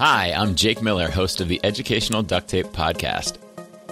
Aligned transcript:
Hi, 0.00 0.32
I'm 0.32 0.54
Jake 0.54 0.80
Miller, 0.80 1.10
host 1.10 1.42
of 1.42 1.48
the 1.48 1.60
Educational 1.62 2.22
Duct 2.22 2.48
Tape 2.48 2.68
Podcast, 2.68 3.36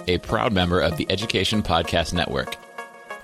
a 0.07 0.17
proud 0.17 0.51
member 0.51 0.81
of 0.81 0.97
the 0.97 1.05
Education 1.07 1.61
Podcast 1.61 2.15
Network, 2.15 2.55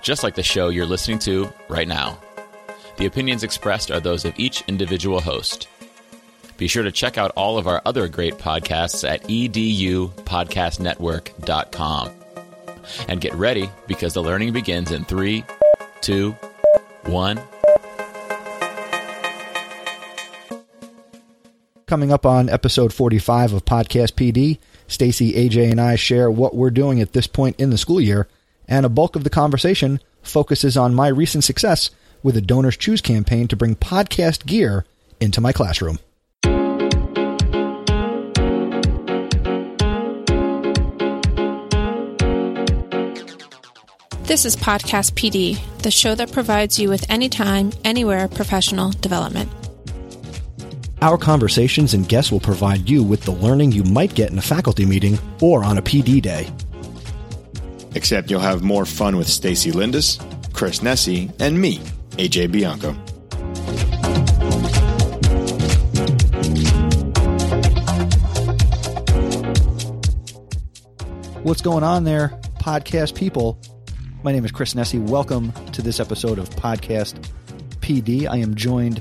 just 0.02 0.22
like 0.22 0.36
the 0.36 0.44
show 0.44 0.68
you're 0.68 0.86
listening 0.86 1.18
to 1.18 1.52
right 1.68 1.88
now. 1.88 2.16
The 2.98 3.06
opinions 3.06 3.42
expressed 3.42 3.90
are 3.90 3.98
those 3.98 4.24
of 4.24 4.38
each 4.38 4.62
individual 4.68 5.20
host. 5.20 5.66
Be 6.58 6.68
sure 6.68 6.84
to 6.84 6.92
check 6.92 7.18
out 7.18 7.32
all 7.32 7.58
of 7.58 7.66
our 7.66 7.82
other 7.84 8.06
great 8.06 8.34
podcasts 8.34 9.02
at 9.02 9.24
edupodcastnetwork.com. 9.24 12.10
And 13.08 13.20
get 13.20 13.34
ready 13.34 13.68
because 13.88 14.14
the 14.14 14.22
learning 14.22 14.52
begins 14.52 14.92
in 14.92 15.04
three, 15.04 15.44
two, 16.02 16.36
one. 17.06 17.40
Coming 21.88 22.10
up 22.10 22.26
on 22.26 22.48
episode 22.48 22.92
45 22.92 23.52
of 23.52 23.64
Podcast 23.64 24.14
PD, 24.14 24.58
Stacy, 24.88 25.34
AJ, 25.34 25.70
and 25.70 25.80
I 25.80 25.94
share 25.94 26.28
what 26.28 26.56
we're 26.56 26.70
doing 26.70 27.00
at 27.00 27.12
this 27.12 27.28
point 27.28 27.60
in 27.60 27.70
the 27.70 27.78
school 27.78 28.00
year, 28.00 28.26
and 28.66 28.84
a 28.84 28.88
bulk 28.88 29.14
of 29.14 29.22
the 29.22 29.30
conversation 29.30 30.00
focuses 30.20 30.76
on 30.76 30.96
my 30.96 31.06
recent 31.06 31.44
success 31.44 31.90
with 32.24 32.36
a 32.36 32.40
Donors 32.40 32.76
Choose 32.76 33.00
campaign 33.00 33.46
to 33.46 33.54
bring 33.54 33.76
podcast 33.76 34.46
gear 34.46 34.84
into 35.20 35.40
my 35.40 35.52
classroom. 35.52 36.00
This 44.24 44.44
is 44.44 44.56
Podcast 44.56 45.12
PD, 45.12 45.56
the 45.82 45.92
show 45.92 46.16
that 46.16 46.32
provides 46.32 46.80
you 46.80 46.88
with 46.88 47.08
anytime, 47.08 47.70
anywhere 47.84 48.26
professional 48.26 48.90
development. 48.90 49.48
Our 51.02 51.18
conversations 51.18 51.92
and 51.92 52.08
guests 52.08 52.32
will 52.32 52.40
provide 52.40 52.88
you 52.88 53.02
with 53.02 53.22
the 53.22 53.30
learning 53.32 53.72
you 53.72 53.84
might 53.84 54.14
get 54.14 54.30
in 54.30 54.38
a 54.38 54.42
faculty 54.42 54.86
meeting 54.86 55.18
or 55.42 55.62
on 55.62 55.76
a 55.76 55.82
PD 55.82 56.22
day. 56.22 56.50
Except 57.94 58.30
you'll 58.30 58.40
have 58.40 58.62
more 58.62 58.86
fun 58.86 59.16
with 59.16 59.28
Stacy 59.28 59.72
Lindis, 59.72 60.18
Chris 60.54 60.80
Nesi, 60.80 61.30
and 61.38 61.60
me, 61.60 61.78
AJ 62.12 62.50
Bianco. 62.50 62.94
What's 71.42 71.60
going 71.62 71.84
on 71.84 72.04
there, 72.04 72.28
podcast 72.58 73.14
people? 73.14 73.60
My 74.24 74.32
name 74.32 74.44
is 74.46 74.50
Chris 74.50 74.74
Nesi. 74.74 74.98
Welcome 74.98 75.52
to 75.72 75.82
this 75.82 76.00
episode 76.00 76.38
of 76.38 76.48
Podcast 76.50 77.22
PD. 77.80 78.26
I 78.26 78.38
am 78.38 78.54
joined, 78.54 79.00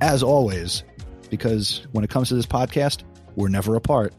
as 0.00 0.22
always, 0.22 0.82
because 1.26 1.86
when 1.92 2.04
it 2.04 2.10
comes 2.10 2.28
to 2.28 2.34
this 2.34 2.46
podcast, 2.46 3.02
we're 3.34 3.48
never 3.48 3.74
apart. 3.76 4.14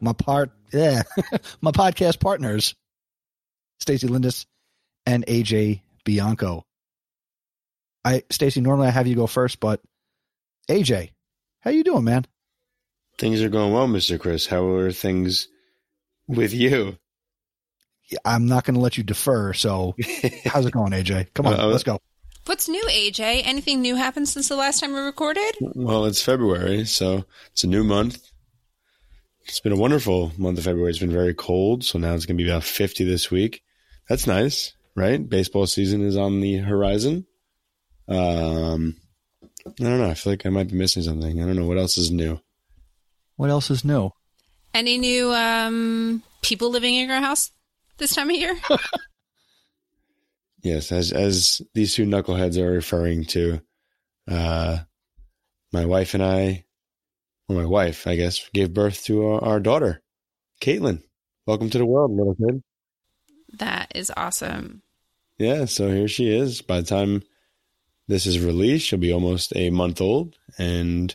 My 0.00 0.12
part, 0.12 0.50
yeah, 0.72 1.02
my 1.60 1.70
podcast 1.70 2.20
partners, 2.20 2.74
Stacy 3.80 4.08
Lindis 4.08 4.46
and 5.06 5.24
AJ 5.26 5.80
Bianco. 6.04 6.64
I, 8.04 8.22
Stacy, 8.30 8.60
normally 8.60 8.88
I 8.88 8.90
have 8.90 9.06
you 9.06 9.16
go 9.16 9.26
first, 9.26 9.58
but 9.58 9.80
AJ, 10.68 11.10
how 11.60 11.70
you 11.70 11.82
doing, 11.82 12.04
man? 12.04 12.26
Things 13.18 13.42
are 13.42 13.48
going 13.48 13.72
well, 13.72 13.88
Mr. 13.88 14.20
Chris. 14.20 14.46
How 14.46 14.66
are 14.68 14.92
things 14.92 15.48
with 16.28 16.52
you? 16.52 16.98
I'm 18.24 18.46
not 18.46 18.64
going 18.64 18.74
to 18.74 18.80
let 18.80 18.98
you 18.98 19.02
defer. 19.02 19.52
So, 19.54 19.96
how's 20.44 20.66
it 20.66 20.72
going, 20.72 20.92
AJ? 20.92 21.32
Come 21.34 21.46
on, 21.46 21.58
Uh, 21.58 21.66
let's 21.66 21.82
go. 21.82 21.98
What's 22.46 22.68
new, 22.68 22.82
AJ? 22.84 23.42
Anything 23.44 23.82
new 23.82 23.96
happened 23.96 24.28
since 24.28 24.48
the 24.48 24.54
last 24.54 24.78
time 24.78 24.94
we 24.94 25.00
recorded? 25.00 25.56
Well, 25.60 26.04
it's 26.04 26.22
February, 26.22 26.84
so 26.84 27.24
it's 27.50 27.64
a 27.64 27.66
new 27.66 27.82
month. 27.82 28.22
It's 29.46 29.58
been 29.58 29.72
a 29.72 29.76
wonderful 29.76 30.30
month 30.38 30.58
of 30.58 30.64
February. 30.64 30.90
It's 30.90 31.00
been 31.00 31.10
very 31.10 31.34
cold, 31.34 31.82
so 31.82 31.98
now 31.98 32.14
it's 32.14 32.24
going 32.24 32.38
to 32.38 32.44
be 32.44 32.48
about 32.48 32.62
50 32.62 33.02
this 33.02 33.32
week. 33.32 33.64
That's 34.08 34.28
nice, 34.28 34.74
right? 34.94 35.28
Baseball 35.28 35.66
season 35.66 36.02
is 36.02 36.16
on 36.16 36.40
the 36.40 36.58
horizon. 36.58 37.26
Um, 38.06 38.96
I 39.66 39.82
don't 39.82 39.98
know. 39.98 40.10
I 40.10 40.14
feel 40.14 40.32
like 40.32 40.46
I 40.46 40.50
might 40.50 40.68
be 40.68 40.76
missing 40.76 41.02
something. 41.02 41.42
I 41.42 41.46
don't 41.46 41.56
know 41.56 41.66
what 41.66 41.78
else 41.78 41.98
is 41.98 42.12
new. 42.12 42.40
What 43.34 43.50
else 43.50 43.70
is 43.72 43.84
new? 43.84 44.12
Any 44.72 44.98
new 44.98 45.32
um, 45.32 46.22
people 46.42 46.70
living 46.70 46.94
in 46.94 47.08
your 47.08 47.20
house 47.20 47.50
this 47.98 48.14
time 48.14 48.30
of 48.30 48.36
year? 48.36 48.56
Yes, 50.66 50.90
as 50.90 51.12
as 51.12 51.62
these 51.74 51.94
two 51.94 52.06
knuckleheads 52.06 52.58
are 52.58 52.72
referring 52.72 53.24
to, 53.26 53.60
uh, 54.26 54.78
my 55.72 55.84
wife 55.86 56.14
and 56.14 56.24
I, 56.24 56.64
or 57.48 57.54
my 57.54 57.64
wife, 57.64 58.08
I 58.08 58.16
guess, 58.16 58.50
gave 58.52 58.74
birth 58.74 59.04
to 59.04 59.26
our, 59.26 59.44
our 59.44 59.60
daughter, 59.60 60.02
Caitlin. 60.60 61.04
Welcome 61.46 61.70
to 61.70 61.78
the 61.78 61.86
world, 61.86 62.10
little 62.10 62.34
kid. 62.34 62.64
that 63.60 63.92
is 63.94 64.10
awesome. 64.16 64.82
Yeah, 65.38 65.66
so 65.66 65.88
here 65.88 66.08
she 66.08 66.36
is. 66.36 66.62
By 66.62 66.80
the 66.80 66.86
time 66.88 67.22
this 68.08 68.26
is 68.26 68.40
released, 68.40 68.86
she'll 68.86 68.98
be 68.98 69.12
almost 69.12 69.54
a 69.54 69.70
month 69.70 70.00
old, 70.00 70.36
and 70.58 71.14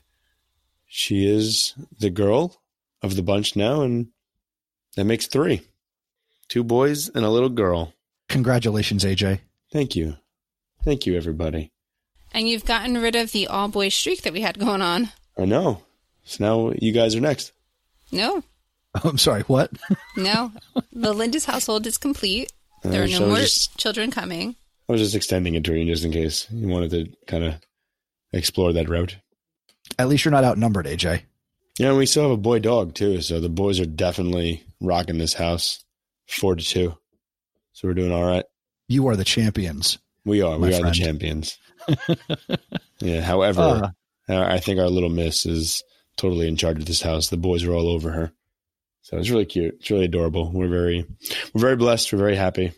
she 0.88 1.28
is 1.28 1.73
the 2.00 2.09
girl 2.09 2.62
of 3.01 3.18
the 3.18 3.22
bunch 3.22 3.57
now, 3.57 3.81
and 3.81 4.12
that 4.95 5.03
makes 5.03 5.28
three: 5.28 5.59
two 6.47 6.63
boys 6.63 7.09
and 7.09 7.25
a 7.25 7.29
little 7.29 7.50
girl. 7.50 7.94
Congratulations, 8.31 9.03
AJ. 9.03 9.40
Thank 9.74 9.96
you, 9.96 10.16
thank 10.84 11.06
you, 11.06 11.16
everybody. 11.18 11.72
And 12.34 12.47
you've 12.47 12.66
gotten 12.66 12.97
rid 12.97 13.16
of 13.16 13.31
the 13.34 13.47
all 13.47 13.68
boys 13.68 13.94
streak 13.94 14.22
that 14.22 14.31
we 14.34 14.40
had 14.42 14.58
going 14.58 14.81
on. 14.81 15.09
I 15.38 15.44
know. 15.46 15.84
So 16.24 16.44
now 16.44 16.74
you 16.81 16.94
guys 16.94 17.14
are 17.16 17.19
next. 17.22 17.52
No, 18.12 18.42
I'm 19.03 19.18
sorry, 19.18 19.42
what? 19.44 19.72
no. 20.16 20.52
the 20.94 21.14
Lindis 21.14 21.46
household 21.46 21.86
is 21.88 21.97
complete. 21.97 22.52
There 22.84 23.02
Uh, 23.02 23.06
are 23.06 23.08
no 23.09 23.18
so 23.18 23.28
more 23.28 23.38
just- 23.38 23.78
children 23.78 24.12
coming. 24.12 24.56
I 24.90 24.94
was 24.94 25.02
just 25.02 25.16
extending 25.16 25.56
it 25.56 25.63
to 25.66 25.74
you 25.74 25.86
just 25.86 26.03
in 26.03 26.12
case 26.12 26.48
you 26.52 26.68
wanted 26.68 26.92
to 26.92 27.13
kind 27.25 27.44
of 27.46 27.56
explore 28.34 28.74
that 28.74 28.90
route. 28.90 29.18
At 30.00 30.09
least 30.09 30.25
you're 30.25 30.31
not 30.34 30.44
outnumbered, 30.44 30.86
AJ. 30.86 31.22
Yeah, 31.80 31.90
and 31.90 31.98
we 31.98 32.06
still 32.06 32.24
have 32.24 32.31
a 32.31 32.38
boy 32.38 32.59
dog 32.59 32.94
too, 32.94 33.22
so 33.22 33.40
the 33.40 33.48
boys 33.50 33.80
are 33.80 33.86
definitely 33.86 34.63
rocking 34.81 35.18
this 35.18 35.34
house, 35.34 35.84
four 36.28 36.56
to 36.56 36.63
two. 36.63 36.98
So 37.74 37.88
we're 37.88 37.94
doing 37.94 38.12
all 38.12 38.24
right. 38.26 38.46
You 38.88 39.08
are 39.08 39.16
the 39.16 39.24
champions. 39.24 39.98
We 40.26 40.42
are. 40.42 40.58
We 40.59 40.70
are 40.74 40.80
friend. 40.80 40.86
the 40.96 41.00
champions. 41.00 41.58
yeah. 43.00 43.22
However, 43.22 43.94
Uh, 44.30 44.40
I 44.40 44.59
think 44.59 44.80
our 44.80 44.90
little 44.90 45.09
miss 45.09 45.46
is 45.46 45.84
totally 46.18 46.48
in 46.48 46.56
charge 46.56 46.78
of 46.78 46.86
this 46.86 47.02
house. 47.02 47.30
The 47.30 47.38
boys 47.38 47.64
are 47.64 47.74
all 47.74 47.88
over 47.90 48.12
her, 48.12 48.31
so 49.02 49.18
it's 49.18 49.30
really 49.30 49.46
cute. 49.46 49.76
It's 49.80 49.90
really 49.90 50.06
adorable. 50.06 50.52
We're 50.54 50.68
very, 50.70 51.06
we're 51.54 51.62
very 51.62 51.76
blessed. 51.76 52.14
We're 52.14 52.20
very 52.20 52.36
happy. 52.36 52.72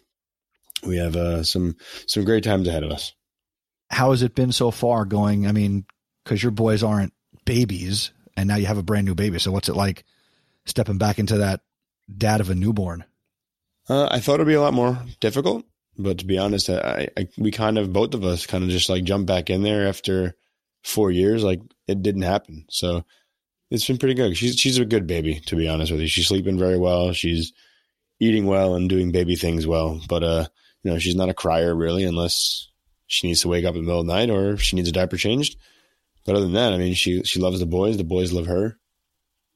We 0.86 0.98
have 0.98 1.16
uh, 1.16 1.44
some 1.44 1.76
some 2.08 2.24
great 2.24 2.44
times 2.44 2.68
ahead 2.68 2.84
of 2.84 2.92
us. 2.92 3.14
how 3.90 4.12
has 4.12 4.24
it 4.24 4.36
been 4.36 4.52
so 4.52 4.72
far 4.72 5.06
going? 5.06 5.46
I 5.48 5.52
mean, 5.52 5.86
because 6.24 6.42
your 6.42 6.52
boys 6.52 6.82
aren't 6.84 7.14
babies, 7.46 8.12
and 8.38 8.48
now 8.48 8.56
you 8.56 8.66
have 8.68 8.78
a 8.78 8.84
brand 8.84 9.06
new 9.06 9.16
baby. 9.16 9.38
So 9.40 9.52
what's 9.52 9.70
it 9.70 9.76
like 9.76 10.06
stepping 10.66 10.98
back 10.98 11.20
into 11.20 11.38
that 11.40 11.62
dad 12.18 12.40
of 12.42 12.50
a 12.50 12.56
newborn? 12.56 13.03
Uh, 13.90 14.08
I 14.10 14.20
thought 14.20 14.36
it'd 14.36 14.48
be 14.48 14.54
a 14.54 14.62
lot 14.62 14.74
more 14.74 14.98
difficult, 15.20 15.66
but 15.98 16.20
to 16.20 16.26
be 16.26 16.38
honest, 16.38 16.70
I, 16.70 17.10
I 17.18 17.28
we 17.38 17.52
kind 17.52 17.78
of 17.78 17.92
both 17.92 18.14
of 18.14 18.24
us 18.24 18.46
kind 18.46 18.64
of 18.64 18.70
just 18.70 18.90
like 18.90 19.04
jumped 19.04 19.28
back 19.28 19.50
in 19.50 19.64
there 19.64 19.88
after 19.88 20.36
four 20.84 21.12
years. 21.12 21.44
Like 21.44 21.62
it 21.88 22.02
didn't 22.02 22.22
happen, 22.22 22.66
so 22.70 23.04
it's 23.70 23.86
been 23.86 23.98
pretty 23.98 24.14
good. 24.14 24.38
She's 24.38 24.56
she's 24.56 24.78
a 24.78 24.86
good 24.86 25.08
baby, 25.08 25.42
to 25.48 25.56
be 25.56 25.68
honest 25.68 25.92
with 25.92 26.02
you. 26.02 26.08
She's 26.08 26.28
sleeping 26.28 26.58
very 26.58 26.78
well. 26.78 27.12
She's 27.12 27.52
eating 28.20 28.46
well 28.46 28.76
and 28.76 28.90
doing 28.90 29.12
baby 29.12 29.36
things 29.36 29.68
well. 29.68 30.00
But 30.08 30.24
uh, 30.24 30.46
you 30.84 30.92
know, 30.92 31.00
she's 31.00 31.16
not 31.16 31.30
a 31.30 31.34
crier 31.34 31.76
really, 31.76 32.04
unless 32.06 32.70
she 33.08 33.28
needs 33.28 33.42
to 33.42 33.50
wake 33.50 33.66
up 33.66 33.76
in 33.76 33.82
the 33.82 33.86
middle 33.86 34.02
of 34.02 34.08
the 34.08 34.14
night 34.14 34.30
or 34.30 34.58
she 34.58 34.76
needs 34.76 34.90
a 34.90 34.94
diaper 34.94 35.18
changed. 35.18 35.58
But 36.26 36.36
other 36.36 36.46
than 36.46 36.54
that, 36.54 36.74
I 36.74 36.78
mean, 36.78 36.94
she 36.94 37.24
she 37.24 37.40
loves 37.40 37.59
the 37.59 37.66
boys. 37.66 37.97
The 37.97 38.03
boys 38.03 38.32
love 38.32 38.47
her. 38.47 38.78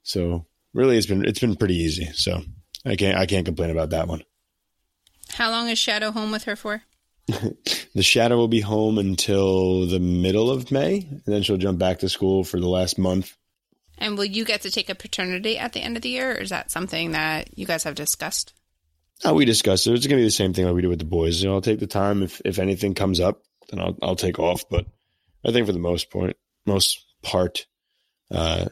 So 0.03 0.45
really, 0.73 0.97
it's 0.97 1.07
been 1.07 1.23
it's 1.23 1.39
been 1.39 1.56
pretty 1.56 1.75
easy. 1.75 2.06
So 2.13 2.41
I 2.85 2.95
can't 2.95 3.18
I 3.18 3.25
can't 3.25 3.45
complain 3.45 3.69
about 3.69 3.91
that 3.91 4.07
one. 4.07 4.24
How 5.29 5.51
long 5.51 5.69
is 5.69 5.77
Shadow 5.77 6.12
home 6.12 6.31
with 6.31 6.44
her 6.45 6.56
for? 6.56 6.83
The 7.97 8.03
shadow 8.03 8.38
will 8.38 8.47
be 8.47 8.62
home 8.62 9.00
until 9.00 9.88
the 9.88 10.00
middle 10.00 10.51
of 10.51 10.71
May, 10.71 11.07
and 11.09 11.24
then 11.25 11.41
she'll 11.41 11.57
jump 11.57 11.79
back 11.79 11.97
to 12.00 12.09
school 12.09 12.44
for 12.44 12.59
the 12.59 12.68
last 12.68 13.00
month. 13.00 13.35
And 13.97 14.15
will 14.19 14.25
you 14.25 14.45
get 14.45 14.62
to 14.62 14.69
take 14.69 14.88
a 14.88 14.94
paternity 14.94 15.57
at 15.57 15.74
the 15.74 15.79
end 15.79 15.95
of 15.95 16.03
the 16.03 16.09
year, 16.09 16.33
or 16.33 16.35
is 16.35 16.51
that 16.51 16.69
something 16.69 17.13
that 17.13 17.57
you 17.57 17.65
guys 17.65 17.85
have 17.85 17.95
discussed? 17.95 18.53
Uh, 19.27 19.33
we 19.33 19.45
discussed 19.45 19.88
it. 19.88 19.94
It's 19.94 20.06
going 20.06 20.18
to 20.18 20.21
be 20.21 20.27
the 20.27 20.30
same 20.30 20.53
thing 20.53 20.65
like 20.65 20.75
we 20.75 20.83
do 20.83 20.89
with 20.89 21.00
the 21.00 21.06
boys. 21.06 21.41
You 21.41 21.50
know, 21.50 21.56
I'll 21.56 21.62
take 21.62 21.80
the 21.80 21.88
time 21.88 22.21
if 22.21 22.39
if 22.45 22.59
anything 22.59 22.94
comes 22.94 23.19
up, 23.19 23.41
then 23.69 23.80
I'll 23.80 23.97
I'll 24.03 24.15
take 24.15 24.38
off. 24.38 24.65
But 24.69 24.85
I 25.44 25.51
think 25.51 25.65
for 25.65 25.73
the 25.73 25.80
most 25.80 26.12
point, 26.12 26.38
most 26.68 27.03
part, 27.23 27.65
uh, 28.30 28.65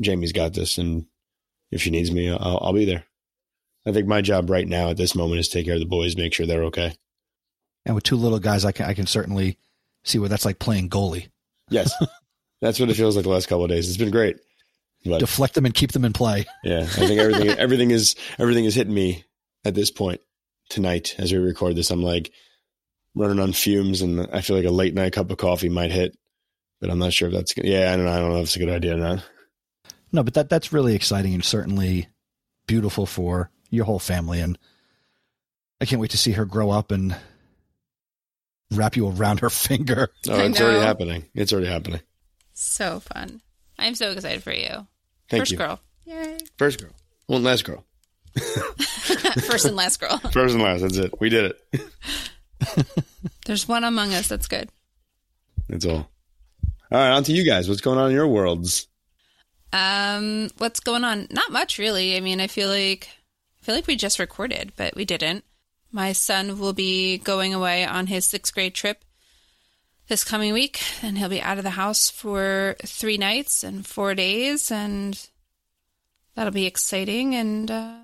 Jamie's 0.00 0.32
got 0.32 0.54
this, 0.54 0.78
and 0.78 1.04
if 1.70 1.82
she 1.82 1.90
needs 1.90 2.10
me, 2.10 2.30
I'll 2.30 2.58
I'll 2.62 2.72
be 2.72 2.86
there. 2.86 3.04
I 3.86 3.92
think 3.92 4.06
my 4.06 4.20
job 4.20 4.48
right 4.48 4.66
now 4.66 4.90
at 4.90 4.96
this 4.96 5.14
moment 5.14 5.40
is 5.40 5.48
take 5.48 5.64
care 5.64 5.74
of 5.74 5.80
the 5.80 5.86
boys, 5.86 6.16
make 6.16 6.32
sure 6.32 6.46
they're 6.46 6.64
okay. 6.64 6.94
And 7.84 7.94
with 7.94 8.04
two 8.04 8.16
little 8.16 8.38
guys, 8.38 8.64
I 8.64 8.72
can 8.72 8.86
I 8.86 8.94
can 8.94 9.06
certainly 9.06 9.58
see 10.04 10.18
what 10.18 10.30
that's 10.30 10.44
like 10.44 10.58
playing 10.58 10.88
goalie. 10.88 11.28
Yes, 11.68 11.92
that's 12.60 12.78
what 12.78 12.90
it 12.90 12.94
feels 12.94 13.16
like 13.16 13.24
the 13.24 13.30
last 13.30 13.48
couple 13.48 13.64
of 13.64 13.70
days. 13.70 13.88
It's 13.88 13.98
been 13.98 14.10
great. 14.10 14.36
But 15.04 15.18
Deflect 15.18 15.54
them 15.54 15.66
and 15.66 15.74
keep 15.74 15.90
them 15.90 16.04
in 16.04 16.12
play. 16.12 16.46
yeah, 16.62 16.82
I 16.82 16.84
think 16.84 17.18
everything 17.20 17.48
everything 17.58 17.90
is 17.90 18.14
everything 18.38 18.64
is 18.66 18.76
hitting 18.76 18.94
me 18.94 19.24
at 19.64 19.74
this 19.74 19.90
point 19.90 20.20
tonight 20.68 21.16
as 21.18 21.32
we 21.32 21.38
record 21.38 21.74
this. 21.74 21.90
I'm 21.90 22.02
like 22.04 22.30
running 23.16 23.40
on 23.40 23.52
fumes, 23.52 24.00
and 24.00 24.28
I 24.32 24.42
feel 24.42 24.54
like 24.56 24.64
a 24.64 24.70
late 24.70 24.94
night 24.94 25.12
cup 25.12 25.30
of 25.32 25.38
coffee 25.38 25.68
might 25.68 25.90
hit, 25.90 26.16
but 26.80 26.88
I'm 26.88 27.00
not 27.00 27.12
sure 27.12 27.28
if 27.28 27.34
that's. 27.34 27.52
Yeah, 27.56 27.92
I 27.92 27.96
don't 27.96 28.04
know. 28.04 28.12
I 28.12 28.18
don't 28.20 28.30
know 28.30 28.38
if 28.38 28.44
it's 28.44 28.56
a 28.56 28.60
good 28.60 28.68
idea 28.68 28.94
or 28.94 28.98
not. 28.98 29.24
No, 30.12 30.22
but 30.22 30.34
that 30.34 30.48
that's 30.48 30.72
really 30.72 30.94
exciting 30.94 31.34
and 31.34 31.44
certainly 31.44 32.08
beautiful 32.68 33.06
for 33.06 33.50
your 33.72 33.84
whole 33.84 33.98
family. 33.98 34.38
And 34.40 34.56
I 35.80 35.84
can't 35.86 36.00
wait 36.00 36.12
to 36.12 36.18
see 36.18 36.32
her 36.32 36.44
grow 36.44 36.70
up 36.70 36.92
and 36.92 37.16
wrap 38.70 38.96
you 38.96 39.08
around 39.08 39.40
her 39.40 39.50
finger. 39.50 40.10
Oh, 40.28 40.38
it's 40.38 40.60
already 40.60 40.78
happening. 40.80 41.24
It's 41.34 41.52
already 41.52 41.68
happening. 41.68 42.00
So 42.52 43.00
fun. 43.00 43.40
I'm 43.78 43.94
so 43.96 44.12
excited 44.12 44.42
for 44.42 44.52
you. 44.52 44.86
Thank 45.28 45.40
First 45.40 45.52
you. 45.52 45.58
girl. 45.58 45.80
Yay. 46.04 46.38
First 46.58 46.80
girl. 46.80 46.90
Well, 47.26 47.40
last 47.40 47.64
girl. 47.64 47.84
First 48.38 49.64
and 49.64 49.76
last 49.76 49.98
girl. 50.00 50.18
First 50.32 50.54
and 50.54 50.62
last. 50.62 50.82
That's 50.82 50.96
it. 50.98 51.20
We 51.20 51.28
did 51.30 51.54
it. 51.72 52.84
There's 53.46 53.66
one 53.66 53.84
among 53.84 54.12
us 54.14 54.28
that's 54.28 54.46
good. 54.46 54.68
That's 55.68 55.84
all. 55.86 56.08
All 56.90 56.98
right, 56.98 57.10
on 57.10 57.24
to 57.24 57.32
you 57.32 57.44
guys. 57.44 57.68
What's 57.68 57.80
going 57.80 57.98
on 57.98 58.10
in 58.10 58.14
your 58.14 58.28
worlds? 58.28 58.86
Um, 59.72 60.50
what's 60.58 60.80
going 60.80 61.04
on? 61.04 61.26
Not 61.30 61.50
much 61.50 61.78
really. 61.78 62.16
I 62.16 62.20
mean, 62.20 62.40
I 62.40 62.46
feel 62.46 62.68
like 62.68 63.08
I 63.62 63.64
feel 63.64 63.74
like 63.76 63.86
we 63.86 63.94
just 63.94 64.18
recorded, 64.18 64.72
but 64.76 64.96
we 64.96 65.04
didn't. 65.04 65.44
My 65.92 66.12
son 66.12 66.58
will 66.58 66.72
be 66.72 67.18
going 67.18 67.54
away 67.54 67.84
on 67.84 68.08
his 68.08 68.26
sixth 68.26 68.52
grade 68.52 68.74
trip 68.74 69.04
this 70.08 70.24
coming 70.24 70.52
week, 70.52 70.82
and 71.00 71.16
he'll 71.16 71.28
be 71.28 71.40
out 71.40 71.58
of 71.58 71.64
the 71.64 71.70
house 71.70 72.10
for 72.10 72.74
three 72.84 73.16
nights 73.16 73.62
and 73.62 73.86
four 73.86 74.14
days, 74.14 74.72
and 74.72 75.28
that'll 76.34 76.52
be 76.52 76.66
exciting. 76.66 77.36
And 77.36 77.70
uh, 77.70 77.98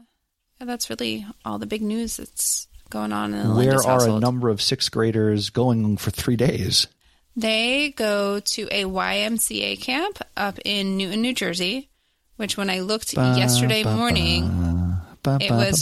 yeah, 0.61 0.67
that's 0.67 0.91
really 0.91 1.27
all 1.45 1.59
the 1.59 1.67
big 1.67 1.83
news 1.83 2.19
that's 2.19 2.69
going 2.89 3.13
on 3.13 3.35
in 3.35 3.49
the 3.49 3.55
Where 3.55 3.79
Landis 3.79 3.87
are 3.87 4.09
a 4.09 4.21
number 4.21 4.49
of 4.51 4.63
sixth 4.63 4.93
graders 4.93 5.51
going 5.51 5.97
for 5.97 6.11
three 6.11 6.37
days? 6.37 6.87
They 7.35 7.91
go 7.91 8.41
to 8.41 8.69
a 8.71 8.85
YMCA 8.85 9.81
camp 9.81 10.19
up 10.37 10.59
in 10.65 10.97
Newton, 10.97 11.23
New 11.23 11.35
Jersey, 11.35 11.89
which 12.37 12.57
when 12.57 12.71
I 12.71 12.81
looked 12.81 13.15
yesterday 13.15 13.83
Ba, 13.83 13.91
ba, 13.91 13.97
morning, 13.97 14.49
ba, 14.49 14.88
It 15.41 15.51
was- 15.51 15.81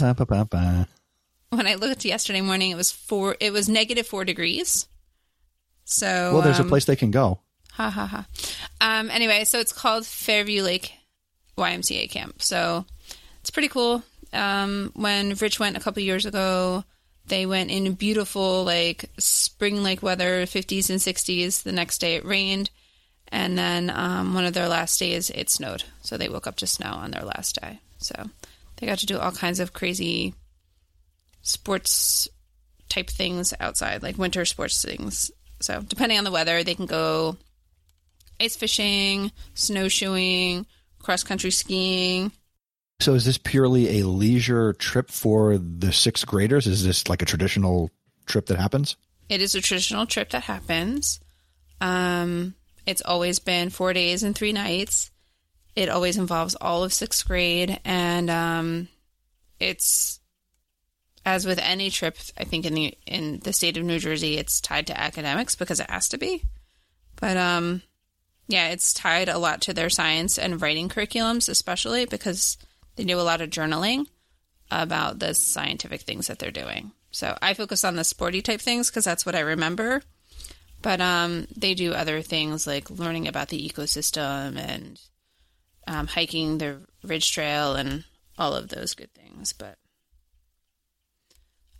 when 1.50 1.66
I 1.66 1.74
looked 1.74 2.04
yesterday 2.04 2.40
morning, 2.40 2.70
it 2.70 2.76
was 2.76 2.90
four. 2.90 3.36
It 3.40 3.52
was 3.52 3.68
negative 3.68 4.06
four 4.06 4.24
degrees. 4.24 4.86
So 5.84 6.32
Well, 6.34 6.42
there's 6.42 6.58
a 6.58 6.62
um, 6.62 6.68
place 6.68 6.84
they 6.84 6.96
can 6.96 7.10
go. 7.10 7.40
Ha 7.72 7.90
ha 7.90 8.06
ha. 8.06 8.26
Um. 8.80 9.10
Anyway, 9.10 9.44
so 9.44 9.60
it's 9.60 9.72
called 9.72 10.06
Fairview 10.06 10.62
Lake 10.62 10.92
YMCA 11.56 12.10
camp. 12.10 12.42
So 12.42 12.84
it's 13.40 13.50
pretty 13.50 13.68
cool. 13.68 14.02
Um. 14.32 14.90
When 14.94 15.34
Rich 15.34 15.60
went 15.60 15.76
a 15.76 15.80
couple 15.80 16.02
years 16.02 16.26
ago, 16.26 16.84
they 17.26 17.46
went 17.46 17.70
in 17.70 17.92
beautiful 17.94 18.64
like 18.64 19.10
spring 19.18 19.82
like 19.82 20.02
weather, 20.02 20.46
50s 20.46 20.90
and 20.90 20.98
60s. 21.00 21.62
The 21.62 21.72
next 21.72 21.98
day 21.98 22.16
it 22.16 22.24
rained, 22.24 22.70
and 23.28 23.56
then 23.56 23.90
um, 23.90 24.34
one 24.34 24.44
of 24.44 24.54
their 24.54 24.68
last 24.68 24.98
days 24.98 25.30
it 25.30 25.50
snowed. 25.50 25.84
So 26.02 26.16
they 26.16 26.28
woke 26.28 26.46
up 26.46 26.56
to 26.56 26.66
snow 26.66 26.90
on 26.90 27.12
their 27.12 27.24
last 27.24 27.58
day. 27.60 27.78
So 27.98 28.30
they 28.76 28.86
got 28.86 28.98
to 28.98 29.06
do 29.06 29.18
all 29.18 29.32
kinds 29.32 29.60
of 29.60 29.72
crazy 29.72 30.34
sports 31.42 32.28
type 32.88 33.08
things 33.08 33.54
outside, 33.60 34.02
like 34.02 34.18
winter 34.18 34.44
sports 34.44 34.82
things. 34.82 35.30
So 35.60 35.80
depending 35.80 36.18
on 36.18 36.24
the 36.24 36.30
weather, 36.30 36.62
they 36.62 36.74
can 36.74 36.86
go 36.86 37.36
ice 38.40 38.56
fishing, 38.56 39.32
snowshoeing, 39.54 40.66
cross 41.00 41.22
country 41.22 41.50
skiing. 41.50 42.32
So 43.00 43.14
is 43.14 43.24
this 43.24 43.38
purely 43.38 44.00
a 44.00 44.06
leisure 44.06 44.72
trip 44.72 45.10
for 45.10 45.58
the 45.58 45.92
sixth 45.92 46.26
graders? 46.26 46.66
Is 46.66 46.84
this 46.84 47.08
like 47.08 47.22
a 47.22 47.26
traditional 47.26 47.90
trip 48.26 48.46
that 48.46 48.58
happens? 48.58 48.96
It 49.28 49.42
is 49.42 49.54
a 49.54 49.60
traditional 49.60 50.06
trip 50.06 50.30
that 50.30 50.44
happens. 50.44 51.20
Um, 51.80 52.54
it's 52.86 53.02
always 53.02 53.38
been 53.38 53.70
four 53.70 53.92
days 53.92 54.22
and 54.22 54.34
three 54.34 54.52
nights. 54.52 55.10
It 55.76 55.90
always 55.90 56.16
involves 56.16 56.54
all 56.54 56.82
of 56.82 56.92
sixth 56.92 57.26
grade, 57.28 57.78
and 57.84 58.30
um, 58.30 58.88
it's 59.60 60.20
as 61.24 61.44
with 61.44 61.58
any 61.58 61.90
trip. 61.90 62.16
I 62.38 62.44
think 62.44 62.64
in 62.64 62.74
the 62.74 62.96
in 63.06 63.40
the 63.40 63.52
state 63.52 63.76
of 63.76 63.84
New 63.84 63.98
Jersey, 63.98 64.38
it's 64.38 64.60
tied 64.60 64.86
to 64.86 64.98
academics 64.98 65.54
because 65.54 65.78
it 65.78 65.90
has 65.90 66.08
to 66.08 66.18
be. 66.18 66.42
But 67.20 67.36
um, 67.36 67.82
yeah, 68.48 68.68
it's 68.68 68.94
tied 68.94 69.28
a 69.28 69.38
lot 69.38 69.60
to 69.62 69.74
their 69.74 69.90
science 69.90 70.38
and 70.38 70.62
writing 70.62 70.88
curriculums, 70.88 71.48
especially 71.48 72.06
because 72.06 72.56
they 72.96 73.04
do 73.04 73.20
a 73.20 73.22
lot 73.22 73.40
of 73.40 73.50
journaling 73.50 74.06
about 74.70 75.18
the 75.18 75.34
scientific 75.34 76.02
things 76.02 76.26
that 76.26 76.38
they're 76.38 76.50
doing. 76.50 76.92
So 77.10 77.36
I 77.40 77.54
focus 77.54 77.84
on 77.84 77.96
the 77.96 78.04
sporty 78.04 78.42
type 78.42 78.60
things 78.60 78.90
because 78.90 79.04
that's 79.04 79.26
what 79.26 79.34
I 79.34 79.40
remember. 79.40 80.02
But 80.82 81.00
um, 81.00 81.46
they 81.56 81.74
do 81.74 81.92
other 81.92 82.22
things 82.22 82.66
like 82.66 82.90
learning 82.90 83.26
about 83.28 83.48
the 83.48 83.68
ecosystem 83.68 84.56
and 84.56 85.00
um, 85.86 86.06
hiking 86.06 86.58
the 86.58 86.80
Ridge 87.02 87.32
Trail 87.32 87.74
and 87.74 88.04
all 88.38 88.54
of 88.54 88.68
those 88.68 88.94
good 88.94 89.12
things. 89.14 89.52
But 89.52 89.78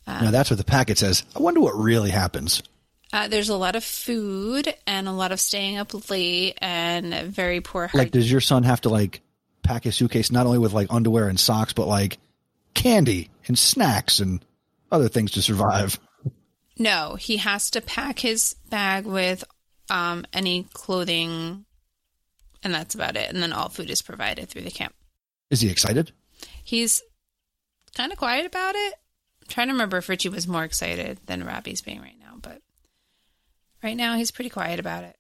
now 0.07 0.31
that's 0.31 0.51
what 0.51 0.59
the 0.59 0.65
packet 0.65 0.99
says. 0.99 1.25
I 1.35 1.41
wonder 1.41 1.61
what 1.61 1.75
really 1.77 2.11
happens. 2.11 2.63
uh, 3.13 3.29
there's 3.29 3.49
a 3.49 3.57
lot 3.57 3.77
of 3.77 3.85
food 3.85 4.73
and 4.87 5.09
a 5.09 5.13
lot 5.13 5.33
of 5.33 5.41
staying 5.41 5.79
up 5.79 6.09
late 6.11 6.57
and 6.59 7.13
very 7.33 7.61
poor 7.61 7.91
Like, 7.93 8.13
does 8.13 8.31
your 8.31 8.41
son 8.41 8.63
have 8.63 8.81
to 8.83 8.89
like 8.89 9.21
pack 9.63 9.85
his 9.85 9.97
suitcase 9.97 10.31
not 10.31 10.47
only 10.47 10.59
with 10.59 10.73
like 10.73 10.89
underwear 10.91 11.29
and 11.29 11.39
socks, 11.39 11.73
but 11.73 11.89
like 11.89 12.19
candy 12.75 13.31
and 13.49 13.59
snacks 13.59 14.21
and 14.21 14.45
other 14.93 15.09
things 15.09 15.33
to 15.33 15.43
survive? 15.43 15.99
No, 16.79 17.17
he 17.17 17.39
has 17.39 17.71
to 17.71 17.81
pack 17.81 18.21
his 18.21 18.55
bag 18.71 19.07
with 19.07 19.43
um, 19.91 20.25
any 20.33 20.67
clothing, 20.73 21.65
and 22.67 22.75
that's 22.75 22.97
about 22.97 23.17
it. 23.17 23.31
And 23.33 23.41
then 23.41 23.53
all 23.53 23.69
food 23.69 23.91
is 23.91 24.03
provided 24.03 24.49
through 24.49 24.63
the 24.63 24.73
camp. 24.73 24.93
Is 25.51 25.61
he 25.61 25.71
excited? 25.71 26.11
He's 26.65 27.01
kind 27.95 28.11
of 28.11 28.19
quiet 28.19 28.45
about 28.45 28.75
it. 28.75 28.95
I'm 29.41 29.49
trying 29.49 29.69
to 29.69 29.73
remember 29.73 29.99
if 29.99 30.09
Richie 30.09 30.29
was 30.29 30.49
more 30.49 30.65
excited 30.65 31.21
than 31.27 31.45
Robbie's 31.45 31.81
being 31.81 32.01
right 32.01 32.19
now, 32.19 32.35
but 32.43 32.61
right 33.85 33.97
now 33.97 34.17
he's 34.17 34.33
pretty 34.33 34.51
quiet 34.51 34.81
about 34.81 35.05
it. 35.05 35.17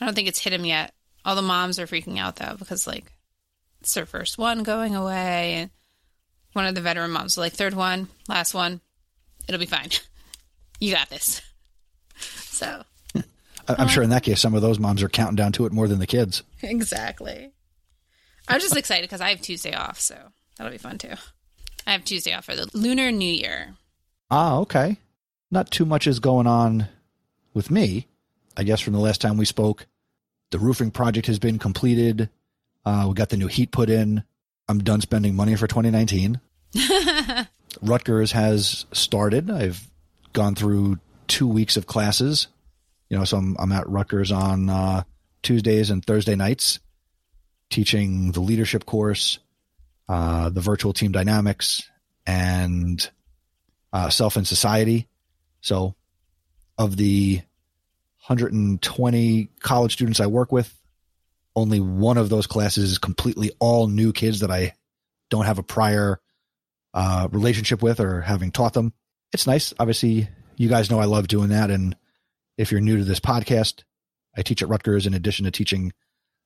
I 0.00 0.04
don't 0.04 0.14
think 0.14 0.26
it's 0.26 0.40
hit 0.40 0.52
him 0.52 0.64
yet. 0.64 0.92
All 1.24 1.36
the 1.36 1.42
moms 1.42 1.78
are 1.78 1.86
freaking 1.86 2.18
out 2.18 2.36
though 2.36 2.56
because 2.58 2.88
like 2.88 3.12
it's 3.80 3.94
their 3.94 4.06
first 4.06 4.36
one 4.36 4.64
going 4.64 4.96
away, 4.96 5.54
and 5.54 5.70
one 6.54 6.66
of 6.66 6.74
the 6.74 6.80
veteran 6.80 7.12
moms 7.12 7.36
was 7.36 7.38
like, 7.38 7.52
third 7.52 7.74
one, 7.74 8.08
last 8.28 8.52
one, 8.52 8.80
it'll 9.46 9.60
be 9.60 9.66
fine. 9.66 9.90
you 10.80 10.92
got 10.92 11.08
this. 11.08 11.40
So 12.20 12.82
I'm 13.68 13.88
sure 13.88 14.02
in 14.02 14.10
that 14.10 14.22
case, 14.22 14.40
some 14.40 14.54
of 14.54 14.62
those 14.62 14.78
moms 14.78 15.02
are 15.02 15.08
counting 15.08 15.36
down 15.36 15.52
to 15.52 15.66
it 15.66 15.72
more 15.72 15.88
than 15.88 15.98
the 15.98 16.06
kids. 16.06 16.42
exactly. 16.62 17.52
I'm 18.48 18.60
just 18.60 18.76
excited 18.76 19.02
because 19.02 19.20
I 19.20 19.30
have 19.30 19.42
Tuesday 19.42 19.74
off, 19.74 20.00
so 20.00 20.16
that'll 20.56 20.72
be 20.72 20.78
fun 20.78 20.96
too. 20.98 21.14
I 21.86 21.92
have 21.92 22.04
Tuesday 22.04 22.32
off 22.32 22.46
for 22.46 22.56
the 22.56 22.68
Lunar 22.72 23.10
New 23.12 23.30
Year. 23.30 23.74
Ah, 24.30 24.56
okay. 24.58 24.96
Not 25.50 25.70
too 25.70 25.84
much 25.84 26.06
is 26.06 26.20
going 26.20 26.46
on 26.46 26.88
with 27.54 27.70
me. 27.70 28.06
I 28.56 28.62
guess 28.64 28.80
from 28.80 28.92
the 28.94 28.98
last 28.98 29.20
time 29.20 29.36
we 29.36 29.44
spoke, 29.44 29.86
the 30.50 30.58
roofing 30.58 30.90
project 30.90 31.26
has 31.26 31.38
been 31.38 31.58
completed. 31.58 32.28
Uh, 32.84 33.06
we 33.08 33.14
got 33.14 33.28
the 33.28 33.36
new 33.36 33.46
heat 33.46 33.70
put 33.70 33.90
in. 33.90 34.24
I'm 34.68 34.80
done 34.80 35.00
spending 35.00 35.34
money 35.34 35.56
for 35.56 35.66
2019. 35.66 36.40
Rutgers 37.82 38.32
has 38.32 38.86
started. 38.92 39.50
I've 39.50 39.88
gone 40.32 40.54
through 40.54 40.98
two 41.26 41.46
weeks 41.46 41.76
of 41.76 41.86
classes. 41.86 42.48
You 43.08 43.18
know, 43.18 43.24
so 43.24 43.38
I'm, 43.38 43.56
I'm 43.58 43.72
at 43.72 43.88
Rutgers 43.88 44.32
on 44.32 44.68
uh, 44.68 45.02
Tuesdays 45.42 45.90
and 45.90 46.04
Thursday 46.04 46.34
nights, 46.34 46.78
teaching 47.70 48.32
the 48.32 48.40
leadership 48.40 48.84
course, 48.84 49.38
uh, 50.08 50.50
the 50.50 50.60
virtual 50.60 50.92
team 50.92 51.12
dynamics, 51.12 51.88
and 52.26 53.10
uh, 53.92 54.10
self 54.10 54.36
and 54.36 54.46
society. 54.46 55.08
So, 55.60 55.94
of 56.76 56.96
the 56.96 57.40
120 58.26 59.48
college 59.60 59.94
students 59.94 60.20
I 60.20 60.26
work 60.26 60.52
with, 60.52 60.74
only 61.56 61.80
one 61.80 62.18
of 62.18 62.28
those 62.28 62.46
classes 62.46 62.92
is 62.92 62.98
completely 62.98 63.50
all 63.58 63.88
new 63.88 64.12
kids 64.12 64.40
that 64.40 64.50
I 64.50 64.74
don't 65.30 65.46
have 65.46 65.58
a 65.58 65.62
prior 65.62 66.20
uh, 66.94 67.28
relationship 67.32 67.82
with 67.82 68.00
or 68.00 68.20
having 68.20 68.52
taught 68.52 68.74
them. 68.74 68.92
It's 69.32 69.46
nice. 69.46 69.74
Obviously, 69.78 70.28
you 70.56 70.68
guys 70.68 70.90
know 70.90 71.00
I 71.00 71.06
love 71.06 71.28
doing 71.28 71.50
that. 71.50 71.70
And 71.70 71.96
if 72.58 72.72
you're 72.72 72.80
new 72.80 72.98
to 72.98 73.04
this 73.04 73.20
podcast, 73.20 73.84
I 74.36 74.42
teach 74.42 74.62
at 74.62 74.68
Rutgers 74.68 75.06
in 75.06 75.14
addition 75.14 75.44
to 75.44 75.50
teaching 75.50 75.92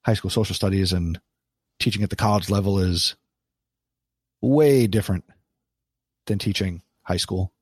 high 0.05 0.15
school 0.15 0.31
social 0.31 0.55
studies 0.55 0.93
and 0.93 1.19
teaching 1.81 2.03
at 2.03 2.11
the 2.11 2.17
college 2.17 2.51
level 2.51 2.79
is 2.79 3.17
way 4.41 4.87
different 4.87 5.25
than 6.27 6.39
teaching 6.39 6.83
high 7.03 7.17
school. 7.17 7.53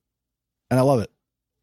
And 0.71 0.79
I 0.79 0.83
love 0.83 1.01
it. 1.01 1.11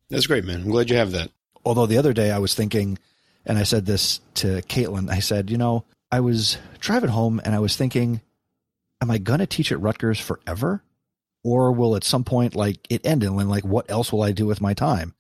That's 0.09 0.27
great, 0.27 0.45
man. 0.45 0.61
I'm 0.61 0.71
glad 0.71 0.89
you 0.89 0.95
have 0.95 1.11
that. 1.11 1.29
Although 1.65 1.85
the 1.85 1.97
other 1.97 2.13
day 2.13 2.31
I 2.31 2.39
was 2.39 2.55
thinking, 2.55 2.97
and 3.45 3.57
I 3.57 3.63
said 3.63 3.85
this 3.85 4.21
to 4.35 4.61
Caitlin, 4.63 5.09
I 5.09 5.19
said, 5.19 5.49
you 5.49 5.57
know, 5.57 5.83
I 6.11 6.21
was 6.21 6.57
driving 6.79 7.09
home 7.09 7.41
and 7.43 7.53
I 7.53 7.59
was 7.59 7.75
thinking, 7.75 8.21
am 9.01 9.11
I 9.11 9.17
going 9.17 9.39
to 9.39 9.47
teach 9.47 9.71
at 9.71 9.81
Rutgers 9.81 10.19
forever? 10.19 10.83
Or 11.43 11.71
will 11.71 11.95
at 11.95 12.03
some 12.03 12.23
point 12.23 12.55
like 12.55 12.79
it 12.89 13.05
end 13.05 13.23
and 13.23 13.49
like 13.49 13.63
what 13.63 13.89
else 13.89 14.11
will 14.11 14.23
I 14.23 14.31
do 14.31 14.45
with 14.45 14.61
my 14.61 14.73
time? 14.73 15.13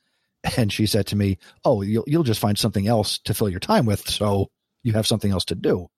And 0.57 0.71
she 0.71 0.85
said 0.85 1.07
to 1.07 1.15
me, 1.15 1.37
"Oh, 1.65 1.81
you'll 1.81 2.03
you'll 2.07 2.23
just 2.23 2.39
find 2.39 2.57
something 2.57 2.87
else 2.87 3.17
to 3.19 3.33
fill 3.33 3.49
your 3.49 3.59
time 3.59 3.85
with, 3.85 4.09
so 4.09 4.49
you 4.83 4.93
have 4.93 5.07
something 5.07 5.31
else 5.31 5.45
to 5.45 5.55
do." 5.55 5.89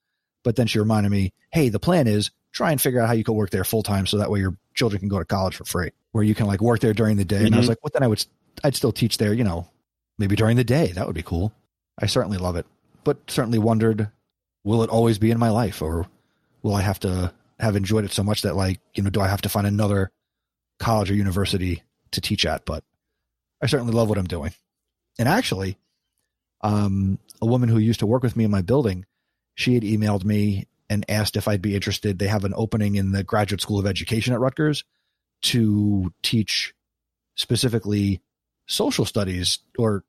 But 0.44 0.56
then 0.56 0.68
she 0.68 0.80
reminded 0.80 1.10
me, 1.10 1.34
"Hey, 1.52 1.70
the 1.70 1.80
plan 1.80 2.08
is 2.08 2.32
try 2.52 2.72
and 2.72 2.82
figure 2.82 3.02
out 3.02 3.08
how 3.08 3.14
you 3.14 3.24
could 3.24 3.34
work 3.34 3.52
there 3.52 3.64
full 3.64 3.84
time, 3.84 4.08
so 4.08 4.18
that 4.18 4.32
way 4.32 4.40
your 4.40 4.58
children 4.74 5.00
can 5.00 5.10
go 5.10 5.20
to 5.20 5.26
college 5.26 5.56
for 5.56 5.66
free, 5.66 5.92
where 6.12 6.24
you 6.24 6.34
can 6.34 6.48
like 6.48 6.62
work 6.62 6.80
there 6.80 6.94
during 6.94 7.18
the 7.18 7.26
day." 7.26 7.38
Mm-hmm. 7.38 7.46
And 7.48 7.56
I 7.56 7.58
was 7.58 7.66
mm-hmm. 7.66 7.72
like, 7.72 7.84
"Well, 7.84 7.92
then 7.94 8.04
I 8.04 8.08
would 8.08 8.26
I'd 8.64 8.76
still 8.76 8.92
teach 8.92 9.18
there, 9.18 9.34
you 9.34 9.44
know, 9.44 9.68
maybe 10.18 10.36
during 10.36 10.58
the 10.58 10.64
day. 10.64 10.88
That 10.94 11.06
would 11.06 11.16
be 11.16 11.24
cool." 11.24 11.54
I 12.02 12.06
certainly 12.06 12.38
love 12.38 12.56
it, 12.56 12.66
but 13.04 13.18
certainly 13.28 13.60
wondered, 13.60 14.10
will 14.64 14.84
it 14.84 14.90
always 14.90 15.20
be 15.20 15.32
in 15.32 15.40
my 15.40 15.50
life, 15.50 15.82
or 15.82 16.08
will 16.64 16.76
I 16.76 16.82
have 16.82 17.00
to 17.02 17.34
have 17.60 17.76
enjoyed 17.76 18.06
it 18.06 18.12
so 18.12 18.24
much 18.24 18.42
that 18.44 18.56
like 18.56 18.80
you 18.96 19.04
know, 19.04 19.10
do 19.10 19.22
I 19.22 19.28
have 19.28 19.42
to 19.42 19.50
find 19.50 19.68
another 19.68 20.12
college 20.80 21.12
or 21.12 21.16
university 21.16 21.84
to 22.12 22.22
teach 22.22 22.46
at? 22.46 22.66
But 22.66 22.84
I 23.62 23.68
certainly 23.68 23.94
love 23.94 24.10
what 24.10 24.18
I'm 24.18 24.26
doing. 24.26 24.54
And 25.18 25.28
actually, 25.28 25.78
um, 26.62 27.20
a 27.42 27.46
woman 27.46 27.70
who 27.70 27.78
used 27.78 28.00
to 28.00 28.08
work 28.08 28.24
with 28.24 28.36
me 28.36 28.44
in 28.44 28.52
my 28.52 28.62
building, 28.62 29.06
she 29.56 29.74
had 29.74 29.84
emailed 29.84 30.24
me 30.24 30.68
and 30.90 31.06
asked 31.10 31.36
if 31.36 31.48
I'd 31.48 31.62
be 31.62 31.76
interested. 31.76 32.18
They 32.18 32.28
have 32.28 32.46
an 32.46 32.54
opening 32.56 32.96
in 32.96 33.12
the 33.12 33.24
Graduate 33.24 33.62
School 33.62 33.80
of 33.80 33.86
Education 33.86 34.34
at 34.34 34.40
Rutgers 34.40 34.84
to 35.42 36.14
teach 36.24 36.74
specifically 37.36 38.22
social 38.66 39.06
studies 39.06 39.60
or 39.78 40.04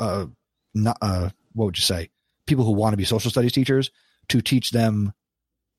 uh, 0.00 0.26
not, 0.74 0.98
uh, 1.00 1.30
what 1.52 1.66
would 1.66 1.78
you 1.78 1.82
say? 1.82 2.10
People 2.46 2.64
who 2.64 2.72
want 2.72 2.92
to 2.92 2.96
be 2.96 3.04
social 3.04 3.30
studies 3.30 3.52
teachers 3.52 3.90
to 4.28 4.40
teach 4.40 4.70
them 4.70 5.12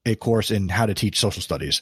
a 0.05 0.15
course 0.15 0.51
in 0.51 0.69
how 0.69 0.85
to 0.85 0.93
teach 0.93 1.19
social 1.19 1.41
studies. 1.41 1.81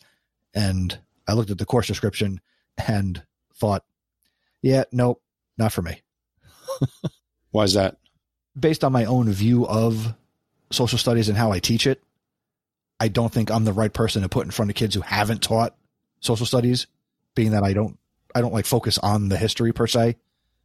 And 0.53 0.97
I 1.27 1.33
looked 1.33 1.51
at 1.51 1.57
the 1.57 1.65
course 1.65 1.87
description 1.87 2.39
and 2.87 3.23
thought, 3.55 3.83
yeah, 4.61 4.83
nope, 4.91 5.21
not 5.57 5.71
for 5.71 5.81
me. 5.81 6.01
Why 7.51 7.63
is 7.63 7.73
that? 7.73 7.97
Based 8.59 8.83
on 8.83 8.91
my 8.91 9.05
own 9.05 9.31
view 9.31 9.65
of 9.67 10.13
social 10.71 10.97
studies 10.97 11.29
and 11.29 11.37
how 11.37 11.51
I 11.51 11.59
teach 11.59 11.87
it, 11.87 12.01
I 12.99 13.07
don't 13.07 13.31
think 13.31 13.49
I'm 13.49 13.65
the 13.65 13.73
right 13.73 13.91
person 13.91 14.21
to 14.21 14.29
put 14.29 14.45
in 14.45 14.51
front 14.51 14.69
of 14.71 14.75
kids 14.75 14.93
who 14.95 15.01
haven't 15.01 15.41
taught 15.41 15.75
social 16.19 16.45
studies, 16.45 16.87
being 17.35 17.51
that 17.51 17.63
I 17.63 17.73
don't 17.73 17.97
I 18.33 18.41
don't 18.41 18.53
like 18.53 18.65
focus 18.65 18.97
on 18.97 19.29
the 19.29 19.37
history 19.37 19.73
per 19.73 19.87
se. 19.87 20.17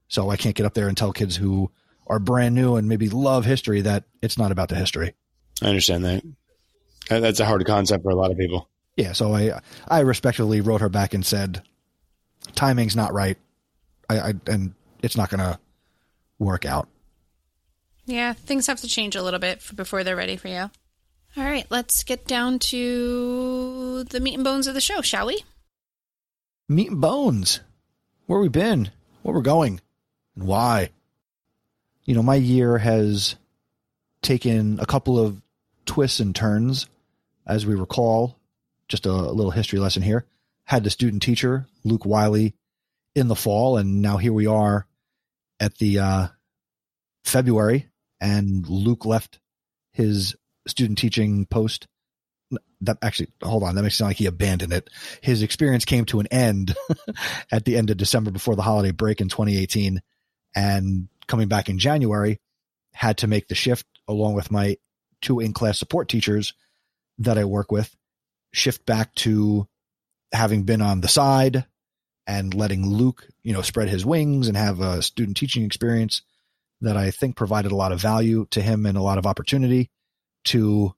So 0.09 0.31
I 0.31 0.37
can't 0.37 0.55
get 0.55 0.67
up 0.67 0.75
there 0.75 0.89
and 0.89 0.97
tell 0.97 1.13
kids 1.13 1.37
who 1.37 1.71
are 2.07 2.19
brand 2.19 2.55
new 2.55 2.77
and 2.77 2.89
maybe 2.89 3.09
love 3.09 3.45
history 3.45 3.81
that 3.81 4.05
it's 4.23 4.39
not 4.39 4.53
about 4.53 4.69
the 4.69 4.77
history. 4.77 5.15
I 5.63 5.69
understand 5.69 6.05
that. 6.05 6.23
That's 7.09 7.41
a 7.41 7.47
hard 7.47 7.65
concept 7.67 8.05
for 8.05 8.11
a 8.11 8.15
lot 8.15 8.31
of 8.31 8.39
people. 8.39 8.69
Yeah, 8.97 9.13
so 9.13 9.35
I 9.35 9.61
I 9.89 10.01
respectfully 10.01 10.61
wrote 10.61 10.81
her 10.81 10.89
back 10.89 11.15
and 11.15 11.25
said, 11.25 11.63
timing's 12.55 12.97
not 12.97 13.13
right. 13.13 13.39
I, 14.09 14.19
I 14.19 14.35
and 14.47 14.75
it's 15.03 15.17
not 15.17 15.31
going 15.31 15.41
to 15.41 15.59
work 16.39 16.65
out. 16.65 16.89
Yeah, 18.07 18.33
things 18.35 18.67
have 18.69 18.81
to 18.81 18.89
change 18.89 19.17
a 19.17 19.23
little 19.23 19.41
bit 19.41 19.61
for, 19.61 19.75
before 19.75 20.05
they're 20.05 20.17
ready 20.17 20.37
for 20.37 20.49
you. 20.49 20.71
All 21.37 21.45
right, 21.45 21.67
let's 21.71 22.03
get 22.05 22.27
down 22.27 22.59
to 22.61 24.05
the 24.05 24.21
meat 24.21 24.35
and 24.35 24.45
bones 24.45 24.67
of 24.67 24.75
the 24.75 24.81
show, 24.81 25.03
shall 25.03 25.27
we? 25.27 25.45
Meat 26.69 26.91
and 26.91 27.01
bones. 27.01 27.61
Where 28.27 28.41
we 28.41 28.49
been? 28.49 28.91
Where 29.23 29.35
we're 29.35 29.43
going? 29.43 29.81
And 30.35 30.47
why? 30.47 30.91
You 32.05 32.15
know, 32.15 32.23
my 32.23 32.37
year 32.37 32.79
has 32.79 33.37
taken 34.23 34.79
a 34.81 34.87
couple 34.87 35.19
of 35.19 35.43
twists 35.85 36.21
and 36.21 36.35
turns. 36.35 36.87
As 37.47 37.67
we 37.67 37.75
recall, 37.75 38.37
just 38.89 39.07
a, 39.07 39.11
a 39.11 39.33
little 39.33 39.53
history 39.53 39.79
lesson 39.79 40.03
here. 40.03 40.25
Had 40.65 40.85
the 40.85 40.91
student 40.91 41.23
teacher, 41.23 41.67
Luke 41.85 42.05
Wiley, 42.05 42.55
in 43.17 43.29
the 43.29 43.35
fall, 43.35 43.79
and 43.79 44.03
now 44.03 44.19
here 44.19 44.33
we 44.33 44.47
are 44.47 44.87
at 45.59 45.77
the 45.79 45.99
uh, 45.99 46.27
February, 47.25 47.89
and 48.21 48.69
Luke 48.69 49.07
left 49.07 49.41
his 49.93 50.37
student 50.69 50.99
teaching 50.99 51.47
post. 51.47 51.89
That 52.83 52.99
actually, 53.01 53.31
hold 53.43 53.63
on, 53.63 53.75
that 53.75 53.83
makes 53.83 53.95
it 53.95 53.99
sound 53.99 54.11
like 54.11 54.19
he 54.19 54.27
abandoned 54.27 54.75
it. 54.75 54.91
His 55.23 55.43
experience 55.43 55.87
came 55.87 56.05
to 56.07 56.21
an 56.21 56.27
end 56.27 56.77
at 57.51 57.65
the 57.65 57.79
end 57.79 57.89
of 57.89 57.97
December 57.97 58.31
before 58.31 58.55
the 58.55 58.63
holiday 58.63 58.91
break 58.91 59.23
in 59.23 59.31
2018, 59.31 60.03
and 60.55 61.09
coming 61.27 61.49
back 61.49 61.71
in 61.71 61.79
January, 61.79 62.39
had 62.93 63.19
to 63.19 63.27
make 63.27 63.49
the 63.49 63.55
shift 63.55 63.87
along 64.07 64.35
with 64.35 64.51
my 64.51 64.77
two 65.23 65.41
in 65.41 65.55
class 65.55 65.79
support 65.79 66.11
teachers 66.11 66.53
that 67.19 67.39
I 67.39 67.47
work 67.47 67.73
with, 67.73 67.97
shift 68.53 68.85
back 68.85 69.15
to 69.17 69.67
having 70.33 70.65
been 70.65 70.83
on 70.83 71.01
the 71.01 71.09
side 71.09 71.65
and 72.27 72.55
letting 72.55 72.87
Luke, 72.87 73.27
you 73.43 73.53
know, 73.53 73.63
spread 73.63 73.89
his 73.89 74.05
wings 74.05 74.49
and 74.49 74.57
have 74.57 74.81
a 74.81 75.03
student 75.03 75.37
teaching 75.37 75.65
experience 75.65 76.23
that 76.81 76.97
I 76.97 77.11
think 77.11 77.37
provided 77.37 77.73
a 77.73 77.77
lot 77.77 77.93
of 77.93 78.01
value 78.01 78.47
to 78.51 78.61
him 78.61 78.85
and 78.85 78.99
a 78.99 79.03
lot 79.03 79.19
of 79.19 79.27
opportunity 79.27 79.91
to, 80.45 80.95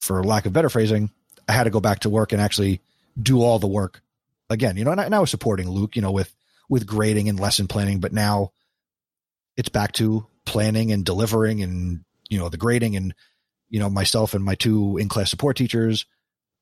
for 0.00 0.22
lack 0.22 0.46
of 0.46 0.52
better 0.52 0.70
phrasing, 0.70 1.10
I 1.48 1.52
had 1.52 1.64
to 1.64 1.70
go 1.70 1.80
back 1.80 2.00
to 2.00 2.10
work 2.10 2.32
and 2.32 2.40
actually 2.40 2.80
do 3.20 3.42
all 3.42 3.58
the 3.58 3.66
work 3.66 4.02
again, 4.48 4.76
you 4.76 4.84
know, 4.84 4.92
and 4.92 5.00
I, 5.00 5.04
and 5.04 5.14
I 5.14 5.18
was 5.18 5.30
supporting 5.30 5.68
Luke, 5.68 5.96
you 5.96 6.02
know, 6.02 6.12
with, 6.12 6.34
with 6.68 6.86
grading 6.86 7.28
and 7.28 7.38
lesson 7.38 7.66
planning, 7.66 8.00
but 8.00 8.12
now 8.12 8.52
it's 9.56 9.68
back 9.68 9.92
to 9.94 10.26
planning 10.46 10.92
and 10.92 11.04
delivering 11.04 11.62
and, 11.62 12.04
you 12.28 12.38
know, 12.38 12.48
the 12.48 12.56
grading 12.56 12.96
and, 12.96 13.14
you 13.68 13.80
know, 13.80 13.90
myself 13.90 14.34
and 14.34 14.44
my 14.44 14.54
two 14.54 14.96
in 14.96 15.08
class 15.08 15.30
support 15.30 15.56
teachers 15.56 16.06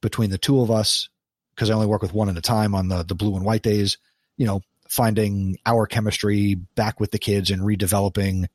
between 0.01 0.31
the 0.31 0.39
two 0.39 0.61
of 0.61 0.71
us 0.71 1.09
because 1.59 1.71
I 1.71 1.75
only 1.75 1.89
work 1.89 2.03
with 2.03 2.15
one 2.15 2.29
at 2.29 2.39
a 2.39 2.41
time 2.41 2.73
on 2.73 2.87
the 2.87 3.03
the 3.03 3.17
blue 3.17 3.35
and 3.35 3.45
white 3.45 3.63
days. 3.63 3.99
You 4.37 4.47
know, 4.47 4.63
finding 4.89 5.59
our 5.67 5.87
chemistry 5.87 6.55
back 6.55 7.01
with 7.01 7.11
the 7.11 7.19
kids 7.19 7.51
and 7.51 7.63
redeveloping, 7.63 8.47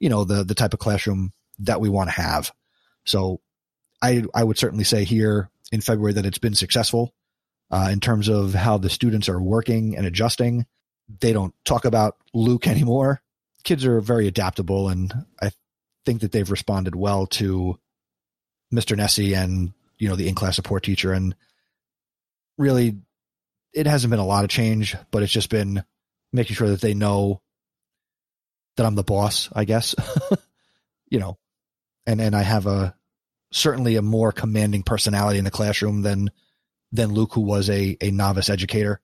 you 0.00 0.08
know, 0.08 0.24
the 0.24 0.42
the 0.42 0.56
type 0.56 0.74
of 0.74 0.80
classroom 0.80 1.32
that 1.60 1.80
we 1.80 1.88
want 1.88 2.10
to 2.10 2.20
have. 2.20 2.50
So, 3.06 3.40
I 4.02 4.24
I 4.34 4.42
would 4.42 4.58
certainly 4.58 4.82
say 4.82 5.04
here 5.04 5.50
in 5.70 5.80
February 5.80 6.14
that 6.14 6.26
it's 6.26 6.38
been 6.38 6.56
successful 6.56 7.14
uh, 7.70 7.90
in 7.92 8.00
terms 8.00 8.28
of 8.28 8.54
how 8.54 8.76
the 8.76 8.90
students 8.90 9.28
are 9.28 9.40
working 9.40 9.96
and 9.96 10.04
adjusting. 10.04 10.66
They 11.20 11.32
don't 11.32 11.54
talk 11.64 11.84
about 11.84 12.16
Luke 12.34 12.66
anymore. 12.66 13.22
Kids 13.62 13.86
are 13.86 14.00
very 14.00 14.26
adaptable, 14.26 14.88
and 14.88 15.14
I 15.40 15.52
think 16.04 16.22
that 16.22 16.32
they've 16.32 16.50
responded 16.50 16.96
well 16.96 17.28
to 17.28 17.78
Mr. 18.74 18.96
Nesi 18.96 19.36
and 19.36 19.72
you 19.96 20.08
know 20.08 20.16
the 20.16 20.26
in 20.26 20.34
class 20.34 20.56
support 20.56 20.82
teacher 20.82 21.12
and 21.12 21.36
really 22.58 22.98
it 23.72 23.86
hasn't 23.86 24.10
been 24.10 24.20
a 24.20 24.26
lot 24.26 24.44
of 24.44 24.50
change, 24.50 24.96
but 25.10 25.22
it's 25.22 25.32
just 25.32 25.50
been 25.50 25.84
making 26.32 26.56
sure 26.56 26.68
that 26.68 26.80
they 26.80 26.94
know 26.94 27.40
that 28.76 28.86
I'm 28.86 28.94
the 28.94 29.02
boss, 29.02 29.48
I 29.52 29.64
guess. 29.64 29.94
you 31.10 31.18
know, 31.18 31.38
and 32.06 32.20
and 32.20 32.34
I 32.34 32.42
have 32.42 32.66
a 32.66 32.94
certainly 33.52 33.96
a 33.96 34.02
more 34.02 34.32
commanding 34.32 34.82
personality 34.82 35.38
in 35.38 35.44
the 35.44 35.50
classroom 35.50 36.02
than 36.02 36.30
than 36.92 37.12
Luke, 37.12 37.32
who 37.34 37.42
was 37.42 37.70
a 37.70 37.96
a 38.00 38.10
novice 38.10 38.50
educator. 38.50 39.00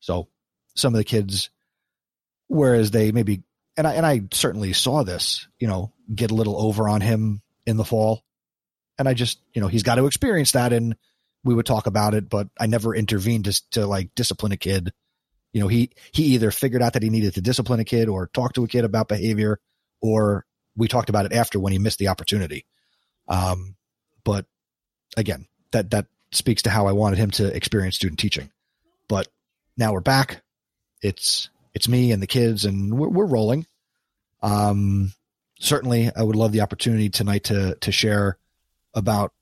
So 0.00 0.28
some 0.74 0.94
of 0.94 0.98
the 0.98 1.04
kids, 1.04 1.50
whereas 2.48 2.90
they 2.90 3.12
maybe 3.12 3.42
and 3.76 3.86
I 3.86 3.94
and 3.94 4.06
I 4.06 4.22
certainly 4.32 4.72
saw 4.72 5.02
this, 5.02 5.48
you 5.58 5.66
know, 5.66 5.92
get 6.14 6.30
a 6.30 6.34
little 6.34 6.60
over 6.60 6.88
on 6.88 7.00
him 7.00 7.42
in 7.66 7.76
the 7.76 7.84
fall, 7.84 8.22
and 8.98 9.08
I 9.08 9.14
just 9.14 9.38
you 9.52 9.60
know 9.60 9.68
he's 9.68 9.82
got 9.82 9.96
to 9.96 10.06
experience 10.06 10.52
that 10.52 10.72
and 10.72 10.96
we 11.44 11.54
would 11.54 11.66
talk 11.66 11.86
about 11.86 12.14
it, 12.14 12.28
but 12.28 12.48
I 12.58 12.66
never 12.66 12.94
intervened 12.94 13.44
just 13.44 13.70
to 13.72 13.86
like 13.86 14.14
discipline 14.14 14.52
a 14.52 14.56
kid. 14.56 14.92
You 15.52 15.60
know, 15.60 15.68
he, 15.68 15.90
he 16.12 16.24
either 16.34 16.50
figured 16.50 16.82
out 16.82 16.94
that 16.94 17.02
he 17.02 17.10
needed 17.10 17.34
to 17.34 17.42
discipline 17.42 17.80
a 17.80 17.84
kid 17.84 18.08
or 18.08 18.28
talk 18.28 18.54
to 18.54 18.64
a 18.64 18.68
kid 18.68 18.84
about 18.84 19.08
behavior, 19.08 19.60
or 20.00 20.46
we 20.74 20.88
talked 20.88 21.10
about 21.10 21.26
it 21.26 21.32
after 21.32 21.60
when 21.60 21.72
he 21.72 21.78
missed 21.78 21.98
the 21.98 22.08
opportunity. 22.08 22.66
Um, 23.28 23.76
but 24.24 24.46
again, 25.16 25.46
that, 25.70 25.90
that 25.90 26.06
speaks 26.32 26.62
to 26.62 26.70
how 26.70 26.86
I 26.86 26.92
wanted 26.92 27.18
him 27.18 27.30
to 27.32 27.54
experience 27.54 27.96
student 27.96 28.18
teaching. 28.18 28.50
But 29.08 29.28
now 29.76 29.92
we're 29.92 30.00
back. 30.00 30.42
It's, 31.02 31.50
it's 31.74 31.88
me 31.88 32.10
and 32.10 32.22
the 32.22 32.26
kids 32.26 32.64
and 32.64 32.98
we're, 32.98 33.08
we're 33.08 33.26
rolling. 33.26 33.66
Um, 34.42 35.12
certainly 35.60 36.10
I 36.14 36.22
would 36.22 36.36
love 36.36 36.52
the 36.52 36.62
opportunity 36.62 37.10
tonight 37.10 37.44
to, 37.44 37.76
to 37.76 37.92
share 37.92 38.38
about 38.94 39.32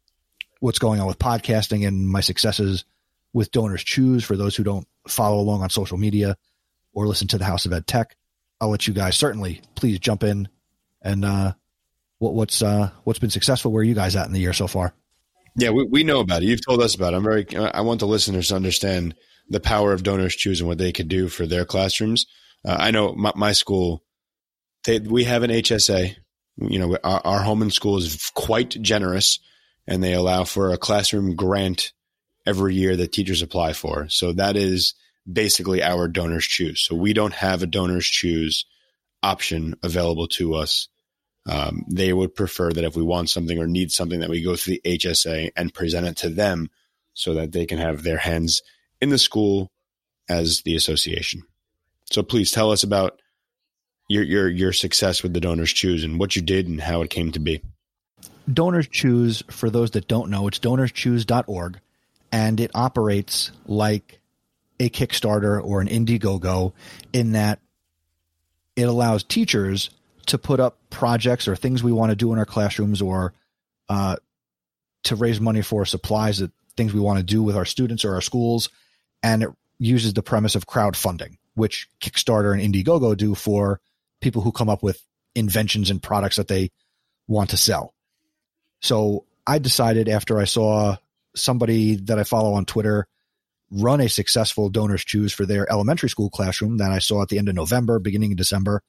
what's 0.63 0.79
going 0.79 1.01
on 1.01 1.09
with 1.09 1.19
podcasting 1.19 1.87
and 1.87 2.09
my 2.09 2.21
successes 2.21 2.85
with 3.33 3.51
Donors 3.51 3.83
Choose 3.83 4.23
for 4.23 4.37
those 4.37 4.55
who 4.55 4.63
don't 4.63 4.87
follow 5.09 5.41
along 5.41 5.61
on 5.61 5.71
social 5.71 5.99
media 5.99 6.37
or 6.95 7.09
listen 7.09 7.27
to 7.29 7.39
the 7.39 7.45
House 7.45 7.67
of 7.67 7.73
Ed 7.73 7.89
Tech. 7.89 8.17
I'll 8.61 8.69
let 8.69 8.87
you 8.87 8.95
guys 8.95 9.17
certainly 9.17 9.61
please 9.75 9.99
jump 9.99 10.23
in 10.23 10.49
and 11.03 11.25
uh, 11.25 11.55
what, 12.19 12.35
what's 12.35 12.63
uh, 12.63 12.91
what's 13.03 13.19
been 13.19 13.31
successful. 13.31 13.73
Where 13.73 13.81
are 13.81 13.85
you 13.85 13.97
guys 13.97 14.15
at 14.15 14.29
in 14.29 14.33
the 14.33 14.39
year 14.39 14.53
so 14.53 14.69
far? 14.69 14.95
Yeah, 15.57 15.71
we, 15.71 15.85
we 15.85 16.05
know 16.05 16.21
about 16.21 16.45
it. 16.45 16.47
You've 16.47 16.65
told 16.65 16.81
us 16.81 16.95
about 16.95 17.13
it. 17.13 17.17
I'm 17.17 17.25
very. 17.25 17.45
I 17.57 17.81
want 17.81 17.99
the 17.99 18.07
listeners 18.07 18.49
to 18.49 18.55
understand 18.55 19.17
the 19.49 19.59
power 19.59 19.93
of 19.93 20.05
Donors 20.05 20.37
Choose 20.37 20.61
and 20.61 20.69
what 20.69 20.79
they 20.79 20.93
could 20.93 21.09
do 21.09 21.27
for 21.27 21.45
their 21.45 21.65
classrooms. 21.65 22.25
Uh, 22.65 22.77
I 22.79 22.93
know 22.93 23.15
my, 23.15 23.33
my 23.35 23.53
school. 23.53 24.05
They, 24.85 25.01
we 25.01 25.25
have 25.25 25.43
an 25.43 25.51
HSA 25.51 26.15
You 26.59 26.79
know, 26.79 26.97
our, 27.03 27.21
our 27.25 27.63
and 27.63 27.73
school 27.73 27.97
is 27.97 28.31
quite 28.35 28.81
generous 28.81 29.41
and 29.87 30.03
they 30.03 30.13
allow 30.13 30.45
for 30.45 30.73
a 30.73 30.79
classroom 30.79 31.35
grant 31.35 31.93
every 32.47 32.75
year 32.75 32.97
that 32.97 33.13
teachers 33.13 33.43
apply 33.43 33.73
for. 33.73 34.09
So 34.09 34.33
that 34.33 34.57
is 34.57 34.95
basically 35.31 35.83
our 35.83 36.09
donors 36.09 36.45
choose. 36.45 36.83
So 36.83 36.95
we 36.95 37.13
don't 37.13 37.35
have 37.35 37.63
a 37.63 37.67
donors 37.67 38.07
choose 38.07 38.65
option 39.23 39.75
available 39.83 40.27
to 40.27 40.55
us. 40.55 40.89
Um, 41.49 41.85
they 41.89 42.13
would 42.13 42.35
prefer 42.35 42.73
that 42.73 42.85
if 42.85 42.97
we 42.97 43.03
want 43.03 43.31
something 43.31 43.59
or 43.59 43.67
need 43.67 43.91
something 43.91 44.21
that 44.21 44.31
we 44.31 44.43
go 44.43 44.57
through 44.57 44.79
the 44.83 44.99
HSA 44.99 45.51
and 45.57 45.75
present 45.75 46.07
it 46.07 46.17
to 46.19 46.29
them 46.29 46.71
so 47.15 47.35
that 47.35 47.53
they 47.53 47.67
can 47.67 47.79
have 47.79 48.03
their 48.03 48.19
hands 48.19 48.63
in 49.01 49.11
the 49.11 49.19
school 49.19 49.71
as 50.29 50.63
the 50.63 50.77
association. 50.77 51.43
So 52.11 52.23
please 52.23 52.51
tell 52.53 52.71
us 52.71 52.83
about 52.83 53.21
your 54.09 54.23
your 54.23 54.49
your 54.49 54.73
success 54.73 55.23
with 55.23 55.33
the 55.33 55.41
donors 55.41 55.73
choose 55.73 56.05
and 56.05 56.19
what 56.19 56.37
you 56.37 56.43
did 56.43 56.69
and 56.69 56.81
how 56.81 57.03
it 57.03 57.11
came 57.11 57.33
to 57.33 57.41
be. 57.41 57.63
Donors 58.53 58.89
Choose, 58.89 59.43
for 59.51 59.71
those 59.71 59.93
that 59.93 60.09
don't 60.09 60.31
know, 60.31 60.49
it's 60.49 60.59
donorschoose.org 60.59 61.81
and 62.31 62.61
it 62.61 62.71
operates 62.75 63.53
like 63.67 64.21
a 64.81 64.89
Kickstarter 64.89 65.63
or 65.63 65.81
an 65.81 65.89
Indiegogo 65.89 66.73
in 67.13 67.33
that 67.33 67.61
it 68.75 68.83
allows 68.83 69.23
teachers 69.23 69.91
to 70.27 70.39
put 70.39 70.61
up 70.61 70.79
projects 70.91 71.47
or 71.47 71.55
things 71.55 71.83
we 71.83 71.93
want 71.93 72.11
to 72.11 72.17
do 72.17 72.33
in 72.33 72.39
our 72.39 72.47
classrooms 72.47 73.03
or 73.03 73.35
uh, 73.89 74.17
to 75.05 75.17
raise 75.17 75.41
money 75.41 75.63
for 75.63 75.85
supplies 75.85 76.39
that 76.39 76.51
things 76.77 76.95
we 76.95 77.01
want 77.01 77.19
to 77.19 77.25
do 77.25 77.43
with 77.43 77.57
our 77.57 77.65
students 77.65 78.05
or 78.05 78.15
our 78.15 78.21
schools. 78.21 78.71
And 79.23 79.43
it 79.43 79.51
uses 79.79 80.15
the 80.15 80.23
premise 80.23 80.55
of 80.55 80.67
crowdfunding, 80.67 81.37
which 81.55 81.89
Kickstarter 82.01 82.59
and 82.59 82.75
Indiegogo 82.75 83.17
do 83.17 83.35
for 83.35 83.81
people 84.21 84.43
who 84.43 84.53
come 84.53 84.69
up 84.69 84.83
with 84.83 85.03
inventions 85.35 85.91
and 85.91 86.03
products 86.03 86.37
that 86.37 86.49
they 86.49 86.71
want 87.27 87.51
to 87.51 87.57
sell. 87.57 87.95
So 88.83 89.27
I 89.47 89.59
decided 89.59 90.09
after 90.09 90.39
I 90.39 90.45
saw 90.45 90.97
somebody 91.35 91.97
that 91.97 92.19
I 92.19 92.25
follow 92.25 92.55
on 92.55 92.65
Twitter 92.65 93.07
run 93.71 94.01
a 94.01 94.09
successful 94.09 94.69
donors 94.69 95.05
choose 95.05 95.33
for 95.33 95.47
their 95.47 95.71
elementary 95.71 96.11
school 96.11 96.29
classroom 96.29 96.77
that 96.77 96.91
I 96.91 96.99
saw 96.99 97.23
at 97.23 97.29
the 97.29 97.39
end 97.39 97.49
of 97.49 97.55
November, 97.55 97.99
beginning 97.99 98.33
of 98.33 98.37
December. 98.37 98.83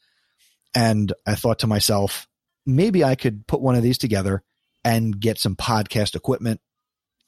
And 0.76 1.14
I 1.26 1.36
thought 1.36 1.60
to 1.60 1.68
myself, 1.68 2.28
maybe 2.66 3.04
I 3.04 3.16
could 3.16 3.48
put 3.48 3.62
one 3.62 3.76
of 3.76 3.84
these 3.84 3.98
together 3.98 4.44
and 4.84 5.18
get 5.18 5.38
some 5.38 5.56
podcast 5.56 6.16
equipment 6.16 6.60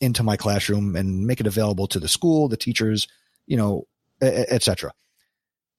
into 0.01 0.23
my 0.23 0.35
classroom 0.35 0.95
and 0.95 1.25
make 1.25 1.39
it 1.39 1.47
available 1.47 1.87
to 1.87 1.99
the 1.99 2.09
school, 2.09 2.49
the 2.49 2.57
teachers, 2.57 3.07
you 3.47 3.55
know, 3.55 3.87
etc. 4.21 4.91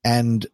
And 0.02 0.46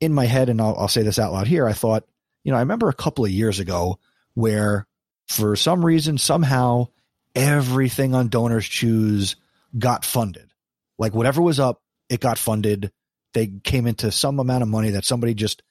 in 0.00 0.14
my 0.14 0.24
head, 0.24 0.48
and 0.48 0.60
I'll, 0.60 0.76
I'll 0.78 0.88
say 0.88 1.02
this 1.02 1.18
out 1.18 1.32
loud 1.32 1.46
here, 1.46 1.66
I 1.66 1.74
thought, 1.74 2.04
you 2.42 2.52
know, 2.52 2.56
I 2.56 2.60
remember 2.60 2.88
a 2.88 2.94
couple 2.94 3.24
of 3.24 3.30
years 3.30 3.58
ago 3.58 3.98
where 4.34 4.86
for 5.28 5.56
some 5.56 5.84
reason, 5.84 6.18
somehow, 6.18 6.88
everything 7.34 8.14
on 8.14 8.28
Donors 8.28 8.66
Choose 8.66 9.36
got 9.78 10.04
funded. 10.04 10.50
Like 10.98 11.14
whatever 11.14 11.42
was 11.42 11.58
up, 11.58 11.82
it 12.08 12.20
got 12.20 12.38
funded. 12.38 12.92
They 13.32 13.48
came 13.64 13.86
into 13.86 14.12
some 14.12 14.38
amount 14.38 14.62
of 14.62 14.68
money 14.68 14.90
that 14.90 15.04
somebody 15.04 15.34
just 15.34 15.62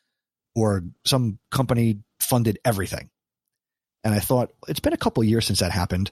or 0.56 0.84
some 1.06 1.40
company 1.52 2.00
funded 2.20 2.60
everything. 2.66 3.10
And 4.04 4.14
I 4.14 4.20
thought, 4.20 4.52
it's 4.68 4.82
been 4.82 4.94
a 4.94 4.98
couple 4.98 5.24
years 5.24 5.46
since 5.46 5.60
that 5.60 5.72
happened. 5.72 6.12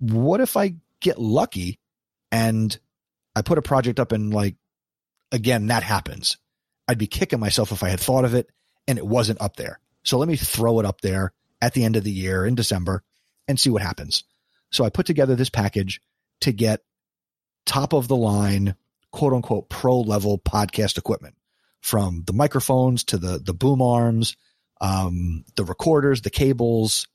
What 0.00 0.40
if 0.40 0.56
I 0.56 0.74
get 1.00 1.18
lucky 1.18 1.78
and 2.32 2.76
I 3.36 3.42
put 3.42 3.58
a 3.58 3.62
project 3.62 4.00
up 4.00 4.12
and 4.12 4.34
like 4.34 4.56
again 5.30 5.68
that 5.68 5.82
happens? 5.82 6.38
I'd 6.88 6.98
be 6.98 7.06
kicking 7.06 7.40
myself 7.40 7.72
if 7.72 7.82
I 7.82 7.88
had 7.88 8.00
thought 8.00 8.24
of 8.24 8.34
it 8.34 8.50
and 8.88 8.98
it 8.98 9.06
wasn't 9.06 9.40
up 9.40 9.56
there. 9.56 9.78
So 10.02 10.18
let 10.18 10.28
me 10.28 10.36
throw 10.36 10.80
it 10.80 10.86
up 10.86 11.00
there 11.00 11.32
at 11.64 11.72
the 11.72 11.82
end 11.82 11.96
of 11.96 12.04
the 12.04 12.12
year 12.12 12.44
in 12.44 12.54
December 12.54 13.02
and 13.48 13.58
see 13.58 13.70
what 13.70 13.80
happens. 13.80 14.22
So 14.70 14.84
I 14.84 14.90
put 14.90 15.06
together 15.06 15.34
this 15.34 15.48
package 15.48 16.02
to 16.42 16.52
get 16.52 16.82
top 17.64 17.94
of 17.94 18.06
the 18.06 18.16
line, 18.16 18.74
quote 19.12 19.32
unquote, 19.32 19.70
pro 19.70 20.00
level 20.00 20.38
podcast 20.38 20.98
equipment 20.98 21.36
from 21.80 22.22
the 22.26 22.34
microphones 22.34 23.04
to 23.04 23.16
the, 23.16 23.38
the 23.38 23.54
boom 23.54 23.80
arms, 23.80 24.36
um, 24.82 25.46
the 25.56 25.64
recorders, 25.64 26.20
the 26.20 26.28
cables, 26.28 27.08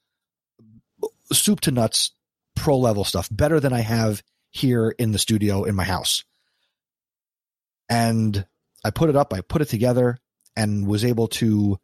soup 1.31 1.61
to 1.61 1.71
nuts, 1.71 2.11
pro 2.55 2.75
level 2.75 3.03
stuff, 3.03 3.29
better 3.31 3.59
than 3.59 3.71
I 3.71 3.81
have 3.81 4.23
here 4.49 4.89
in 4.89 5.11
the 5.11 5.19
studio 5.19 5.63
in 5.63 5.75
my 5.75 5.83
house. 5.83 6.23
And 7.87 8.47
I 8.83 8.89
put 8.89 9.09
it 9.09 9.15
up, 9.15 9.31
I 9.31 9.41
put 9.41 9.61
it 9.61 9.69
together 9.69 10.17
and 10.55 10.87
was 10.87 11.05
able 11.05 11.27
to 11.27 11.79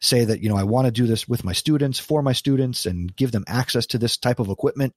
say 0.00 0.24
that, 0.24 0.40
you 0.40 0.48
know, 0.48 0.56
I 0.56 0.64
want 0.64 0.86
to 0.86 0.92
do 0.92 1.06
this 1.06 1.28
with 1.28 1.44
my 1.44 1.52
students, 1.52 1.98
for 1.98 2.22
my 2.22 2.32
students, 2.32 2.86
and 2.86 3.14
give 3.14 3.32
them 3.32 3.44
access 3.46 3.86
to 3.86 3.98
this 3.98 4.16
type 4.16 4.38
of 4.38 4.48
equipment 4.48 4.94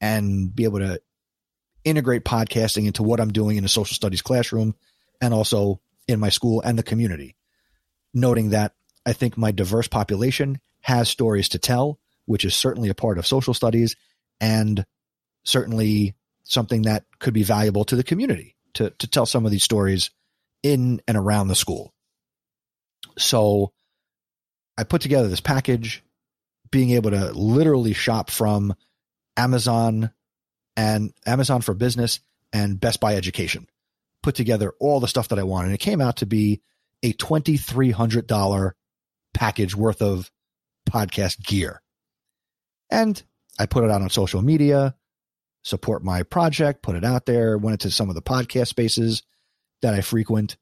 and 0.00 0.54
be 0.54 0.64
able 0.64 0.80
to 0.80 1.00
integrate 1.84 2.24
podcasting 2.24 2.86
into 2.86 3.02
what 3.02 3.20
I'm 3.20 3.32
doing 3.32 3.56
in 3.56 3.64
a 3.64 3.68
social 3.68 3.94
studies 3.94 4.22
classroom 4.22 4.74
and 5.20 5.32
also 5.32 5.80
in 6.06 6.20
my 6.20 6.28
school 6.28 6.60
and 6.60 6.78
the 6.78 6.82
community. 6.82 7.36
Noting 8.12 8.50
that 8.50 8.74
I 9.06 9.12
think 9.14 9.36
my 9.36 9.52
diverse 9.52 9.88
population 9.88 10.60
has 10.80 11.08
stories 11.08 11.48
to 11.50 11.58
tell, 11.58 11.98
which 12.26 12.44
is 12.44 12.54
certainly 12.54 12.88
a 12.88 12.94
part 12.94 13.18
of 13.18 13.26
social 13.26 13.54
studies 13.54 13.96
and 14.40 14.84
certainly 15.44 16.14
something 16.44 16.82
that 16.82 17.04
could 17.18 17.34
be 17.34 17.42
valuable 17.42 17.84
to 17.84 17.96
the 17.96 18.04
community 18.04 18.56
to, 18.74 18.90
to 18.98 19.06
tell 19.06 19.26
some 19.26 19.44
of 19.44 19.50
these 19.50 19.64
stories 19.64 20.10
in 20.62 21.00
and 21.08 21.16
around 21.16 21.48
the 21.48 21.54
school. 21.54 21.94
So 23.18 23.72
I 24.76 24.84
put 24.84 25.02
together 25.02 25.28
this 25.28 25.40
package, 25.40 26.02
being 26.70 26.90
able 26.90 27.10
to 27.10 27.32
literally 27.32 27.92
shop 27.92 28.30
from 28.30 28.74
Amazon 29.36 30.10
and 30.76 31.12
Amazon 31.26 31.60
for 31.60 31.74
Business 31.74 32.20
and 32.52 32.80
Best 32.80 33.00
Buy 33.00 33.16
Education. 33.16 33.68
Put 34.22 34.34
together 34.34 34.72
all 34.80 35.00
the 35.00 35.08
stuff 35.08 35.28
that 35.28 35.38
I 35.38 35.42
wanted. 35.42 35.66
And 35.66 35.74
it 35.74 35.80
came 35.80 36.00
out 36.00 36.18
to 36.18 36.26
be 36.26 36.62
a 37.02 37.12
$2,300 37.12 38.72
package 39.34 39.74
worth 39.74 40.00
of 40.00 40.30
podcast 40.88 41.44
gear. 41.44 41.82
And 42.90 43.22
I 43.58 43.66
put 43.66 43.84
it 43.84 43.90
out 43.90 44.02
on 44.02 44.10
social 44.10 44.42
media, 44.42 44.94
support 45.62 46.04
my 46.04 46.22
project, 46.22 46.82
put 46.82 46.96
it 46.96 47.04
out 47.04 47.26
there, 47.26 47.58
went 47.58 47.82
into 47.82 47.90
some 47.90 48.08
of 48.08 48.14
the 48.14 48.22
podcast 48.22 48.68
spaces 48.68 49.22
that 49.80 49.94
I 49.94 50.00
frequent, 50.00 50.56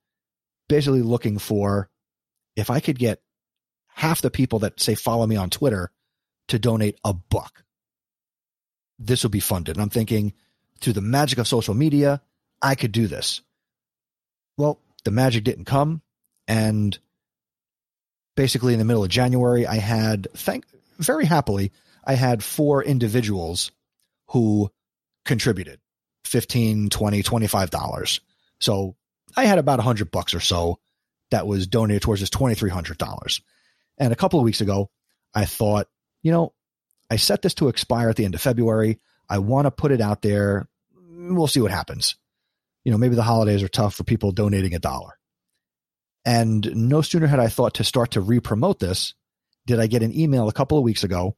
basically 0.68 1.02
looking 1.02 1.38
for 1.38 1.88
if 2.56 2.70
I 2.70 2.80
could 2.80 2.98
get 2.98 3.20
half 3.94 4.22
the 4.22 4.30
people 4.30 4.60
that 4.60 4.80
say 4.80 4.94
follow 4.94 5.26
me 5.26 5.36
on 5.36 5.50
Twitter 5.50 5.90
to 6.48 6.58
donate 6.58 6.98
a 7.04 7.12
buck. 7.12 7.64
This 8.98 9.22
will 9.22 9.30
be 9.30 9.40
funded. 9.40 9.76
And 9.76 9.82
I'm 9.82 9.90
thinking 9.90 10.32
through 10.80 10.94
the 10.94 11.00
magic 11.00 11.38
of 11.38 11.48
social 11.48 11.74
media, 11.74 12.20
I 12.62 12.74
could 12.74 12.92
do 12.92 13.06
this. 13.06 13.40
Well, 14.56 14.80
the 15.04 15.10
magic 15.10 15.44
didn't 15.44 15.64
come. 15.64 16.02
And 16.48 16.98
basically 18.36 18.72
in 18.72 18.78
the 18.78 18.84
middle 18.84 19.04
of 19.04 19.10
January, 19.10 19.66
I 19.66 19.76
had 19.76 20.28
thank 20.34 20.64
very 20.98 21.24
happily, 21.24 21.72
I 22.04 22.14
had 22.14 22.42
four 22.44 22.82
individuals 22.82 23.70
who 24.28 24.70
contributed 25.24 25.80
15, 26.24 26.90
20, 26.90 27.22
25 27.22 27.70
dollars. 27.70 28.20
So 28.60 28.96
I 29.36 29.44
had 29.44 29.58
about 29.58 29.78
a 29.78 29.82
hundred 29.82 30.10
bucks 30.10 30.34
or 30.34 30.40
so 30.40 30.78
that 31.30 31.46
was 31.46 31.66
donated 31.66 32.02
towards 32.02 32.20
this 32.20 32.30
$2,300. 32.30 33.40
And 34.00 34.12
a 34.12 34.16
couple 34.16 34.40
of 34.40 34.44
weeks 34.44 34.62
ago, 34.62 34.90
I 35.34 35.44
thought, 35.44 35.86
you 36.22 36.32
know, 36.32 36.54
I 37.10 37.16
set 37.16 37.42
this 37.42 37.54
to 37.54 37.68
expire 37.68 38.08
at 38.08 38.16
the 38.16 38.24
end 38.24 38.34
of 38.34 38.40
February. 38.40 38.98
I 39.28 39.38
want 39.38 39.66
to 39.66 39.70
put 39.70 39.92
it 39.92 40.00
out 40.00 40.22
there. 40.22 40.68
We'll 40.94 41.46
see 41.46 41.60
what 41.60 41.70
happens. 41.70 42.16
You 42.82 42.90
know, 42.90 42.98
maybe 42.98 43.14
the 43.14 43.22
holidays 43.22 43.62
are 43.62 43.68
tough 43.68 43.94
for 43.94 44.04
people 44.04 44.32
donating 44.32 44.74
a 44.74 44.78
dollar. 44.78 45.18
And 46.24 46.68
no 46.74 47.02
sooner 47.02 47.26
had 47.26 47.40
I 47.40 47.48
thought 47.48 47.74
to 47.74 47.84
start 47.84 48.12
to 48.12 48.20
re 48.20 48.40
promote 48.40 48.78
this, 48.78 49.14
did 49.66 49.78
I 49.78 49.86
get 49.86 50.02
an 50.02 50.18
email 50.18 50.48
a 50.48 50.52
couple 50.52 50.78
of 50.78 50.84
weeks 50.84 51.04
ago 51.04 51.36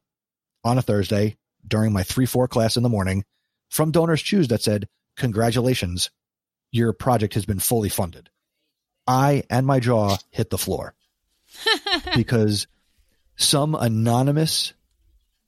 on 0.65 0.79
a 0.79 0.83
Thursday 0.83 1.37
during 1.67 1.93
my 1.93 2.03
3 2.03 2.27
4 2.27 2.49
class 2.49 2.77
in 2.77 2.83
the 2.83 2.89
morning 2.89 3.25
from 3.71 3.91
Donors 3.91 4.23
Choose 4.23 4.49
that 4.49 4.63
said, 4.63 4.89
Congratulations, 5.17 6.11
your 6.71 6.93
project 6.93 7.35
has 7.35 7.45
been 7.45 7.59
fully 7.59 7.89
funded. 7.89 8.31
I 9.07 9.43
and 9.51 9.67
my 9.67 9.81
jaw 9.81 10.17
hit 10.31 10.51
the 10.51 10.59
floor. 10.59 10.95
because 12.17 12.67
some 13.37 13.75
anonymous 13.75 14.73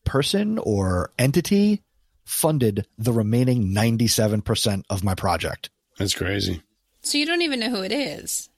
person 0.04 0.58
or 0.58 1.10
entity 1.18 1.82
funded 2.24 2.86
the 2.98 3.12
remaining 3.12 3.74
97% 3.74 4.84
of 4.90 5.04
my 5.04 5.14
project. 5.14 5.70
That's 5.98 6.14
crazy. 6.14 6.62
So 7.02 7.18
you 7.18 7.26
don't 7.26 7.42
even 7.42 7.60
know 7.60 7.70
who 7.70 7.82
it 7.82 7.92
is. 7.92 8.48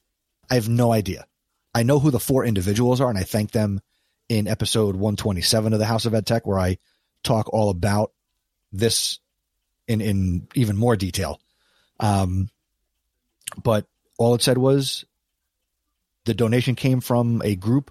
I 0.51 0.55
have 0.55 0.69
no 0.69 0.93
idea. 0.93 1.27
I 1.75 1.83
know 1.83 1.99
who 1.99 2.11
the 2.11 2.21
four 2.21 2.45
individuals 2.45 3.01
are, 3.01 3.11
and 3.11 3.19
I 3.19 3.25
thank 3.25 3.51
them 3.51 3.81
in 4.29 4.47
episode 4.47 4.95
127 4.95 5.73
of 5.73 5.79
the 5.79 5.85
House 5.85 6.07
of 6.07 6.15
Ed 6.15 6.27
Tech, 6.27 6.47
where 6.47 6.59
I 6.59 6.79
talk 7.23 7.53
all 7.53 7.71
about 7.71 8.13
this 8.73 9.19
in, 9.89 10.01
in 10.01 10.49
even 10.55 10.77
more 10.77 10.97
detail. 10.97 11.41
Um, 12.01 12.49
but 13.63 13.87
all 14.19 14.35
it 14.35 14.43
said 14.43 14.59
was 14.59 15.05
the 16.27 16.35
donation 16.35 16.75
came 16.75 17.01
from 17.01 17.41
a 17.45 17.57
group 17.57 17.91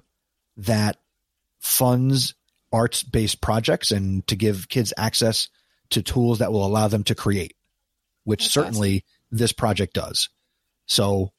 that 0.57 0.97
funds 1.59 2.35
arts 2.71 3.01
based 3.01 3.41
projects 3.41 3.91
and 3.91 4.25
to 4.27 4.35
give 4.35 4.69
kids 4.69 4.93
access 4.97 5.49
to 5.89 6.03
tools 6.03 6.39
that 6.39 6.51
will 6.51 6.65
allow 6.65 6.87
them 6.87 7.03
to 7.05 7.15
create, 7.15 7.55
which 8.23 8.43
That's 8.43 8.53
certainly 8.53 9.05
this 9.31 9.51
project 9.51 9.93
does. 9.93 10.29
So 10.85 11.31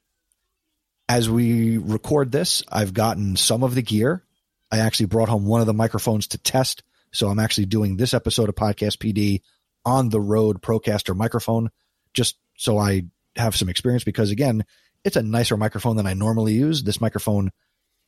as 1.07 1.29
we 1.29 1.77
record 1.77 2.31
this, 2.31 2.63
I've 2.69 2.93
gotten 2.93 3.35
some 3.35 3.63
of 3.63 3.75
the 3.75 3.81
gear. 3.81 4.23
I 4.71 4.79
actually 4.79 5.05
brought 5.05 5.29
home 5.29 5.45
one 5.45 5.61
of 5.61 5.67
the 5.67 5.73
microphones 5.73 6.27
to 6.27 6.37
test. 6.37 6.83
So 7.11 7.29
I'm 7.29 7.39
actually 7.39 7.67
doing 7.67 7.95
this 7.95 8.13
episode 8.13 8.49
of 8.49 8.55
Podcast 8.55 8.97
PD 8.97 9.41
on 9.85 10.09
the 10.09 10.19
Rode 10.19 10.61
Procaster 10.61 11.15
microphone 11.15 11.69
just 12.13 12.37
so 12.57 12.77
I 12.77 13.03
have 13.37 13.55
some 13.55 13.69
experience 13.69 14.03
because 14.03 14.31
again, 14.31 14.65
it's 15.03 15.15
a 15.15 15.23
nicer 15.23 15.57
microphone 15.57 15.95
than 15.95 16.07
I 16.07 16.13
normally 16.13 16.53
use. 16.53 16.83
This 16.83 17.01
microphone 17.01 17.51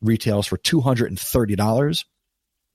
retails 0.02 0.48
for 0.48 0.58
$230 0.58 2.06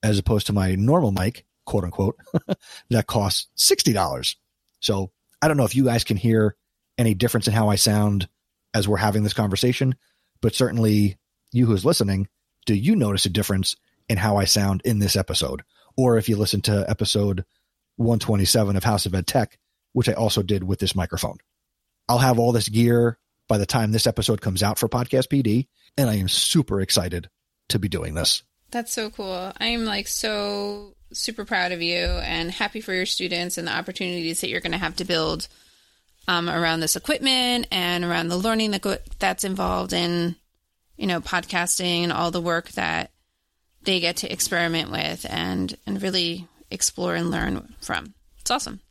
as 0.03 0.19
opposed 0.19 0.47
to 0.47 0.53
my 0.53 0.75
normal 0.75 1.11
mic, 1.11 1.45
quote 1.65 1.83
unquote, 1.83 2.17
that 2.89 3.07
costs 3.07 3.47
$60. 3.57 4.35
So 4.79 5.11
I 5.41 5.47
don't 5.47 5.57
know 5.57 5.65
if 5.65 5.75
you 5.75 5.85
guys 5.85 6.03
can 6.03 6.17
hear 6.17 6.55
any 6.97 7.13
difference 7.13 7.47
in 7.47 7.53
how 7.53 7.69
I 7.69 7.75
sound 7.75 8.27
as 8.73 8.87
we're 8.87 8.97
having 8.97 9.23
this 9.23 9.33
conversation, 9.33 9.95
but 10.41 10.53
certainly 10.53 11.17
you 11.51 11.65
who's 11.65 11.85
listening, 11.85 12.27
do 12.65 12.73
you 12.73 12.95
notice 12.95 13.25
a 13.25 13.29
difference 13.29 13.75
in 14.07 14.17
how 14.17 14.37
I 14.37 14.45
sound 14.45 14.81
in 14.85 14.99
this 14.99 15.15
episode? 15.15 15.63
Or 15.97 16.17
if 16.17 16.29
you 16.29 16.35
listen 16.35 16.61
to 16.61 16.85
episode 16.89 17.45
127 17.97 18.75
of 18.75 18.83
House 18.83 19.05
of 19.05 19.15
Ed 19.15 19.27
Tech, 19.27 19.57
which 19.93 20.09
I 20.09 20.13
also 20.13 20.43
did 20.43 20.63
with 20.63 20.79
this 20.79 20.95
microphone. 20.95 21.37
I'll 22.09 22.17
have 22.17 22.37
all 22.37 22.51
this 22.51 22.69
gear 22.69 23.17
by 23.47 23.57
the 23.57 23.65
time 23.65 23.91
this 23.91 24.07
episode 24.07 24.41
comes 24.41 24.63
out 24.63 24.79
for 24.79 24.89
Podcast 24.89 25.27
PD, 25.27 25.67
and 25.97 26.09
I 26.09 26.15
am 26.15 26.27
super 26.27 26.81
excited 26.81 27.29
to 27.69 27.79
be 27.79 27.87
doing 27.87 28.13
this. 28.13 28.43
That's 28.71 28.93
so 28.93 29.09
cool. 29.09 29.51
I'm 29.57 29.85
like 29.85 30.07
so 30.07 30.95
super 31.13 31.45
proud 31.45 31.71
of 31.71 31.81
you 31.81 32.05
and 32.05 32.51
happy 32.51 32.81
for 32.81 32.93
your 32.93 33.05
students 33.05 33.57
and 33.57 33.67
the 33.67 33.75
opportunities 33.75 34.41
that 34.41 34.49
you're 34.49 34.59
going 34.59 34.71
to 34.71 34.77
have 34.77 34.95
to 34.97 35.05
build 35.05 35.47
um, 36.27 36.49
around 36.49 36.79
this 36.79 36.95
equipment 36.95 37.67
and 37.71 38.03
around 38.03 38.27
the 38.27 38.37
learning 38.37 38.71
that 38.71 38.81
go- 38.81 38.97
that's 39.19 39.43
involved 39.43 39.93
in, 39.93 40.35
you 40.97 41.07
know, 41.07 41.21
podcasting 41.21 42.03
and 42.03 42.11
all 42.11 42.31
the 42.31 42.41
work 42.41 42.69
that 42.71 43.11
they 43.83 43.99
get 43.99 44.17
to 44.17 44.31
experiment 44.31 44.91
with 44.91 45.25
and 45.29 45.77
and 45.85 46.01
really 46.01 46.47
explore 46.71 47.15
and 47.15 47.29
learn 47.29 47.75
from. 47.79 48.15
It's 48.39 48.51
awesome. 48.51 48.81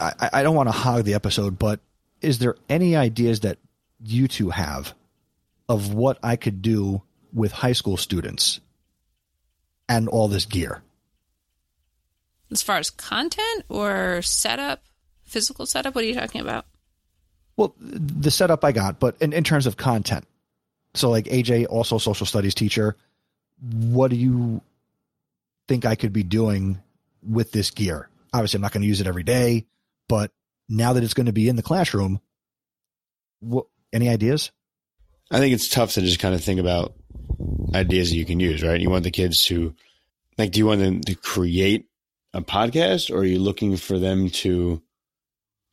I, 0.00 0.30
I 0.32 0.42
don't 0.42 0.56
want 0.56 0.68
to 0.68 0.72
hog 0.72 1.04
the 1.04 1.14
episode, 1.14 1.58
but 1.58 1.80
is 2.20 2.38
there 2.38 2.56
any 2.68 2.96
ideas 2.96 3.40
that 3.40 3.58
you 4.02 4.28
two 4.28 4.50
have 4.50 4.94
of 5.68 5.94
what 5.94 6.18
I 6.22 6.36
could 6.36 6.62
do 6.62 7.02
with 7.32 7.52
high 7.52 7.72
school 7.72 7.96
students 7.96 8.60
and 9.88 10.08
all 10.08 10.28
this 10.28 10.46
gear? 10.46 10.82
As 12.50 12.62
far 12.62 12.78
as 12.78 12.90
content 12.90 13.64
or 13.68 14.22
setup, 14.22 14.82
physical 15.24 15.66
setup, 15.66 15.94
what 15.94 16.04
are 16.04 16.06
you 16.06 16.14
talking 16.14 16.40
about? 16.40 16.66
Well, 17.56 17.74
the 17.78 18.30
setup 18.30 18.64
I 18.64 18.72
got, 18.72 19.00
but 19.00 19.16
in, 19.20 19.32
in 19.32 19.42
terms 19.42 19.66
of 19.66 19.76
content. 19.76 20.26
So, 20.94 21.10
like 21.10 21.24
AJ, 21.26 21.66
also 21.68 21.98
social 21.98 22.26
studies 22.26 22.54
teacher, 22.54 22.96
what 23.60 24.10
do 24.10 24.16
you 24.16 24.62
think 25.68 25.84
I 25.84 25.94
could 25.94 26.12
be 26.12 26.22
doing 26.22 26.80
with 27.22 27.52
this 27.52 27.70
gear? 27.70 28.08
Obviously, 28.32 28.58
I'm 28.58 28.62
not 28.62 28.72
going 28.72 28.82
to 28.82 28.88
use 28.88 29.00
it 29.00 29.06
every 29.06 29.22
day, 29.22 29.66
but 30.08 30.30
now 30.68 30.92
that 30.92 31.02
it's 31.02 31.14
going 31.14 31.26
to 31.26 31.32
be 31.32 31.48
in 31.48 31.56
the 31.56 31.62
classroom, 31.62 32.20
what, 33.40 33.66
any 33.96 34.08
ideas? 34.08 34.52
I 35.30 35.38
think 35.38 35.54
it's 35.54 35.68
tough 35.68 35.92
to 35.92 36.02
just 36.02 36.20
kind 36.20 36.34
of 36.34 36.44
think 36.44 36.60
about 36.60 36.94
ideas 37.74 38.10
that 38.10 38.16
you 38.16 38.24
can 38.24 38.38
use, 38.38 38.62
right? 38.62 38.80
You 38.80 38.90
want 38.90 39.04
the 39.04 39.10
kids 39.10 39.44
to, 39.46 39.74
like, 40.38 40.52
do 40.52 40.60
you 40.60 40.66
want 40.66 40.80
them 40.80 41.00
to 41.00 41.14
create 41.14 41.88
a 42.32 42.42
podcast 42.42 43.10
or 43.10 43.18
are 43.18 43.24
you 43.24 43.38
looking 43.38 43.76
for 43.76 43.98
them 43.98 44.30
to 44.30 44.82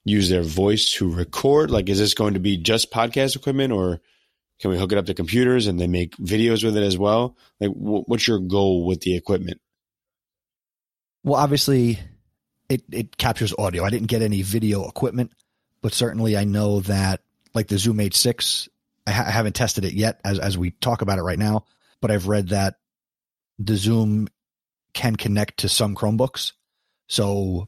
use 0.06 0.30
their 0.30 0.42
voice 0.42 0.92
to 0.94 1.14
record? 1.14 1.70
Like, 1.70 1.90
is 1.90 2.00
this 2.00 2.14
going 2.14 2.34
to 2.34 2.40
be 2.40 2.58
just 2.58 2.92
podcast 2.92 3.36
equipment 3.36 3.72
or 3.74 4.02
can 4.60 4.72
we 4.72 4.78
hook 4.78 4.92
it 4.92 4.98
up 4.98 5.06
to 5.08 5.14
computers 5.14 5.68
and 5.68 5.80
they 5.80 5.88
make 5.88 6.16
videos 6.18 6.64
with 6.64 6.78
it 6.78 6.84
as 6.84 6.98
well? 6.98 7.38
Like, 7.60 7.72
wh- 7.72 8.08
what's 8.08 8.28
your 8.28 8.40
goal 8.40 8.86
with 8.86 9.02
the 9.02 9.16
equipment? 9.16 9.60
Well, 11.24 11.40
obviously, 11.40 12.00
it, 12.70 12.84
it 12.92 13.18
captures 13.18 13.54
audio. 13.58 13.84
I 13.84 13.90
didn't 13.90 14.08
get 14.08 14.22
any 14.22 14.42
video 14.42 14.88
equipment, 14.88 15.32
but 15.82 15.94
certainly 15.94 16.38
I 16.38 16.44
know 16.44 16.82
that 16.82 17.22
like 17.54 17.68
the 17.68 17.78
Zoom 17.78 17.98
H6, 17.98 18.68
I, 19.06 19.12
ha- 19.12 19.26
I 19.28 19.32
haven't 19.32 19.54
tested 19.54 19.86
it 19.86 19.94
yet 19.94 20.20
as, 20.24 20.40
as 20.40 20.58
we 20.58 20.72
talk 20.72 21.02
about 21.02 21.20
it 21.20 21.24
right 21.24 21.40
now, 21.40 21.66
but 22.02 22.12
I've 22.12 22.28
read 22.28 22.50
that 22.50 22.76
the 23.60 23.76
Zoom 23.76 24.28
can 24.94 25.16
connect 25.16 25.60
to 25.60 25.70
some 25.70 25.96
Chromebooks. 25.96 26.54
So 27.08 27.68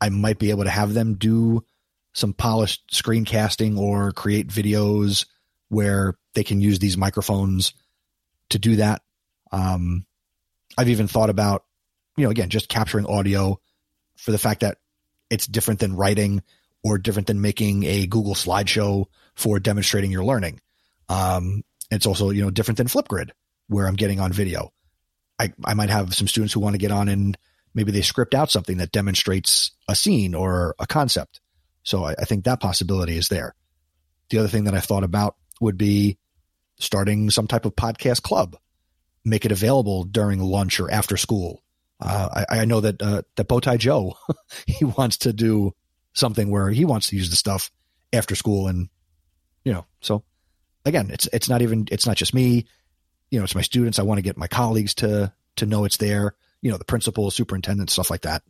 I 0.00 0.08
might 0.08 0.38
be 0.38 0.50
able 0.50 0.64
to 0.64 0.70
have 0.70 0.94
them 0.94 1.14
do 1.14 1.64
some 2.12 2.32
polished 2.32 2.90
screencasting 2.90 3.78
or 3.78 4.12
create 4.12 4.48
videos 4.48 5.26
where 5.68 6.14
they 6.34 6.44
can 6.44 6.60
use 6.60 6.78
these 6.78 6.96
microphones 6.96 7.74
to 8.50 8.58
do 8.58 8.76
that. 8.76 9.02
Um, 9.52 10.06
I've 10.78 10.88
even 10.88 11.08
thought 11.08 11.30
about, 11.30 11.64
you 12.16 12.24
know, 12.24 12.30
again, 12.30 12.48
just 12.48 12.68
capturing 12.68 13.06
audio 13.06 13.60
for 14.16 14.30
the 14.30 14.38
fact 14.38 14.60
that 14.60 14.78
it's 15.30 15.46
different 15.46 15.80
than 15.80 15.96
writing 15.96 16.42
or 16.86 16.98
different 16.98 17.26
than 17.26 17.40
making 17.40 17.82
a 17.82 18.06
Google 18.06 18.34
slideshow 18.34 19.06
for 19.34 19.58
demonstrating 19.58 20.12
your 20.12 20.24
learning. 20.24 20.60
Um, 21.08 21.64
it's 21.90 22.06
also, 22.06 22.30
you 22.30 22.42
know, 22.42 22.50
different 22.50 22.78
than 22.78 22.86
Flipgrid 22.86 23.30
where 23.66 23.88
I'm 23.88 23.96
getting 23.96 24.20
on 24.20 24.32
video. 24.32 24.72
I, 25.36 25.52
I 25.64 25.74
might 25.74 25.90
have 25.90 26.14
some 26.14 26.28
students 26.28 26.54
who 26.54 26.60
want 26.60 26.74
to 26.74 26.78
get 26.78 26.92
on 26.92 27.08
and 27.08 27.36
maybe 27.74 27.90
they 27.90 28.02
script 28.02 28.36
out 28.36 28.52
something 28.52 28.76
that 28.76 28.92
demonstrates 28.92 29.72
a 29.88 29.96
scene 29.96 30.32
or 30.32 30.76
a 30.78 30.86
concept. 30.86 31.40
So 31.82 32.04
I, 32.04 32.12
I 32.12 32.24
think 32.24 32.44
that 32.44 32.60
possibility 32.60 33.16
is 33.16 33.28
there. 33.28 33.56
The 34.30 34.38
other 34.38 34.48
thing 34.48 34.64
that 34.64 34.74
I 34.74 34.80
thought 34.80 35.02
about 35.02 35.34
would 35.60 35.76
be 35.76 36.18
starting 36.78 37.30
some 37.30 37.48
type 37.48 37.64
of 37.64 37.74
podcast 37.74 38.22
club, 38.22 38.56
make 39.24 39.44
it 39.44 39.50
available 39.50 40.04
during 40.04 40.38
lunch 40.38 40.78
or 40.78 40.88
after 40.88 41.16
school. 41.16 41.64
Uh, 42.00 42.44
I, 42.48 42.60
I, 42.60 42.64
know 42.66 42.80
that 42.80 43.02
uh, 43.02 43.22
that 43.36 43.48
Bowtie 43.48 43.78
Joe 43.78 44.18
he 44.66 44.84
wants 44.84 45.16
to 45.18 45.32
do 45.32 45.72
something 46.16 46.50
where 46.50 46.70
he 46.70 46.84
wants 46.84 47.08
to 47.08 47.16
use 47.16 47.30
the 47.30 47.36
stuff 47.36 47.70
after 48.12 48.34
school, 48.34 48.66
and 48.66 48.88
you 49.64 49.72
know, 49.72 49.84
so 50.00 50.24
again, 50.84 51.10
it's 51.10 51.28
it's 51.32 51.48
not 51.48 51.62
even 51.62 51.86
it's 51.90 52.06
not 52.06 52.16
just 52.16 52.34
me, 52.34 52.66
you 53.30 53.38
know, 53.38 53.44
it's 53.44 53.54
my 53.54 53.62
students. 53.62 53.98
I 53.98 54.02
want 54.02 54.18
to 54.18 54.22
get 54.22 54.36
my 54.36 54.48
colleagues 54.48 54.94
to 54.94 55.32
to 55.56 55.66
know 55.66 55.84
it's 55.84 55.98
there. 55.98 56.34
You 56.62 56.70
know, 56.70 56.78
the 56.78 56.84
principal, 56.84 57.30
superintendent, 57.30 57.90
stuff 57.90 58.10
like 58.10 58.22
that. 58.22 58.42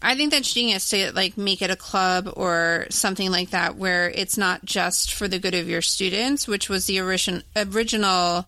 I 0.00 0.14
think 0.14 0.32
that's 0.32 0.52
genius 0.52 0.90
to 0.90 1.12
like 1.12 1.36
make 1.36 1.62
it 1.62 1.70
a 1.70 1.76
club 1.76 2.32
or 2.36 2.86
something 2.90 3.30
like 3.30 3.50
that 3.50 3.76
where 3.76 4.10
it's 4.10 4.38
not 4.38 4.64
just 4.64 5.12
for 5.12 5.26
the 5.26 5.38
good 5.38 5.54
of 5.54 5.68
your 5.68 5.82
students, 5.82 6.46
which 6.46 6.68
was 6.68 6.86
the 6.86 7.00
original 7.00 7.42
original 7.56 8.46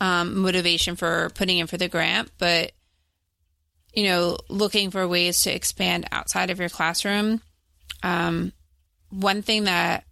um, 0.00 0.38
motivation 0.38 0.96
for 0.96 1.30
putting 1.34 1.58
in 1.58 1.66
for 1.66 1.76
the 1.76 1.88
grant, 1.88 2.30
but 2.38 2.72
you 3.94 4.04
know, 4.04 4.38
looking 4.48 4.90
for 4.90 5.06
ways 5.06 5.42
to 5.42 5.54
expand 5.54 6.08
outside 6.12 6.50
of 6.50 6.58
your 6.58 6.70
classroom. 6.70 7.42
Um, 8.02 8.52
one 9.10 9.42
thing 9.42 9.64
that 9.64 10.04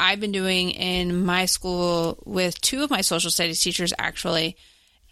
I've 0.00 0.20
been 0.20 0.32
doing 0.32 0.70
in 0.70 1.24
my 1.24 1.44
school 1.46 2.22
with 2.24 2.60
two 2.60 2.82
of 2.82 2.90
my 2.90 3.00
social 3.00 3.30
studies 3.30 3.62
teachers 3.62 3.92
actually 3.98 4.56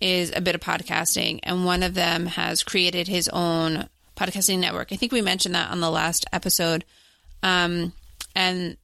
is 0.01 0.33
a 0.35 0.41
bit 0.41 0.55
of 0.55 0.61
podcasting, 0.61 1.41
and 1.43 1.65
one 1.65 1.83
of 1.83 1.95
them 1.95 2.27
has 2.27 2.63
created 2.63 3.09
his 3.09 3.29
own 3.29 3.89
podcasting 4.17 4.59
network. 4.59 4.93
I 4.93 4.97
think 4.97 5.13
we 5.13 5.23
mentioned 5.23 5.55
that 5.55 5.71
on 5.71 5.81
the 5.81 5.91
last 5.91 6.27
episode. 6.33 6.85
Um, 7.43 7.93
and 8.35 8.77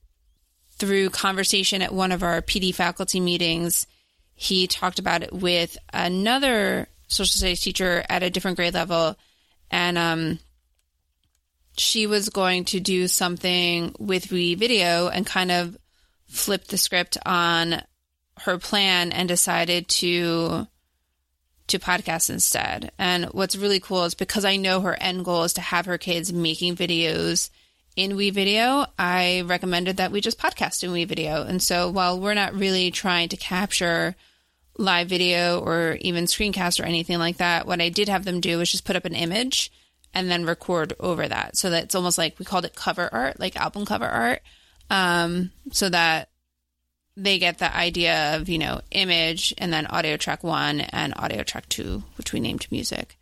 through 0.73 1.11
conversation 1.11 1.83
at 1.83 1.93
one 1.93 2.13
of 2.13 2.23
our 2.23 2.43
PD 2.43 2.75
faculty 2.75 3.21
meetings, 3.21 3.87
he 4.35 4.67
talked 4.67 4.99
about 4.99 5.23
it 5.23 5.33
with 5.33 5.77
another 5.93 6.89
social 7.09 7.39
studies 7.39 7.61
teacher 7.61 8.05
at 8.09 8.23
a 8.23 8.31
different 8.31 8.57
grade 8.57 8.75
level. 8.75 9.17
And 9.71 9.99
um, 9.99 10.39
she 11.77 12.07
was 12.07 12.29
going 12.29 12.65
to 12.67 12.81
do 12.81 13.09
something 13.09 13.95
with 13.99 14.29
WeVideo 14.29 15.11
and 15.13 15.27
kind 15.27 15.51
of 15.51 15.77
flip 16.29 16.67
the 16.67 16.79
script 16.79 17.19
on 17.25 17.83
her 18.41 18.59
plan 18.59 19.13
and 19.13 19.29
decided 19.29 19.89
to 19.89 20.67
to 21.69 21.79
podcast 21.79 22.29
instead. 22.29 22.91
And 22.99 23.27
what's 23.27 23.57
really 23.57 23.81
cool 23.81 24.05
is 24.05 24.15
because 24.15 24.45
I 24.45 24.57
know 24.57 24.81
her 24.81 25.01
end 25.01 25.25
goal 25.25 25.45
is 25.45 25.55
to 25.55 25.61
have 25.61 25.87
her 25.87 25.97
kids 25.97 26.33
making 26.33 26.77
videos 26.77 27.51
in 27.95 28.13
WeVideo, 28.13 28.87
I 28.99 29.43
recommended 29.43 29.99
that 29.99 30.13
we 30.13 30.21
just 30.21 30.39
podcast 30.39 30.83
in 30.83 30.91
WeVideo. 30.91 31.47
And 31.47 31.63
so 31.63 31.91
while 31.91 32.19
we're 32.19 32.35
not 32.35 32.55
really 32.55 32.91
trying 32.91 33.29
to 33.31 33.37
capture 33.37 34.17
live 34.79 35.09
video 35.09 35.61
or 35.61 35.99
even 36.01 36.25
screencast 36.25 36.81
or 36.81 36.85
anything 36.85 37.19
like 37.19 37.37
that, 37.37 37.67
what 37.67 37.81
I 37.81 37.91
did 37.91 38.09
have 38.09 38.25
them 38.25 38.41
do 38.41 38.59
was 38.59 38.71
just 38.71 38.85
put 38.85 38.97
up 38.97 39.05
an 39.05 39.15
image 39.15 39.71
and 40.15 40.31
then 40.31 40.45
record 40.45 40.95
over 41.01 41.27
that. 41.27 41.57
So 41.57 41.71
that 41.71 41.85
it's 41.85 41.95
almost 41.95 42.19
like 42.19 42.39
we 42.39 42.45
called 42.45 42.65
it 42.65 42.75
cover 42.75 43.09
art, 43.13 43.41
like 43.41 43.57
album 43.57 43.87
cover 43.87 44.07
art. 44.07 44.43
Um, 44.91 45.53
so 45.71 45.89
that 45.89 46.29
they 47.17 47.39
get 47.39 47.59
the 47.59 47.75
idea 47.75 48.37
of, 48.37 48.49
you 48.49 48.59
know, 48.59 48.81
image 48.91 49.55
and 49.59 49.73
then 49.73 49.87
audio 49.87 50.17
track 50.17 50.43
one 50.43 50.81
and 50.81 51.15
audio 51.17 51.43
track 51.43 51.69
two, 51.69 52.03
which 52.17 52.33
we 52.33 52.41
named 52.41 52.67
music. 52.71 53.19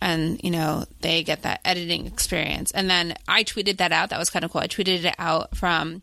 And, 0.00 0.40
you 0.42 0.50
know, 0.50 0.84
they 1.00 1.22
get 1.22 1.42
that 1.42 1.60
editing 1.64 2.06
experience. 2.06 2.70
And 2.72 2.90
then 2.90 3.14
I 3.26 3.42
tweeted 3.44 3.78
that 3.78 3.92
out. 3.92 4.10
That 4.10 4.18
was 4.18 4.30
kind 4.30 4.44
of 4.44 4.52
cool. 4.52 4.60
I 4.60 4.68
tweeted 4.68 5.04
it 5.04 5.14
out 5.18 5.56
from 5.56 6.02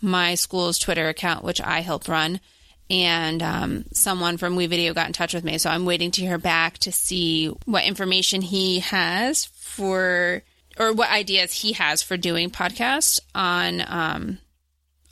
my 0.00 0.34
school's 0.34 0.78
Twitter 0.78 1.08
account, 1.08 1.44
which 1.44 1.60
I 1.60 1.80
helped 1.80 2.08
run. 2.08 2.40
And 2.88 3.42
um, 3.42 3.84
someone 3.92 4.36
from 4.36 4.56
WeVideo 4.56 4.94
got 4.94 5.06
in 5.06 5.12
touch 5.12 5.34
with 5.34 5.44
me. 5.44 5.58
So 5.58 5.70
I'm 5.70 5.86
waiting 5.86 6.10
to 6.12 6.22
hear 6.22 6.38
back 6.38 6.78
to 6.78 6.92
see 6.92 7.48
what 7.64 7.84
information 7.84 8.42
he 8.42 8.80
has 8.80 9.48
for, 9.62 10.42
or 10.78 10.92
what 10.92 11.10
ideas 11.10 11.52
he 11.52 11.72
has 11.72 12.02
for 12.02 12.16
doing 12.16 12.50
podcasts 12.50 13.20
on 13.34 13.82
um, 13.86 14.38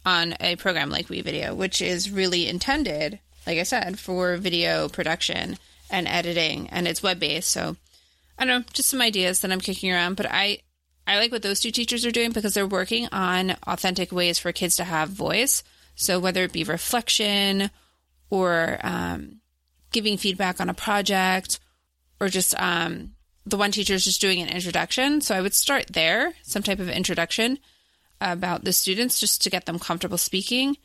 on 0.05 0.35
a 0.41 0.57
program 0.57 0.91
like 0.91 1.09
WeVideo, 1.09 1.55
which 1.55 1.81
is 1.81 2.11
really 2.11 2.49
intended, 2.49 3.21
like 3.47 3.59
I 3.59 3.63
said, 3.63 3.99
for 3.99 4.37
video 4.37 4.89
production 4.89 5.57
and 5.91 6.09
editing, 6.09 6.69
and 6.71 6.89
it's 6.89 7.03
web 7.03 7.21
based. 7.21 7.51
So 7.51 7.77
I 8.39 8.45
don't 8.45 8.61
know, 8.61 8.65
just 8.73 8.89
some 8.89 9.01
ideas 9.01 9.41
that 9.41 9.53
I'm 9.53 9.61
kicking 9.61 9.93
around. 9.93 10.17
But 10.17 10.27
I 10.31 10.59
I 11.07 11.19
like 11.19 11.33
what 11.33 11.43
those 11.43 11.61
two 11.61 11.71
teachers 11.71 12.05
are 12.05 12.11
doing 12.11 12.33
because 12.33 12.55
they're 12.55 12.67
working 12.67 13.09
on 13.13 13.57
authentic 13.67 14.13
ways 14.13 14.39
for 14.39 14.53
kids 14.53 14.77
to 14.77 14.85
have 14.85 15.11
voice. 15.11 15.63
So 15.95 16.19
whether 16.19 16.45
it 16.45 16.53
be 16.53 16.65
reflection 16.65 17.71
or 18.31 18.79
um, 18.83 19.41
giving 19.93 20.17
feedback 20.17 20.61
on 20.61 20.71
a 20.71 20.75
project 20.75 21.61
or 22.21 22.29
just 22.29 22.55
um, 22.61 23.13
the 23.47 23.57
one 23.57 23.73
teacher 23.73 23.95
is 23.95 24.05
just 24.05 24.21
doing 24.21 24.41
an 24.41 24.49
introduction. 24.49 25.21
So 25.21 25.35
I 25.35 25.41
would 25.41 25.55
start 25.55 25.89
there, 25.89 26.35
some 26.43 26.63
type 26.63 26.79
of 26.79 26.89
introduction 26.89 27.59
about 28.21 28.65
the 28.65 28.73
students 28.73 29.19
just 29.19 29.43
to 29.43 29.51
get 29.51 29.67
them 29.67 29.79
comfortable 29.79 30.19
speaking. 30.19 30.77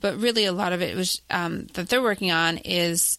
But 0.00 0.16
really, 0.18 0.44
a 0.44 0.52
lot 0.52 0.72
of 0.72 0.82
it 0.82 0.96
was 0.96 1.22
um, 1.30 1.66
that 1.74 1.88
they're 1.88 2.02
working 2.02 2.30
on 2.30 2.58
is 2.58 3.18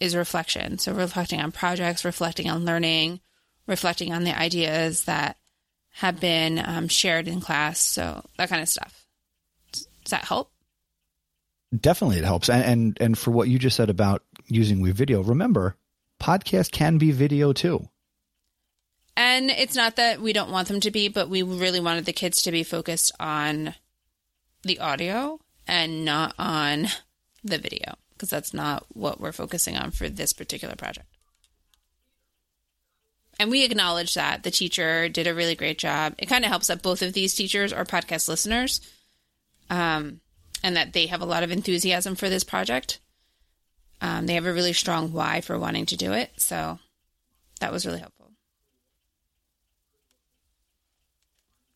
is 0.00 0.16
reflection. 0.16 0.78
So 0.78 0.92
reflecting 0.92 1.40
on 1.40 1.52
projects, 1.52 2.04
reflecting 2.04 2.50
on 2.50 2.64
learning, 2.64 3.20
reflecting 3.66 4.12
on 4.12 4.24
the 4.24 4.38
ideas 4.38 5.04
that 5.04 5.36
have 5.92 6.20
been 6.20 6.60
um, 6.64 6.88
shared 6.88 7.28
in 7.28 7.40
class. 7.40 7.80
So 7.80 8.24
that 8.36 8.48
kind 8.48 8.60
of 8.60 8.68
stuff. 8.68 9.06
Does 9.72 10.10
that 10.10 10.24
help? 10.24 10.50
Definitely, 11.74 12.18
it 12.18 12.24
helps. 12.24 12.48
And 12.48 12.64
and, 12.64 12.98
and 13.00 13.18
for 13.18 13.30
what 13.30 13.48
you 13.48 13.58
just 13.58 13.76
said 13.76 13.90
about 13.90 14.22
using 14.46 14.80
WeVideo, 14.80 15.26
remember, 15.26 15.76
podcast 16.20 16.70
can 16.70 16.98
be 16.98 17.10
video 17.10 17.52
too. 17.52 17.88
And 19.16 19.50
it's 19.50 19.76
not 19.76 19.96
that 19.96 20.20
we 20.20 20.32
don't 20.32 20.50
want 20.50 20.68
them 20.68 20.80
to 20.80 20.90
be, 20.90 21.08
but 21.08 21.28
we 21.28 21.42
really 21.42 21.80
wanted 21.80 22.04
the 22.04 22.12
kids 22.12 22.42
to 22.42 22.50
be 22.50 22.64
focused 22.64 23.12
on 23.20 23.74
the 24.62 24.80
audio 24.80 25.38
and 25.66 26.04
not 26.04 26.34
on 26.38 26.88
the 27.44 27.58
video 27.58 27.94
because 28.14 28.30
that's 28.30 28.54
not 28.54 28.86
what 28.92 29.20
we're 29.20 29.32
focusing 29.32 29.76
on 29.76 29.90
for 29.90 30.08
this 30.08 30.32
particular 30.32 30.74
project. 30.74 31.06
And 33.38 33.50
we 33.50 33.64
acknowledge 33.64 34.14
that 34.14 34.42
the 34.42 34.50
teacher 34.50 35.08
did 35.08 35.26
a 35.26 35.34
really 35.34 35.56
great 35.56 35.78
job. 35.78 36.14
It 36.18 36.26
kind 36.26 36.44
of 36.44 36.50
helps 36.50 36.68
that 36.68 36.82
both 36.82 37.02
of 37.02 37.12
these 37.12 37.34
teachers 37.34 37.72
are 37.72 37.84
podcast 37.84 38.28
listeners 38.28 38.80
um, 39.70 40.20
and 40.62 40.76
that 40.76 40.92
they 40.92 41.06
have 41.06 41.20
a 41.20 41.26
lot 41.26 41.42
of 41.42 41.50
enthusiasm 41.50 42.14
for 42.14 42.28
this 42.28 42.44
project. 42.44 43.00
Um, 44.00 44.26
they 44.26 44.34
have 44.34 44.46
a 44.46 44.52
really 44.52 44.72
strong 44.72 45.12
why 45.12 45.40
for 45.40 45.58
wanting 45.58 45.86
to 45.86 45.96
do 45.96 46.12
it. 46.12 46.30
So 46.36 46.78
that 47.60 47.72
was 47.72 47.86
really 47.86 48.00
helpful. 48.00 48.23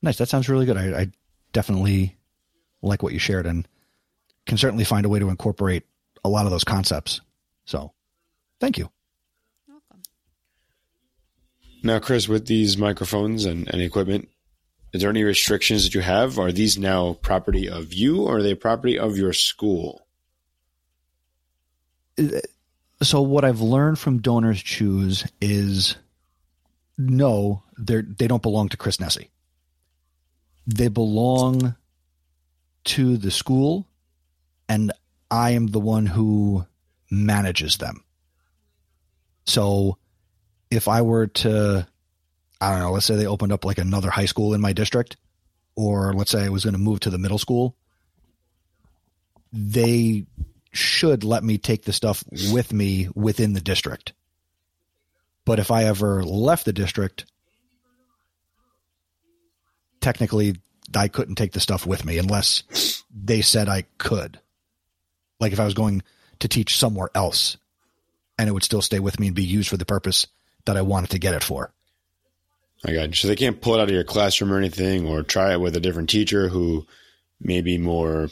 Nice. 0.02 0.18
That 0.18 0.28
sounds 0.28 0.48
really 0.48 0.66
good. 0.66 0.76
I, 0.76 1.00
I 1.00 1.12
definitely 1.52 2.16
like 2.82 3.02
what 3.02 3.12
you 3.12 3.18
shared 3.18 3.46
and 3.46 3.66
can 4.46 4.58
certainly 4.58 4.84
find 4.84 5.04
a 5.04 5.08
way 5.08 5.18
to 5.18 5.28
incorporate 5.28 5.84
a 6.24 6.28
lot 6.28 6.44
of 6.46 6.50
those 6.50 6.64
concepts. 6.64 7.20
So 7.64 7.92
thank 8.60 8.78
you. 8.78 8.90
Welcome. 9.68 10.02
Now, 11.82 11.98
Chris, 11.98 12.28
with 12.28 12.46
these 12.46 12.78
microphones 12.78 13.44
and, 13.44 13.68
and 13.68 13.82
equipment, 13.82 14.28
is 14.92 15.02
there 15.02 15.10
any 15.10 15.24
restrictions 15.24 15.84
that 15.84 15.94
you 15.94 16.00
have? 16.00 16.38
Are 16.38 16.52
these 16.52 16.78
now 16.78 17.14
property 17.14 17.68
of 17.68 17.92
you 17.92 18.22
or 18.22 18.38
are 18.38 18.42
they 18.42 18.54
property 18.54 18.98
of 18.98 19.18
your 19.18 19.32
school? 19.32 20.06
So 23.02 23.20
what 23.20 23.44
I've 23.44 23.60
learned 23.60 23.98
from 23.98 24.20
Donors 24.20 24.62
Choose 24.62 25.26
is 25.40 25.96
no, 26.96 27.62
they're 27.76 28.02
they 28.02 28.26
don't 28.26 28.42
belong 28.42 28.70
to 28.70 28.76
Chris 28.76 28.96
Nesi. 28.98 29.28
They 30.68 30.88
belong 30.88 31.74
to 32.84 33.16
the 33.16 33.30
school 33.30 33.88
and 34.68 34.92
I 35.30 35.50
am 35.50 35.68
the 35.68 35.80
one 35.80 36.06
who 36.06 36.66
manages 37.10 37.78
them. 37.78 38.04
So 39.46 39.96
if 40.70 40.86
I 40.86 41.02
were 41.02 41.26
to 41.26 41.88
I 42.60 42.70
don't 42.70 42.80
know, 42.80 42.92
let's 42.92 43.06
say 43.06 43.16
they 43.16 43.26
opened 43.26 43.52
up 43.52 43.64
like 43.64 43.78
another 43.78 44.10
high 44.10 44.26
school 44.26 44.52
in 44.52 44.60
my 44.60 44.72
district, 44.72 45.16
or 45.76 46.12
let's 46.12 46.30
say 46.32 46.44
I 46.44 46.48
was 46.48 46.64
going 46.64 46.74
to 46.74 46.78
move 46.78 47.00
to 47.00 47.10
the 47.10 47.18
middle 47.18 47.38
school, 47.38 47.76
they 49.52 50.26
should 50.72 51.24
let 51.24 51.44
me 51.44 51.58
take 51.58 51.84
the 51.84 51.92
stuff 51.92 52.24
with 52.52 52.72
me 52.72 53.08
within 53.14 53.52
the 53.52 53.60
district. 53.60 54.12
But 55.44 55.60
if 55.60 55.70
I 55.70 55.84
ever 55.84 56.22
left 56.24 56.64
the 56.64 56.72
district, 56.72 57.26
technically 60.08 60.56
I 60.94 61.08
couldn't 61.08 61.34
take 61.34 61.52
the 61.52 61.60
stuff 61.60 61.84
with 61.84 62.06
me 62.06 62.16
unless 62.16 63.02
they 63.14 63.42
said 63.42 63.68
I 63.68 63.84
could. 63.98 64.40
Like 65.38 65.52
if 65.52 65.60
I 65.60 65.66
was 65.66 65.74
going 65.74 66.02
to 66.38 66.48
teach 66.48 66.78
somewhere 66.78 67.10
else 67.14 67.58
and 68.38 68.48
it 68.48 68.52
would 68.52 68.64
still 68.64 68.80
stay 68.80 69.00
with 69.00 69.20
me 69.20 69.26
and 69.26 69.36
be 69.36 69.44
used 69.44 69.68
for 69.68 69.76
the 69.76 69.84
purpose 69.84 70.26
that 70.64 70.78
I 70.78 70.82
wanted 70.82 71.10
to 71.10 71.18
get 71.18 71.34
it 71.34 71.42
for. 71.42 71.74
I 72.86 72.94
got 72.94 73.08
you. 73.08 73.14
So 73.16 73.28
they 73.28 73.36
can't 73.36 73.60
pull 73.60 73.74
it 73.74 73.80
out 73.80 73.88
of 73.88 73.94
your 73.94 74.02
classroom 74.04 74.50
or 74.50 74.56
anything, 74.56 75.06
or 75.06 75.22
try 75.22 75.52
it 75.52 75.60
with 75.60 75.76
a 75.76 75.80
different 75.80 76.08
teacher 76.08 76.48
who 76.48 76.86
may 77.40 77.60
be 77.60 77.76
more 77.76 78.30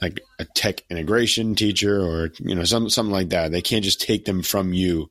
like 0.00 0.20
a 0.40 0.46
tech 0.46 0.82
integration 0.90 1.54
teacher, 1.54 2.00
or 2.00 2.30
you 2.40 2.54
know, 2.54 2.64
some 2.64 2.88
something 2.88 3.12
like 3.12 3.28
that. 3.28 3.52
They 3.52 3.62
can't 3.62 3.84
just 3.84 4.00
take 4.00 4.24
them 4.24 4.42
from 4.42 4.72
you, 4.72 5.10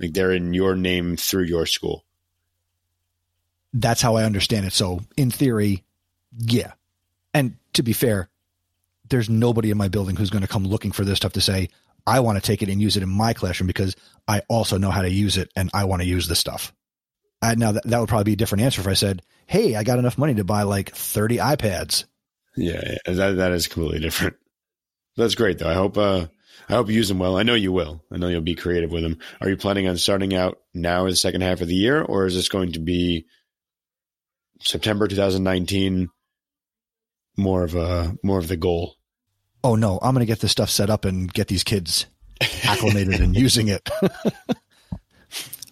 like 0.00 0.14
they're 0.14 0.32
in 0.32 0.54
your 0.54 0.74
name 0.74 1.16
through 1.16 1.44
your 1.44 1.66
school. 1.66 2.03
That's 3.74 4.00
how 4.00 4.14
I 4.14 4.24
understand 4.24 4.64
it. 4.66 4.72
So 4.72 5.00
in 5.16 5.30
theory, 5.30 5.82
yeah. 6.38 6.72
And 7.34 7.56
to 7.74 7.82
be 7.82 7.92
fair, 7.92 8.30
there's 9.10 9.28
nobody 9.28 9.70
in 9.70 9.76
my 9.76 9.88
building 9.88 10.16
who's 10.16 10.30
going 10.30 10.42
to 10.42 10.48
come 10.48 10.64
looking 10.64 10.92
for 10.92 11.04
this 11.04 11.16
stuff 11.16 11.32
to 11.34 11.40
say, 11.40 11.68
I 12.06 12.20
want 12.20 12.36
to 12.36 12.42
take 12.42 12.62
it 12.62 12.68
and 12.68 12.80
use 12.80 12.96
it 12.96 13.02
in 13.02 13.08
my 13.08 13.32
classroom 13.32 13.66
because 13.66 13.96
I 14.28 14.42
also 14.48 14.78
know 14.78 14.90
how 14.90 15.02
to 15.02 15.10
use 15.10 15.36
it 15.36 15.50
and 15.56 15.70
I 15.74 15.84
want 15.84 16.02
to 16.02 16.08
use 16.08 16.28
this 16.28 16.38
stuff. 16.38 16.72
Now 17.42 17.72
that, 17.72 17.84
that 17.84 17.98
would 17.98 18.08
probably 18.08 18.24
be 18.24 18.32
a 18.32 18.36
different 18.36 18.62
answer 18.62 18.80
if 18.80 18.86
I 18.86 18.94
said, 18.94 19.20
Hey, 19.46 19.74
I 19.74 19.84
got 19.84 19.98
enough 19.98 20.16
money 20.16 20.34
to 20.34 20.44
buy 20.44 20.62
like 20.62 20.94
30 20.94 21.36
iPads. 21.38 22.04
Yeah, 22.56 22.80
yeah 22.82 23.12
that 23.12 23.36
that 23.36 23.52
is 23.52 23.68
completely 23.68 24.00
different. 24.00 24.36
That's 25.16 25.34
great 25.34 25.58
though. 25.58 25.68
I 25.68 25.74
hope 25.74 25.98
uh 25.98 26.26
I 26.68 26.72
hope 26.72 26.88
you 26.88 26.94
use 26.94 27.08
them 27.08 27.18
well. 27.18 27.36
I 27.36 27.42
know 27.42 27.54
you 27.54 27.72
will. 27.72 28.02
I 28.10 28.16
know 28.16 28.28
you'll 28.28 28.40
be 28.40 28.54
creative 28.54 28.90
with 28.90 29.02
them. 29.02 29.18
Are 29.40 29.48
you 29.50 29.56
planning 29.56 29.86
on 29.86 29.98
starting 29.98 30.34
out 30.34 30.58
now 30.72 31.04
in 31.04 31.10
the 31.10 31.16
second 31.16 31.42
half 31.42 31.60
of 31.60 31.68
the 31.68 31.74
year, 31.74 32.02
or 32.02 32.24
is 32.24 32.34
this 32.34 32.48
going 32.48 32.72
to 32.72 32.78
be 32.78 33.26
September 34.64 35.08
2019? 35.08 36.08
More 37.36 37.64
of 37.64 37.74
a 37.74 38.16
more 38.22 38.38
of 38.38 38.48
the 38.48 38.56
goal. 38.56 38.94
Oh 39.62 39.74
no, 39.74 39.98
I'm 40.02 40.14
going 40.14 40.20
to 40.20 40.30
get 40.30 40.40
this 40.40 40.52
stuff 40.52 40.70
set 40.70 40.90
up 40.90 41.04
and 41.04 41.32
get 41.32 41.48
these 41.48 41.64
kids 41.64 42.06
acclimated 42.64 43.20
and 43.20 43.34
using 43.34 43.68
it. 43.68 43.88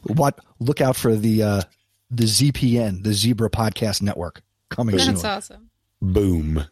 what? 0.03 0.39
Look 0.59 0.81
out 0.81 0.97
for 0.97 1.15
the 1.15 1.43
uh, 1.43 1.63
the 2.11 2.25
ZPN, 2.25 3.05
the 3.05 3.13
Zebra 3.13 3.51
Podcast 3.51 4.03
Network, 4.03 4.43
coming 4.71 4.97
That's 4.97 5.21
soon. 5.21 5.31
awesome. 5.31 5.71
Boom. 6.01 6.65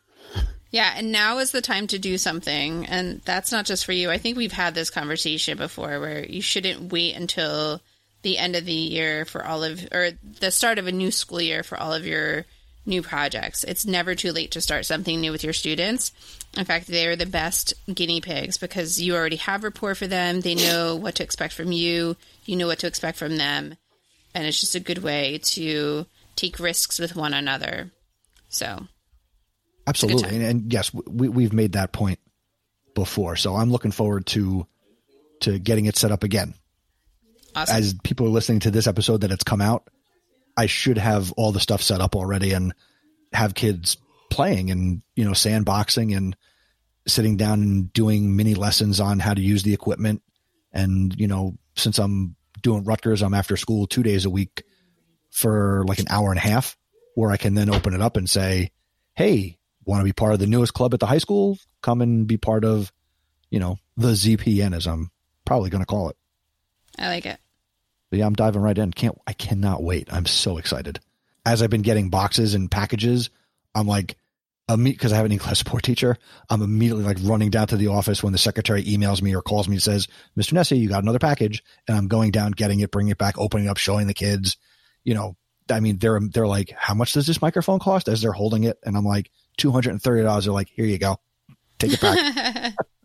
Yeah, 0.73 0.93
and 0.97 1.11
now 1.11 1.39
is 1.39 1.51
the 1.51 1.61
time 1.61 1.89
to 1.89 1.99
do 1.99 2.17
something. 2.17 2.87
And 2.87 3.21
that's 3.25 3.51
not 3.51 3.67
just 3.67 3.85
for 3.85 3.93
you. 3.93 4.11
I 4.11 4.19
think 4.19 4.37
we've 4.37 4.53
had 4.53 4.75
this 4.75 4.89
conversation 4.91 5.59
before 5.59 5.99
where 5.99 6.25
you 6.25 6.41
shouldn't 6.41 6.93
wait 6.93 7.17
until 7.17 7.81
the 8.23 8.39
end 8.39 8.57
of 8.57 8.65
the 8.65 8.73
year 8.73 9.25
for 9.25 9.45
all 9.45 9.65
of, 9.65 9.87
or 9.93 10.11
the 10.41 10.51
start 10.51 10.79
of 10.79 10.87
a 10.87 10.93
new 10.93 11.11
school 11.11 11.41
year 11.41 11.63
for 11.63 11.79
all 11.79 11.93
of 11.93 12.07
your 12.07 12.45
new 12.87 13.03
projects. 13.03 13.65
It's 13.65 13.87
never 13.87 14.15
too 14.15 14.33
late 14.33 14.53
to 14.53 14.61
start 14.61 14.87
something 14.87 15.21
new 15.21 15.33
with 15.33 15.45
your 15.45 15.53
students. 15.53 16.13
In 16.57 16.65
fact, 16.65 16.87
they're 16.87 17.17
the 17.17 17.27
best 17.27 17.75
guinea 17.93 18.21
pigs 18.21 18.59
because 18.59 19.01
you 19.01 19.15
already 19.15 19.37
have 19.37 19.65
rapport 19.65 19.95
for 19.95 20.07
them. 20.07 20.41
They 20.41 20.55
know 20.55 20.97
what 20.97 21.17
to 21.17 21.23
expect 21.23 21.55
from 21.55 21.73
you, 21.73 22.17
you 22.45 22.57
know 22.57 22.67
what 22.67 22.81
to 22.81 22.87
expect 22.87 23.19
from 23.19 23.37
them. 23.37 23.77
And 24.35 24.47
it's 24.47 24.61
just 24.61 24.75
a 24.75 24.81
good 24.81 24.99
way 24.99 25.39
to 25.45 26.07
take 26.37 26.59
risks 26.59 26.99
with 26.99 27.17
one 27.17 27.35
another. 27.35 27.91
So 28.49 28.87
Absolutely, 29.87 30.37
and, 30.37 30.45
and 30.45 30.73
yes, 30.73 30.93
we 30.93 31.29
we've 31.29 31.53
made 31.53 31.73
that 31.73 31.93
point 31.93 32.21
before. 32.95 33.37
So 33.37 33.57
I'm 33.57 33.73
looking 33.73 33.91
forward 33.91 34.27
to 34.27 34.67
to 35.41 35.59
getting 35.59 35.87
it 35.87 35.97
set 35.97 36.13
up 36.13 36.23
again. 36.23 36.55
Awesome. 37.55 37.77
As 37.77 37.95
people 38.05 38.27
are 38.27 38.31
listening 38.31 38.61
to 38.61 38.71
this 38.71 38.87
episode 38.87 39.23
that 39.23 39.31
it's 39.31 39.45
come 39.45 39.61
out, 39.61 39.89
I 40.57 40.67
should 40.67 40.99
have 40.99 41.33
all 41.33 41.53
the 41.53 41.61
stuff 41.61 41.83
set 41.83 42.01
up 42.01 42.17
already 42.17 42.53
and 42.53 42.75
have 43.33 43.55
kids 43.55 43.97
playing 44.31 44.71
and 44.71 45.03
you 45.17 45.25
know 45.25 45.33
sandboxing 45.33 46.17
and 46.17 46.37
sitting 47.07 47.37
down 47.37 47.63
and 47.63 47.93
doing 47.93 48.37
mini 48.37 48.55
lessons 48.55 49.01
on 49.01 49.19
how 49.19 49.35
to 49.35 49.41
use 49.41 49.63
the 49.63 49.75
equipment. 49.75 50.23
And, 50.73 51.19
you 51.19 51.27
know, 51.27 51.57
since 51.77 51.99
I'm 51.99 52.37
doing 52.63 52.85
Rutgers, 52.85 53.23
I'm 53.23 53.35
after 53.35 53.57
school 53.57 53.87
two 53.87 54.03
days 54.03 54.25
a 54.25 54.31
week 54.31 54.65
for 55.31 55.85
like 55.87 55.99
an 55.99 56.07
hour 56.11 56.31
and 56.31 56.39
a 56.39 56.43
half 56.43 56.77
where 57.15 57.31
I 57.31 57.37
can 57.37 57.55
then 57.55 57.71
open 57.71 57.95
it 57.95 58.01
up 58.01 58.17
and 58.17 58.29
say, 58.29 58.71
Hey, 59.15 59.59
want 59.85 60.01
to 60.01 60.05
be 60.05 60.13
part 60.13 60.33
of 60.33 60.39
the 60.39 60.47
newest 60.47 60.75
club 60.75 60.95
at 60.95 61.01
the 61.01 61.07
high 61.07 61.19
school? 61.19 61.59
Come 61.83 62.01
and 62.01 62.27
be 62.27 62.37
part 62.37 62.65
of, 62.65 62.93
you 63.51 63.59
know, 63.59 63.79
the 63.97 64.09
ZPN 64.09 64.75
as 64.75 64.87
I'm 64.87 65.11
probably 65.45 65.71
going 65.71 65.83
to 65.83 65.87
call 65.87 66.11
it. 66.11 66.17
I 67.01 67.09
like 67.09 67.27
it. 67.27 67.39
But 68.11 68.19
yeah, 68.19 68.27
I'm 68.27 68.35
diving 68.35 68.61
right 68.61 68.77
in. 68.77 68.93
Can't, 68.93 69.19
I 69.27 69.33
cannot 69.33 69.83
wait. 69.83 70.13
I'm 70.13 70.27
so 70.27 70.59
excited. 70.59 71.01
As 71.47 71.63
I've 71.63 71.71
been 71.71 71.83
getting 71.83 72.11
boxes 72.11 72.55
and 72.55 72.71
packages, 72.71 73.31
I'm 73.75 73.87
like, 73.87 74.17
because 74.77 75.13
I 75.13 75.17
have 75.17 75.27
an 75.27 75.33
English 75.33 75.59
support 75.59 75.83
teacher, 75.83 76.17
I'm 76.49 76.63
immediately 76.63 77.05
like 77.05 77.19
running 77.23 77.51
down 77.51 77.69
to 77.69 77.77
the 77.77 77.89
office 77.89 78.23
when 78.23 78.33
the 78.33 78.39
secretary 78.39 78.85
emails 78.85 79.23
me 79.23 79.35
or 79.35 79.43
calls 79.43 79.69
me 79.69 79.77
and 79.77 79.83
says, 79.83 80.07
Mr. 80.39 80.53
Nesi, 80.53 80.79
you 80.79 80.89
got 80.89 81.03
another 81.03 81.19
package. 81.19 81.65
And 81.89 81.97
I'm 81.97 82.09
going 82.09 82.31
down, 82.31 82.53
getting 82.53 82.81
it, 82.81 82.91
bringing 82.91 83.11
it 83.11 83.19
back, 83.19 83.39
opening 83.39 83.67
it 83.67 83.71
up, 83.71 83.79
showing 83.79 84.07
the 84.07 84.15
kids, 84.15 84.57
you 85.03 85.15
know, 85.15 85.37
I 85.69 85.81
mean, 85.81 85.99
they're, 85.99 86.21
they're 86.21 86.47
like, 86.47 86.73
how 86.77 86.95
much 86.95 87.13
does 87.13 87.27
this 87.27 87.41
microphone 87.41 87.79
cost 87.79 88.09
as 88.09 88.23
they're 88.23 88.33
holding 88.33 88.65
it? 88.65 88.79
And 88.85 88.97
I'm 88.97 89.05
like, 89.05 89.31
$230. 89.59 90.45
They're 90.45 90.53
like, 90.53 90.69
here 90.69 90.85
you 90.85 90.99
go. 90.99 91.17
Take 91.79 91.93
it 91.95 92.01
back. 92.01 92.75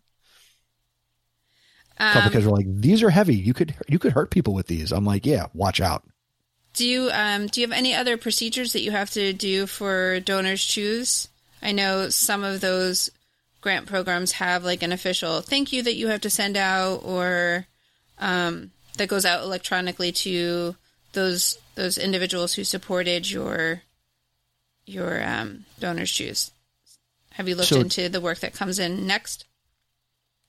A 1.98 2.12
couple 2.12 2.30
kids 2.30 2.44
were 2.44 2.52
like, 2.52 2.66
these 2.68 3.02
are 3.02 3.10
heavy. 3.10 3.34
You 3.34 3.54
could, 3.54 3.74
you 3.88 3.98
could 3.98 4.12
hurt 4.12 4.30
people 4.30 4.54
with 4.54 4.66
these. 4.66 4.92
I'm 4.92 5.04
like, 5.04 5.24
yeah, 5.24 5.46
watch 5.54 5.80
out. 5.80 6.04
Do 6.74 6.86
you, 6.86 7.10
um, 7.12 7.46
do 7.46 7.60
you 7.60 7.66
have 7.66 7.76
any 7.76 7.94
other 7.94 8.16
procedures 8.18 8.74
that 8.74 8.82
you 8.82 8.90
have 8.90 9.10
to 9.12 9.32
do 9.32 9.66
for 9.66 10.20
DonorsChoose? 10.20 11.28
I 11.62 11.72
know 11.72 12.10
some 12.10 12.44
of 12.44 12.60
those 12.60 13.10
grant 13.66 13.86
programs 13.86 14.32
have 14.32 14.62
like 14.62 14.82
an 14.82 14.92
official 14.92 15.40
thank 15.40 15.72
you 15.72 15.82
that 15.82 15.96
you 15.96 16.06
have 16.08 16.20
to 16.20 16.30
send 16.30 16.56
out 16.56 16.98
or 17.02 17.66
um, 18.18 18.70
that 18.96 19.08
goes 19.08 19.24
out 19.24 19.42
electronically 19.42 20.12
to 20.12 20.76
those 21.14 21.58
those 21.74 21.98
individuals 21.98 22.54
who 22.54 22.62
supported 22.62 23.28
your 23.28 23.82
your 24.86 25.22
um, 25.26 25.64
DonorsChoose. 25.80 26.52
Have 27.32 27.48
you 27.48 27.56
looked 27.56 27.70
so, 27.70 27.80
into 27.80 28.08
the 28.08 28.20
work 28.20 28.38
that 28.38 28.54
comes 28.54 28.78
in 28.78 29.06
next? 29.06 29.44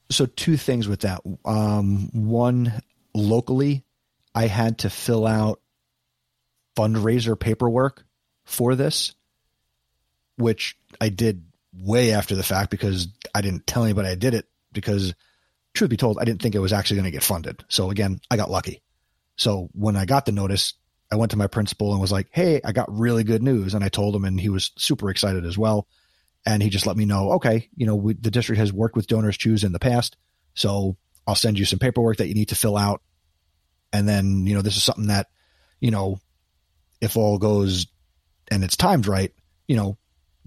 So 0.09 0.25
two 0.25 0.57
things 0.57 0.87
with 0.87 1.01
that. 1.01 1.21
Um, 1.45 2.09
one 2.13 2.81
locally, 3.13 3.83
I 4.33 4.47
had 4.47 4.79
to 4.79 4.89
fill 4.89 5.27
out 5.27 5.59
fundraiser 6.77 7.39
paperwork 7.39 8.05
for 8.45 8.75
this, 8.75 9.13
which 10.37 10.77
I 11.01 11.09
did 11.09 11.43
way 11.73 12.11
after 12.11 12.35
the 12.35 12.43
fact 12.43 12.71
because 12.71 13.07
I 13.35 13.41
didn't 13.41 13.67
tell 13.67 13.83
anybody 13.83 14.09
I 14.09 14.15
did 14.15 14.33
it 14.33 14.45
because 14.71 15.13
truth 15.73 15.89
be 15.89 15.97
told, 15.97 16.17
I 16.19 16.25
didn't 16.25 16.41
think 16.41 16.55
it 16.55 16.59
was 16.59 16.73
actually 16.73 16.97
going 16.97 17.05
to 17.05 17.11
get 17.11 17.23
funded. 17.23 17.63
So 17.67 17.89
again, 17.91 18.19
I 18.29 18.37
got 18.37 18.49
lucky. 18.49 18.81
So 19.35 19.69
when 19.73 19.95
I 19.95 20.05
got 20.05 20.25
the 20.25 20.31
notice, 20.31 20.73
I 21.11 21.15
went 21.15 21.31
to 21.31 21.37
my 21.37 21.47
principal 21.47 21.91
and 21.91 22.01
was 22.01 22.11
like, 22.11 22.27
Hey, 22.31 22.61
I 22.63 22.71
got 22.71 22.91
really 22.91 23.23
good 23.23 23.43
news. 23.43 23.73
And 23.73 23.83
I 23.83 23.89
told 23.89 24.15
him 24.15 24.25
and 24.25 24.39
he 24.39 24.49
was 24.49 24.71
super 24.77 25.09
excited 25.09 25.45
as 25.45 25.57
well. 25.57 25.87
And 26.47 26.63
he 26.63 26.69
just 26.69 26.87
let 26.87 26.95
me 26.95 27.03
know, 27.03 27.33
okay, 27.33 27.67
you 27.75 27.85
know, 27.85 27.95
we, 27.95 28.13
the 28.13 28.31
district 28.31 28.57
has 28.59 28.71
worked 28.71 28.95
with 28.95 29.07
DonorsChoose 29.07 29.65
in 29.65 29.73
the 29.73 29.79
past. 29.79 30.15
So 30.53 30.95
I'll 31.27 31.35
send 31.35 31.59
you 31.59 31.65
some 31.65 31.77
paperwork 31.77 32.17
that 32.17 32.29
you 32.29 32.35
need 32.35 32.49
to 32.49 32.55
fill 32.55 32.77
out. 32.77 33.01
And 33.91 34.07
then, 34.07 34.47
you 34.47 34.55
know, 34.55 34.61
this 34.61 34.77
is 34.77 34.83
something 34.83 35.07
that, 35.07 35.27
you 35.81 35.91
know, 35.91 36.19
if 37.01 37.17
all 37.17 37.37
goes 37.37 37.87
and 38.49 38.63
it's 38.63 38.77
timed 38.77 39.07
right, 39.07 39.33
you 39.67 39.75
know, 39.75 39.97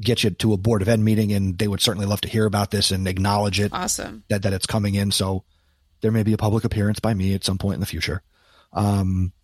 get 0.00 0.24
you 0.24 0.30
to 0.30 0.54
a 0.54 0.56
board 0.56 0.80
of 0.80 0.88
ed 0.88 1.00
meeting 1.00 1.32
and 1.32 1.58
they 1.58 1.68
would 1.68 1.82
certainly 1.82 2.06
love 2.06 2.22
to 2.22 2.28
hear 2.28 2.46
about 2.46 2.70
this 2.70 2.92
and 2.92 3.06
acknowledge 3.06 3.60
it. 3.60 3.70
Awesome. 3.74 4.24
That, 4.30 4.44
that 4.44 4.54
it's 4.54 4.64
coming 4.64 4.94
in. 4.94 5.10
So 5.10 5.44
there 6.00 6.12
may 6.12 6.22
be 6.22 6.32
a 6.32 6.38
public 6.38 6.64
appearance 6.64 6.98
by 6.98 7.12
me 7.12 7.34
at 7.34 7.44
some 7.44 7.58
point 7.58 7.74
in 7.74 7.80
the 7.80 7.86
future. 7.86 8.22
Um, 8.72 9.34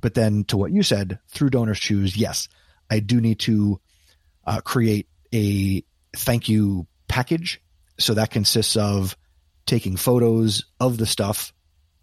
but 0.00 0.14
then 0.14 0.44
to 0.44 0.56
what 0.56 0.72
you 0.72 0.82
said, 0.82 1.18
through 1.28 1.50
DonorsChoose, 1.50 2.16
yes, 2.16 2.48
I 2.90 3.00
do 3.00 3.20
need 3.20 3.40
to 3.40 3.82
uh, 4.46 4.62
create 4.62 5.08
a 5.34 5.84
thank 6.16 6.48
you 6.48 6.86
package. 7.08 7.60
So 7.98 8.14
that 8.14 8.30
consists 8.30 8.76
of 8.76 9.16
taking 9.66 9.96
photos 9.96 10.64
of 10.80 10.98
the 10.98 11.06
stuff 11.06 11.52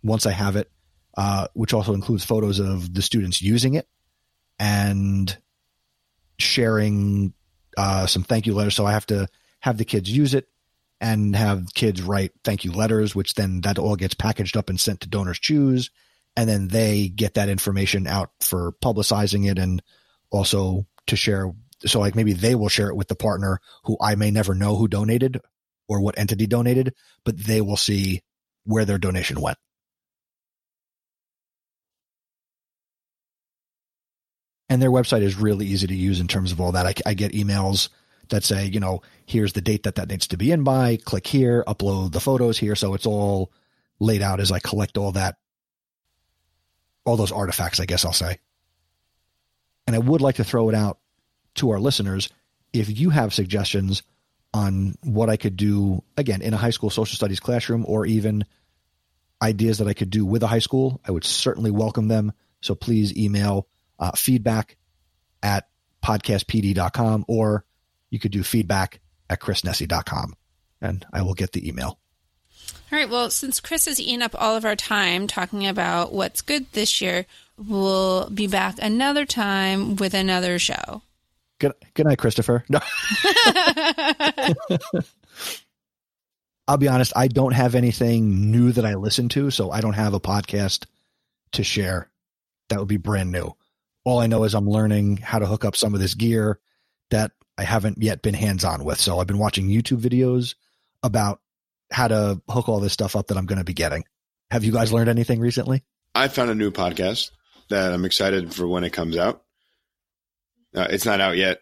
once 0.04 0.26
I 0.26 0.32
have 0.32 0.56
it, 0.56 0.70
uh, 1.18 1.48
which 1.54 1.74
also 1.74 1.94
includes 1.94 2.26
photos 2.26 2.60
of 2.60 2.94
the 2.94 3.02
students 3.02 3.42
using 3.42 3.76
it 3.76 3.88
and 4.60 5.36
sharing 6.40 7.34
uh, 7.78 8.06
some 8.06 8.24
thank 8.24 8.48
you 8.48 8.54
letters. 8.54 8.76
So 8.76 8.86
I 8.86 8.92
have 8.92 9.06
to 9.08 9.28
have 9.60 9.78
the 9.78 9.86
kids 9.86 10.10
use 10.10 10.34
it 10.34 10.48
and 11.00 11.36
have 11.36 11.74
kids 11.74 12.02
write 12.02 12.32
thank 12.44 12.66
you 12.66 12.72
letters, 12.72 13.16
which 13.16 13.36
then 13.36 13.62
that 13.62 13.78
all 13.78 13.96
gets 13.96 14.14
packaged 14.14 14.58
up 14.58 14.70
and 14.70 14.80
sent 14.80 15.02
to 15.02 15.10
DonorsChoose 15.10 15.90
and 16.36 16.50
then 16.50 16.68
they 16.68 17.10
get 17.10 17.36
that 17.36 17.50
information 17.50 18.08
out 18.08 18.32
for 18.40 18.74
publicizing 18.84 19.50
it 19.50 19.60
and 19.60 19.82
also 20.32 20.86
to 21.08 21.16
share. 21.16 21.52
So 21.86 22.00
like 22.00 22.16
maybe 22.16 22.34
they 22.34 22.56
will 22.56 22.70
share 22.70 22.90
it 22.90 22.96
with 22.96 23.08
the 23.08 23.16
partner 23.16 23.60
who 23.86 23.98
I 24.02 24.16
may 24.16 24.32
never 24.32 24.54
know 24.56 24.76
who 24.76 24.88
donated 24.88 25.40
or 25.88 26.02
what 26.02 26.18
entity 26.18 26.48
donated, 26.48 26.94
but 27.26 27.38
they 27.38 27.62
will 27.62 27.78
see 27.78 28.22
where 28.66 28.86
their 28.86 28.98
donation 28.98 29.42
went. 29.42 29.58
And 34.70 34.82
their 34.82 34.92
website 34.92 35.22
is 35.22 35.36
really 35.36 35.68
easy 35.68 35.88
to 35.88 35.94
use 35.94 36.20
in 36.20 36.28
terms 36.28 36.52
of 36.52 36.60
all 36.60 36.72
that. 36.72 36.86
I, 36.88 36.94
I 37.06 37.14
get 37.14 37.34
emails 37.34 37.90
that 38.30 38.44
say, 38.44 38.66
you 38.66 38.80
know, 38.80 39.02
here's 39.26 39.54
the 39.54 39.62
date 39.62 39.84
that 39.84 39.96
that 39.96 40.10
needs 40.10 40.28
to 40.28 40.38
be 40.38 40.52
in 40.52 40.64
by. 40.64 40.98
Click 41.04 41.28
here, 41.28 41.64
upload 41.68 42.14
the 42.14 42.22
photos 42.22 42.58
here. 42.58 42.76
So 42.76 42.94
it's 42.94 43.06
all 43.06 43.52
laid 44.00 44.22
out 44.22 44.40
as 44.40 44.52
I 44.52 44.60
collect 44.60 44.98
all 44.98 45.12
that 45.12 45.36
all 47.06 47.18
those 47.18 47.32
artifacts, 47.32 47.80
I 47.80 47.86
guess 47.86 48.06
I'll 48.06 48.14
say. 48.14 48.40
And 49.86 49.96
I 49.96 50.00
would 50.00 50.22
like 50.22 50.36
to 50.36 50.44
throw 50.44 50.70
it 50.70 50.76
out 50.76 51.00
to 51.56 51.72
our 51.72 51.80
listeners. 51.80 52.30
If 52.72 52.98
you 52.98 53.10
have 53.10 53.34
suggestions 53.34 54.04
on 54.54 54.96
what 55.04 55.30
I 55.30 55.38
could 55.38 55.58
do, 55.58 56.04
again, 56.18 56.42
in 56.42 56.54
a 56.54 56.58
high 56.58 56.70
school 56.70 56.90
social 56.90 57.16
studies 57.16 57.40
classroom, 57.40 57.86
or 57.88 58.06
even 58.06 58.46
ideas 59.42 59.80
that 59.80 59.88
I 59.88 59.94
could 59.94 60.10
do 60.10 60.26
with 60.26 60.44
a 60.44 60.48
high 60.48 60.60
school, 60.60 61.02
I 61.06 61.12
would 61.12 61.26
certainly 61.26 61.72
welcome 61.72 62.08
them. 62.08 62.34
So 62.62 62.76
please 62.76 63.16
email 63.16 63.68
uh, 64.00 64.12
feedback 64.12 64.78
at 65.42 65.68
podcastpd.com 66.04 67.26
or 67.28 67.66
you 68.10 68.20
could 68.20 68.32
do 68.32 68.44
feedback 68.44 69.02
at 69.30 69.40
chrisnesi.com 69.40 70.36
and 70.82 71.06
I 71.12 71.22
will 71.22 71.34
get 71.34 71.52
the 71.52 71.68
email. 71.68 72.00
All 72.92 73.00
right. 73.00 73.10
Well, 73.10 73.30
since 73.30 73.60
Chris 73.60 73.86
has 73.86 74.00
eaten 74.00 74.22
up 74.22 74.36
all 74.40 74.56
of 74.56 74.66
our 74.66 74.76
time 74.76 75.28
talking 75.28 75.68
about 75.68 76.14
what's 76.14 76.42
good 76.42 76.72
this 76.74 77.02
year, 77.02 77.26
we'll 77.58 78.30
be 78.30 78.48
back 78.48 78.76
another 78.82 79.26
time 79.26 79.96
with 79.96 80.14
another 80.14 80.60
show. 80.60 81.02
Good, 81.64 81.74
good 81.94 82.08
night, 82.08 82.18
Christopher. 82.18 82.66
No. 82.68 82.80
I'll 86.68 86.76
be 86.76 86.90
honest, 86.90 87.14
I 87.16 87.30
don't 87.30 87.54
have 87.54 87.74
anything 87.74 88.52
new 88.52 88.74
that 88.74 88.86
I 88.86 88.96
listen 88.96 89.30
to, 89.30 89.50
so 89.50 89.72
I 89.72 89.80
don't 89.80 89.94
have 89.94 90.14
a 90.14 90.20
podcast 90.20 90.88
to 91.54 91.64
share. 91.64 92.10
That 92.68 92.80
would 92.80 92.90
be 92.90 92.98
brand 92.98 93.32
new. 93.32 93.56
All 94.04 94.20
I 94.20 94.28
know 94.28 94.44
is 94.44 94.56
I'm 94.56 94.70
learning 94.70 95.16
how 95.18 95.40
to 95.40 95.46
hook 95.46 95.64
up 95.64 95.78
some 95.78 95.94
of 95.94 96.02
this 96.02 96.16
gear 96.16 96.60
that 97.12 97.32
I 97.58 97.64
haven't 97.64 98.04
yet 98.04 98.22
been 98.22 98.34
hands 98.34 98.66
on 98.66 98.84
with. 98.84 99.00
So 99.00 99.20
I've 99.20 99.28
been 99.28 99.40
watching 99.40 99.70
YouTube 99.70 100.02
videos 100.02 100.56
about 101.02 101.40
how 101.94 102.10
to 102.10 102.42
hook 102.50 102.68
all 102.68 102.82
this 102.82 102.92
stuff 102.92 103.16
up 103.16 103.28
that 103.28 103.38
I'm 103.38 103.46
going 103.46 103.60
to 103.60 103.64
be 103.64 103.74
getting. 103.74 104.04
Have 104.52 104.66
you 104.66 104.74
guys 104.74 104.92
learned 104.92 105.08
anything 105.08 105.40
recently? 105.40 105.86
I 106.14 106.28
found 106.28 106.52
a 106.52 106.56
new 106.56 106.72
podcast 106.72 107.32
that 107.70 107.94
I'm 107.94 108.04
excited 108.04 108.54
for 108.54 108.68
when 108.68 108.84
it 108.84 108.92
comes 108.92 109.16
out. 109.16 109.43
Uh, 110.76 110.88
it's 110.90 111.06
not 111.06 111.22
out 111.22 111.38
yet, 111.38 111.62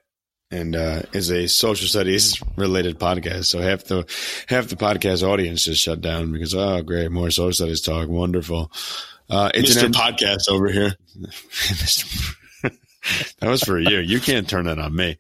and 0.52 0.76
uh, 0.76 1.04
is 1.14 1.32
a 1.32 1.48
social 1.48 1.88
studies 1.88 2.42
related 2.56 3.00
podcast. 3.00 3.46
So 3.46 3.62
half 3.62 3.86
the 3.86 4.06
half 4.48 4.68
the 4.68 4.76
podcast 4.76 5.28
audience 5.28 5.66
just 5.66 5.82
shut 5.82 6.02
down 6.02 6.32
because 6.32 6.56
oh 6.56 6.82
great, 6.82 7.12
more 7.12 7.32
social 7.32 7.54
studies 7.54 7.82
talk, 7.82 8.08
wonderful. 8.08 8.72
Uh, 9.30 9.50
it's 9.54 9.76
Mr. 9.76 9.86
an 9.86 9.94
podcast 9.94 10.50
over 10.50 10.70
here. 10.72 10.94
that 13.40 13.50
was 13.50 13.64
for 13.64 13.80
you. 13.80 14.00
You 14.00 14.20
can't 14.20 14.48
turn 14.48 14.66
that 14.66 14.80
on 14.80 14.96
me. 14.96 15.18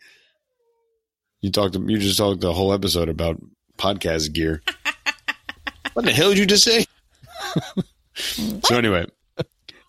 You 1.42 1.52
talked. 1.52 1.76
You 1.76 1.98
just 1.98 2.18
talked 2.18 2.42
the 2.42 2.54
whole 2.54 2.74
episode 2.74 3.10
about 3.10 3.42
podcast 3.78 4.34
gear. 4.34 4.62
What 5.94 6.06
the 6.06 6.14
hell 6.14 6.30
did 6.30 6.38
you 6.38 6.46
just 6.46 6.64
say? 6.64 6.86
so 8.64 8.78
anyway, 8.78 9.06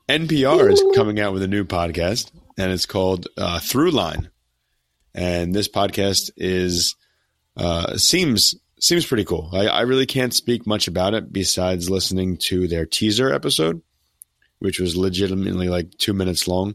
NPR 0.08 0.72
is 0.72 0.82
coming 0.96 1.20
out 1.20 1.32
with 1.32 1.44
a 1.44 1.46
new 1.46 1.64
podcast, 1.64 2.32
and 2.58 2.72
it's 2.72 2.86
called 2.86 3.28
uh, 3.36 3.58
Throughline. 3.58 4.28
And 5.14 5.54
this 5.54 5.68
podcast 5.68 6.30
is 6.36 6.96
uh, 7.56 7.96
seems 7.96 8.54
seems 8.80 9.06
pretty 9.06 9.24
cool. 9.24 9.50
I, 9.52 9.66
I 9.66 9.80
really 9.82 10.06
can't 10.06 10.34
speak 10.34 10.66
much 10.66 10.88
about 10.88 11.14
it 11.14 11.32
besides 11.32 11.90
listening 11.90 12.38
to 12.48 12.66
their 12.66 12.86
teaser 12.86 13.32
episode, 13.32 13.82
which 14.58 14.80
was 14.80 14.96
legitimately 14.96 15.68
like 15.68 15.90
two 15.98 16.12
minutes 16.12 16.48
long. 16.48 16.74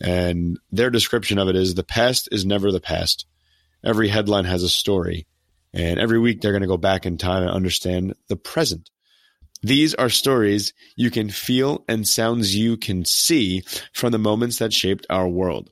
And 0.00 0.58
their 0.70 0.90
description 0.90 1.38
of 1.38 1.48
it 1.48 1.56
is 1.56 1.74
the 1.74 1.82
past 1.82 2.28
is 2.30 2.44
never 2.44 2.70
the 2.70 2.80
past. 2.80 3.26
Every 3.84 4.08
headline 4.08 4.44
has 4.44 4.62
a 4.62 4.68
story, 4.68 5.26
And 5.72 5.98
every 5.98 6.18
week 6.18 6.40
they're 6.40 6.52
going 6.52 6.62
to 6.62 6.68
go 6.68 6.76
back 6.76 7.06
in 7.06 7.18
time 7.18 7.42
and 7.42 7.50
understand 7.50 8.14
the 8.28 8.36
present. 8.36 8.90
These 9.62 9.94
are 9.94 10.08
stories 10.08 10.72
you 10.96 11.10
can 11.10 11.30
feel 11.30 11.84
and 11.88 12.06
sounds 12.06 12.54
you 12.54 12.76
can 12.76 13.04
see 13.04 13.62
from 13.92 14.12
the 14.12 14.18
moments 14.18 14.58
that 14.58 14.72
shaped 14.72 15.06
our 15.08 15.28
world. 15.28 15.70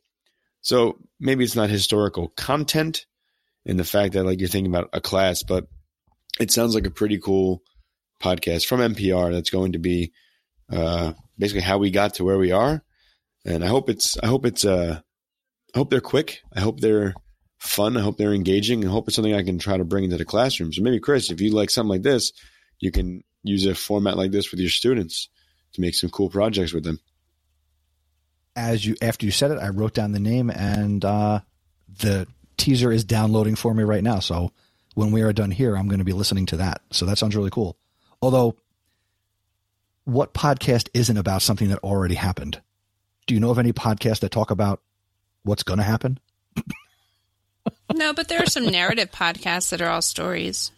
So 0.60 0.98
maybe 1.18 1.44
it's 1.44 1.56
not 1.56 1.70
historical 1.70 2.28
content 2.36 3.06
in 3.64 3.76
the 3.76 3.84
fact 3.84 4.14
that 4.14 4.24
like 4.24 4.40
you're 4.40 4.48
thinking 4.48 4.72
about 4.72 4.90
a 4.92 5.00
class, 5.00 5.42
but 5.42 5.66
it 6.38 6.50
sounds 6.50 6.74
like 6.74 6.86
a 6.86 6.90
pretty 6.90 7.18
cool 7.18 7.62
podcast 8.22 8.66
from 8.66 8.80
NPR 8.80 9.32
that's 9.32 9.50
going 9.50 9.72
to 9.72 9.78
be 9.78 10.12
uh, 10.70 11.12
basically 11.38 11.62
how 11.62 11.78
we 11.78 11.90
got 11.90 12.14
to 12.14 12.24
where 12.24 12.38
we 12.38 12.52
are. 12.52 12.82
And 13.44 13.64
I 13.64 13.68
hope 13.68 13.88
it's 13.88 14.18
I 14.18 14.26
hope 14.26 14.44
it's 14.44 14.64
uh 14.66 15.00
I 15.74 15.78
hope 15.78 15.90
they're 15.90 16.00
quick. 16.00 16.40
I 16.54 16.60
hope 16.60 16.80
they're 16.80 17.14
fun. 17.58 17.96
I 17.96 18.00
hope 18.00 18.18
they're 18.18 18.34
engaging. 18.34 18.84
I 18.84 18.90
hope 18.90 19.08
it's 19.08 19.16
something 19.16 19.34
I 19.34 19.42
can 19.42 19.58
try 19.58 19.76
to 19.76 19.84
bring 19.84 20.04
into 20.04 20.18
the 20.18 20.24
classroom. 20.24 20.72
So 20.72 20.82
maybe 20.82 21.00
Chris, 21.00 21.30
if 21.30 21.40
you 21.40 21.50
like 21.50 21.70
something 21.70 21.90
like 21.90 22.02
this, 22.02 22.32
you 22.80 22.90
can 22.90 23.22
use 23.42 23.66
a 23.66 23.74
format 23.74 24.16
like 24.16 24.30
this 24.30 24.50
with 24.50 24.60
your 24.60 24.70
students 24.70 25.28
to 25.72 25.80
make 25.80 25.94
some 25.94 26.10
cool 26.10 26.28
projects 26.28 26.72
with 26.72 26.84
them. 26.84 27.00
As 28.56 28.84
you 28.84 28.96
after 29.00 29.26
you 29.26 29.32
said 29.32 29.52
it, 29.52 29.58
I 29.58 29.68
wrote 29.68 29.94
down 29.94 30.12
the 30.12 30.20
name 30.20 30.50
and 30.50 31.04
uh, 31.04 31.40
the 31.98 32.26
teaser 32.56 32.92
is 32.92 33.04
downloading 33.04 33.56
for 33.56 33.72
me 33.72 33.84
right 33.84 34.02
now. 34.02 34.18
So 34.18 34.52
when 34.94 35.12
we 35.12 35.22
are 35.22 35.32
done 35.32 35.50
here, 35.50 35.76
I'm 35.76 35.88
going 35.88 36.00
to 36.00 36.04
be 36.04 36.12
listening 36.12 36.46
to 36.46 36.58
that. 36.58 36.82
So 36.90 37.06
that 37.06 37.18
sounds 37.18 37.36
really 37.36 37.50
cool. 37.50 37.76
Although, 38.20 38.56
what 40.04 40.34
podcast 40.34 40.88
isn't 40.94 41.16
about 41.16 41.42
something 41.42 41.68
that 41.68 41.78
already 41.78 42.16
happened? 42.16 42.60
Do 43.26 43.34
you 43.34 43.40
know 43.40 43.50
of 43.50 43.58
any 43.58 43.72
podcasts 43.72 44.20
that 44.20 44.30
talk 44.30 44.50
about 44.50 44.82
what's 45.42 45.62
going 45.62 45.78
to 45.78 45.84
happen? 45.84 46.18
no, 47.94 48.12
but 48.12 48.28
there 48.28 48.42
are 48.42 48.46
some 48.46 48.66
narrative 48.66 49.10
podcasts 49.10 49.70
that 49.70 49.80
are 49.80 49.88
all 49.88 50.02
stories. 50.02 50.72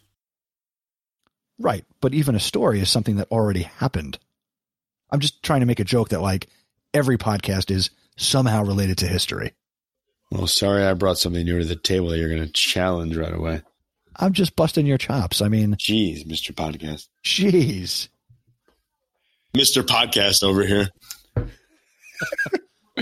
Right. 1.59 1.85
But 2.01 2.15
even 2.15 2.35
a 2.35 2.41
story 2.41 2.81
is 2.81 2.91
something 2.91 3.17
that 3.17 3.31
already 3.31 3.63
happened. 3.63 4.19
I'm 5.11 5.21
just 5.21 5.43
trying 5.43 5.61
to 5.61 5.67
make 5.67 5.81
a 5.81 5.85
joke 5.85 6.09
that, 6.11 6.23
like, 6.23 6.49
every 6.95 7.19
podcast 7.19 7.71
is 7.71 7.91
somehow 8.17 8.65
related 8.65 8.99
to 8.99 9.07
history. 9.07 9.53
Well, 10.31 10.47
sorry 10.47 10.85
I 10.85 10.95
brought 10.95 11.19
something 11.19 11.45
new 11.45 11.59
to 11.59 11.65
the 11.65 11.77
table 11.77 12.09
that 12.09 12.19
you're 12.19 12.31
going 12.31 12.43
to 12.47 12.53
challenge 12.53 13.17
right 13.17 13.35
away. 13.35 13.63
I'm 14.17 14.33
just 14.33 14.57
busting 14.57 14.87
your 14.87 14.99
chops. 14.99 15.43
I 15.43 15.49
mean, 15.49 15.75
jeez, 15.75 16.27
Mr. 16.27 16.53
Podcast. 16.53 17.09
Jeez. 17.25 18.09
Mr. 19.55 19.83
Podcast 19.83 20.43
over 20.43 20.65
here. 20.65 20.89
Ugh, 21.37 21.49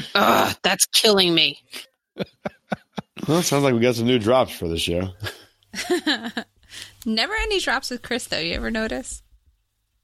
ah, 0.15 0.57
that's 0.63 0.87
killing 0.87 1.35
me. 1.35 1.59
well, 2.17 3.39
it 3.39 3.45
sounds 3.45 3.63
like 3.63 3.75
we 3.75 3.81
got 3.81 3.95
some 3.95 4.07
new 4.07 4.19
drops 4.19 4.53
for 4.53 4.69
the 4.69 4.79
show. 4.79 5.11
Never 7.07 7.35
any 7.35 7.61
drops 7.61 7.91
with 7.91 8.03
Chris, 8.03 8.27
though. 8.27 8.39
You 8.39 8.55
ever 8.55 8.71
notice? 8.71 9.23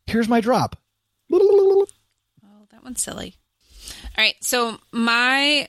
Here's 0.06 0.28
my 0.28 0.40
drop. 0.40 0.76
Oh, 1.32 2.66
that 2.70 2.84
one's 2.84 3.02
silly. 3.02 3.36
All 4.16 4.24
right, 4.24 4.36
so 4.40 4.78
my 4.92 5.68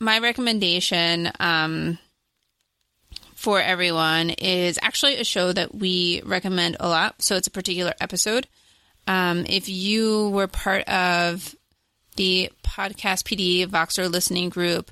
my 0.00 0.18
recommendation 0.20 1.30
um, 1.40 1.98
for 3.34 3.60
everyone 3.60 4.30
is 4.30 4.78
actually 4.82 5.16
a 5.16 5.24
show 5.24 5.52
that 5.52 5.74
we 5.74 6.22
recommend 6.24 6.76
a 6.78 6.88
lot. 6.88 7.20
So 7.22 7.36
it's 7.36 7.48
a 7.48 7.52
particular 7.52 7.94
episode. 8.00 8.46
Um, 9.06 9.44
if 9.48 9.68
you 9.68 10.28
were 10.30 10.46
part 10.46 10.88
of 10.88 11.54
the 12.16 12.50
podcast 12.62 13.24
PD 13.24 13.66
Voxer 13.66 14.10
listening 14.10 14.50
group 14.50 14.90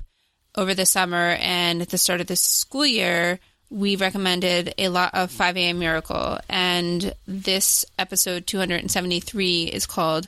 over 0.55 0.73
the 0.73 0.85
summer 0.85 1.37
and 1.39 1.81
at 1.81 1.89
the 1.89 1.97
start 1.97 2.19
of 2.19 2.27
this 2.27 2.41
school 2.41 2.85
year, 2.85 3.39
we 3.69 3.95
recommended 3.95 4.73
a 4.77 4.89
lot 4.89 5.13
of 5.13 5.31
5 5.31 5.57
a.m. 5.57 5.79
Miracle. 5.79 6.39
And 6.49 7.13
this 7.27 7.85
episode 7.99 8.47
273 8.47 9.63
is 9.65 9.85
called 9.85 10.27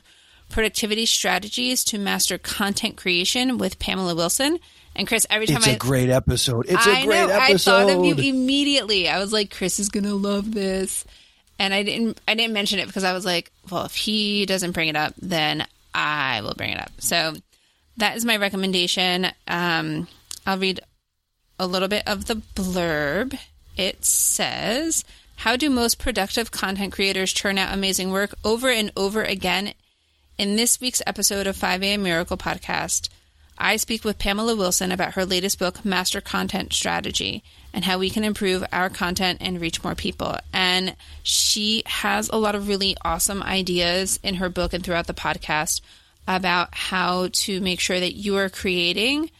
Productivity 0.50 1.06
Strategies 1.06 1.84
to 1.84 1.98
Master 1.98 2.36
Content 2.38 2.96
Creation 2.96 3.58
with 3.58 3.78
Pamela 3.78 4.14
Wilson. 4.14 4.58
And 4.94 5.06
Chris, 5.06 5.26
every 5.30 5.46
time 5.46 5.58
it's 5.58 5.68
I, 5.68 5.72
a 5.72 5.78
great 5.78 6.10
episode. 6.10 6.66
It's 6.68 6.86
a 6.86 6.90
I 6.90 7.04
great 7.04 7.16
know, 7.16 7.28
episode. 7.28 7.70
I 7.70 7.86
thought 7.86 7.98
of 7.98 8.04
you 8.04 8.14
immediately. 8.16 9.08
I 9.08 9.18
was 9.18 9.32
like, 9.32 9.54
Chris 9.54 9.78
is 9.78 9.88
gonna 9.88 10.14
love 10.14 10.52
this, 10.52 11.04
and 11.60 11.72
I 11.72 11.84
didn't. 11.84 12.20
I 12.26 12.34
didn't 12.34 12.52
mention 12.52 12.80
it 12.80 12.86
because 12.86 13.04
I 13.04 13.12
was 13.12 13.24
like, 13.24 13.52
well, 13.70 13.84
if 13.84 13.94
he 13.94 14.46
doesn't 14.46 14.72
bring 14.72 14.88
it 14.88 14.96
up, 14.96 15.14
then 15.22 15.64
I 15.94 16.40
will 16.42 16.54
bring 16.54 16.70
it 16.70 16.80
up. 16.80 16.90
So 16.98 17.34
that 17.98 18.16
is 18.16 18.24
my 18.24 18.36
recommendation. 18.36 19.28
Um, 19.46 20.08
I'll 20.44 20.58
read 20.58 20.80
a 21.60 21.66
little 21.66 21.88
bit 21.88 22.02
of 22.08 22.24
the 22.24 22.36
blurb. 22.56 23.38
It 23.76 24.04
says, 24.04 25.04
"How 25.36 25.56
do 25.56 25.68
most 25.68 25.98
productive 25.98 26.50
content 26.50 26.92
creators 26.92 27.34
churn 27.34 27.58
out 27.58 27.74
amazing 27.74 28.10
work 28.10 28.34
over 28.42 28.70
and 28.70 28.90
over 28.96 29.22
again?" 29.22 29.74
In 30.38 30.56
this 30.56 30.80
week's 30.80 31.02
episode 31.06 31.46
of 31.46 31.56
5 31.56 31.82
a.m. 31.82 32.02
Miracle 32.02 32.38
Podcast, 32.38 33.10
I 33.58 33.76
speak 33.76 34.04
with 34.04 34.18
Pamela 34.18 34.56
Wilson 34.56 34.90
about 34.90 35.12
her 35.14 35.26
latest 35.26 35.58
book, 35.58 35.84
Master 35.84 36.22
Content 36.22 36.72
Strategy, 36.72 37.44
and 37.74 37.84
how 37.84 37.98
we 37.98 38.08
can 38.08 38.24
improve 38.24 38.64
our 38.72 38.88
content 38.88 39.38
and 39.42 39.60
reach 39.60 39.84
more 39.84 39.94
people. 39.94 40.38
And 40.54 40.96
she 41.22 41.82
has 41.84 42.30
a 42.30 42.38
lot 42.38 42.54
of 42.54 42.68
really 42.68 42.96
awesome 43.04 43.42
ideas 43.42 44.18
in 44.22 44.36
her 44.36 44.48
book 44.48 44.72
and 44.72 44.82
throughout 44.82 45.08
the 45.08 45.12
podcast 45.12 45.82
about 46.26 46.70
how 46.72 47.28
to 47.32 47.60
make 47.60 47.80
sure 47.80 48.00
that 48.00 48.14
you 48.14 48.38
are 48.38 48.48
creating 48.48 49.30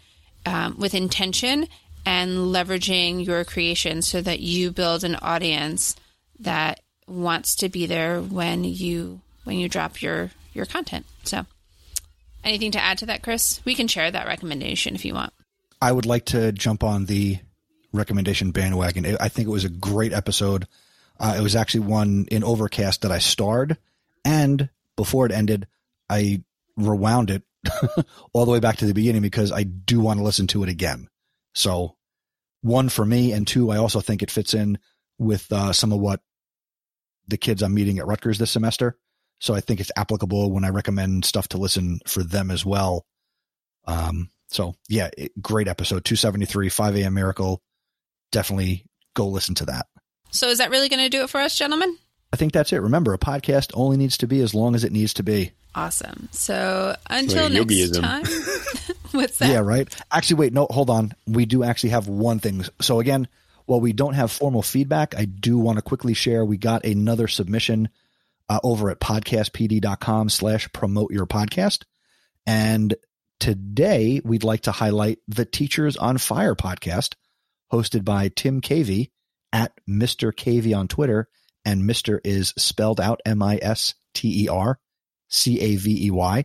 um, 0.44 0.76
with 0.78 0.94
intention 0.94 1.66
and 2.06 2.30
leveraging 2.54 3.24
your 3.24 3.44
creation 3.44 4.02
so 4.02 4.20
that 4.20 4.40
you 4.40 4.70
build 4.70 5.04
an 5.04 5.16
audience 5.16 5.96
that 6.38 6.80
wants 7.06 7.56
to 7.56 7.68
be 7.68 7.86
there 7.86 8.20
when 8.20 8.64
you 8.64 9.20
when 9.44 9.58
you 9.58 9.68
drop 9.68 10.00
your 10.02 10.30
your 10.52 10.66
content. 10.66 11.06
So 11.24 11.46
Anything 12.42 12.70
to 12.72 12.82
add 12.82 12.98
to 12.98 13.06
that, 13.06 13.22
Chris? 13.22 13.60
We 13.64 13.74
can 13.74 13.88
share 13.88 14.10
that 14.10 14.26
recommendation 14.26 14.94
if 14.94 15.04
you 15.04 15.14
want. 15.14 15.32
I 15.82 15.92
would 15.92 16.06
like 16.06 16.26
to 16.26 16.52
jump 16.52 16.82
on 16.82 17.06
the 17.06 17.38
recommendation 17.92 18.50
bandwagon. 18.50 19.16
I 19.20 19.28
think 19.28 19.48
it 19.48 19.52
was 19.52 19.64
a 19.64 19.70
great 19.70 20.12
episode. 20.12 20.66
Uh, 21.18 21.36
it 21.38 21.42
was 21.42 21.56
actually 21.56 21.80
one 21.80 22.26
in 22.30 22.42
Overcast 22.42 23.02
that 23.02 23.12
I 23.12 23.18
starred, 23.18 23.76
and 24.24 24.70
before 24.96 25.26
it 25.26 25.32
ended, 25.32 25.66
I 26.08 26.42
rewound 26.76 27.28
it 27.30 27.42
all 28.32 28.46
the 28.46 28.52
way 28.52 28.60
back 28.60 28.78
to 28.78 28.86
the 28.86 28.94
beginning 28.94 29.20
because 29.20 29.52
I 29.52 29.64
do 29.64 30.00
want 30.00 30.18
to 30.18 30.24
listen 30.24 30.46
to 30.48 30.62
it 30.62 30.70
again. 30.70 31.08
So, 31.54 31.96
one 32.62 32.88
for 32.88 33.04
me, 33.04 33.32
and 33.32 33.46
two, 33.46 33.70
I 33.70 33.78
also 33.78 34.00
think 34.00 34.22
it 34.22 34.30
fits 34.30 34.54
in 34.54 34.78
with 35.18 35.50
uh, 35.52 35.72
some 35.72 35.92
of 35.92 36.00
what 36.00 36.20
the 37.28 37.38
kids 37.38 37.62
I'm 37.62 37.74
meeting 37.74 37.98
at 37.98 38.06
Rutgers 38.06 38.38
this 38.38 38.50
semester. 38.50 38.96
So 39.38 39.54
I 39.54 39.60
think 39.60 39.80
it's 39.80 39.92
applicable 39.96 40.50
when 40.50 40.64
I 40.64 40.68
recommend 40.68 41.24
stuff 41.24 41.48
to 41.48 41.58
listen 41.58 42.00
for 42.06 42.22
them 42.22 42.50
as 42.50 42.64
well. 42.64 43.06
Um, 43.86 44.30
so 44.48 44.74
yeah, 44.88 45.08
it, 45.16 45.32
great 45.40 45.68
episode 45.68 46.04
273, 46.04 46.68
5 46.68 46.96
a.m. 46.96 47.14
Miracle. 47.14 47.62
Definitely 48.32 48.84
go 49.14 49.28
listen 49.28 49.54
to 49.56 49.66
that. 49.66 49.86
So 50.30 50.48
is 50.48 50.58
that 50.58 50.70
really 50.70 50.88
going 50.88 51.00
to 51.00 51.08
do 51.08 51.22
it 51.22 51.30
for 51.30 51.40
us, 51.40 51.56
gentlemen? 51.56 51.96
I 52.32 52.36
think 52.36 52.52
that's 52.52 52.72
it. 52.72 52.82
Remember, 52.82 53.12
a 53.14 53.18
podcast 53.18 53.72
only 53.74 53.96
needs 53.96 54.18
to 54.18 54.26
be 54.26 54.40
as 54.40 54.54
long 54.54 54.74
as 54.74 54.84
it 54.84 54.92
needs 54.92 55.14
to 55.14 55.22
be. 55.22 55.52
Awesome. 55.74 56.28
So 56.32 56.96
until 57.08 57.48
next 57.48 57.72
yogiism. 57.72 58.00
time, 58.00 58.96
what's 59.12 59.38
that? 59.38 59.50
Yeah, 59.50 59.60
right. 59.60 59.88
Actually, 60.10 60.36
wait, 60.40 60.52
no, 60.52 60.66
hold 60.70 60.90
on. 60.90 61.12
We 61.26 61.46
do 61.46 61.62
actually 61.62 61.90
have 61.90 62.08
one 62.08 62.38
thing. 62.38 62.64
So 62.80 63.00
again, 63.00 63.28
while 63.66 63.80
we 63.80 63.92
don't 63.92 64.14
have 64.14 64.32
formal 64.32 64.62
feedback, 64.62 65.14
I 65.16 65.24
do 65.24 65.58
want 65.58 65.78
to 65.78 65.82
quickly 65.82 66.14
share 66.14 66.44
we 66.44 66.58
got 66.58 66.84
another 66.84 67.28
submission 67.28 67.88
uh, 68.48 68.58
over 68.64 68.90
at 68.90 69.00
podcastpd.com 69.00 70.28
slash 70.28 70.72
promote 70.72 71.12
your 71.12 71.26
podcast. 71.26 71.84
And 72.46 72.94
today 73.38 74.20
we'd 74.24 74.44
like 74.44 74.62
to 74.62 74.72
highlight 74.72 75.18
the 75.28 75.44
Teachers 75.44 75.96
on 75.96 76.18
Fire 76.18 76.54
podcast 76.54 77.14
hosted 77.72 78.04
by 78.04 78.28
Tim 78.28 78.60
Cavey 78.60 79.10
at 79.52 79.72
Mr. 79.88 80.32
Cavey 80.32 80.76
on 80.76 80.88
Twitter. 80.88 81.28
And 81.64 81.82
Mr. 81.82 82.18
is 82.24 82.54
spelled 82.56 83.00
out 83.00 83.20
M 83.24 83.42
I 83.42 83.58
S 83.60 83.94
T 84.14 84.44
E 84.44 84.48
R 84.48 84.80
C 85.28 85.60
A 85.60 85.76
V 85.76 86.06
E 86.06 86.10
Y. 86.10 86.44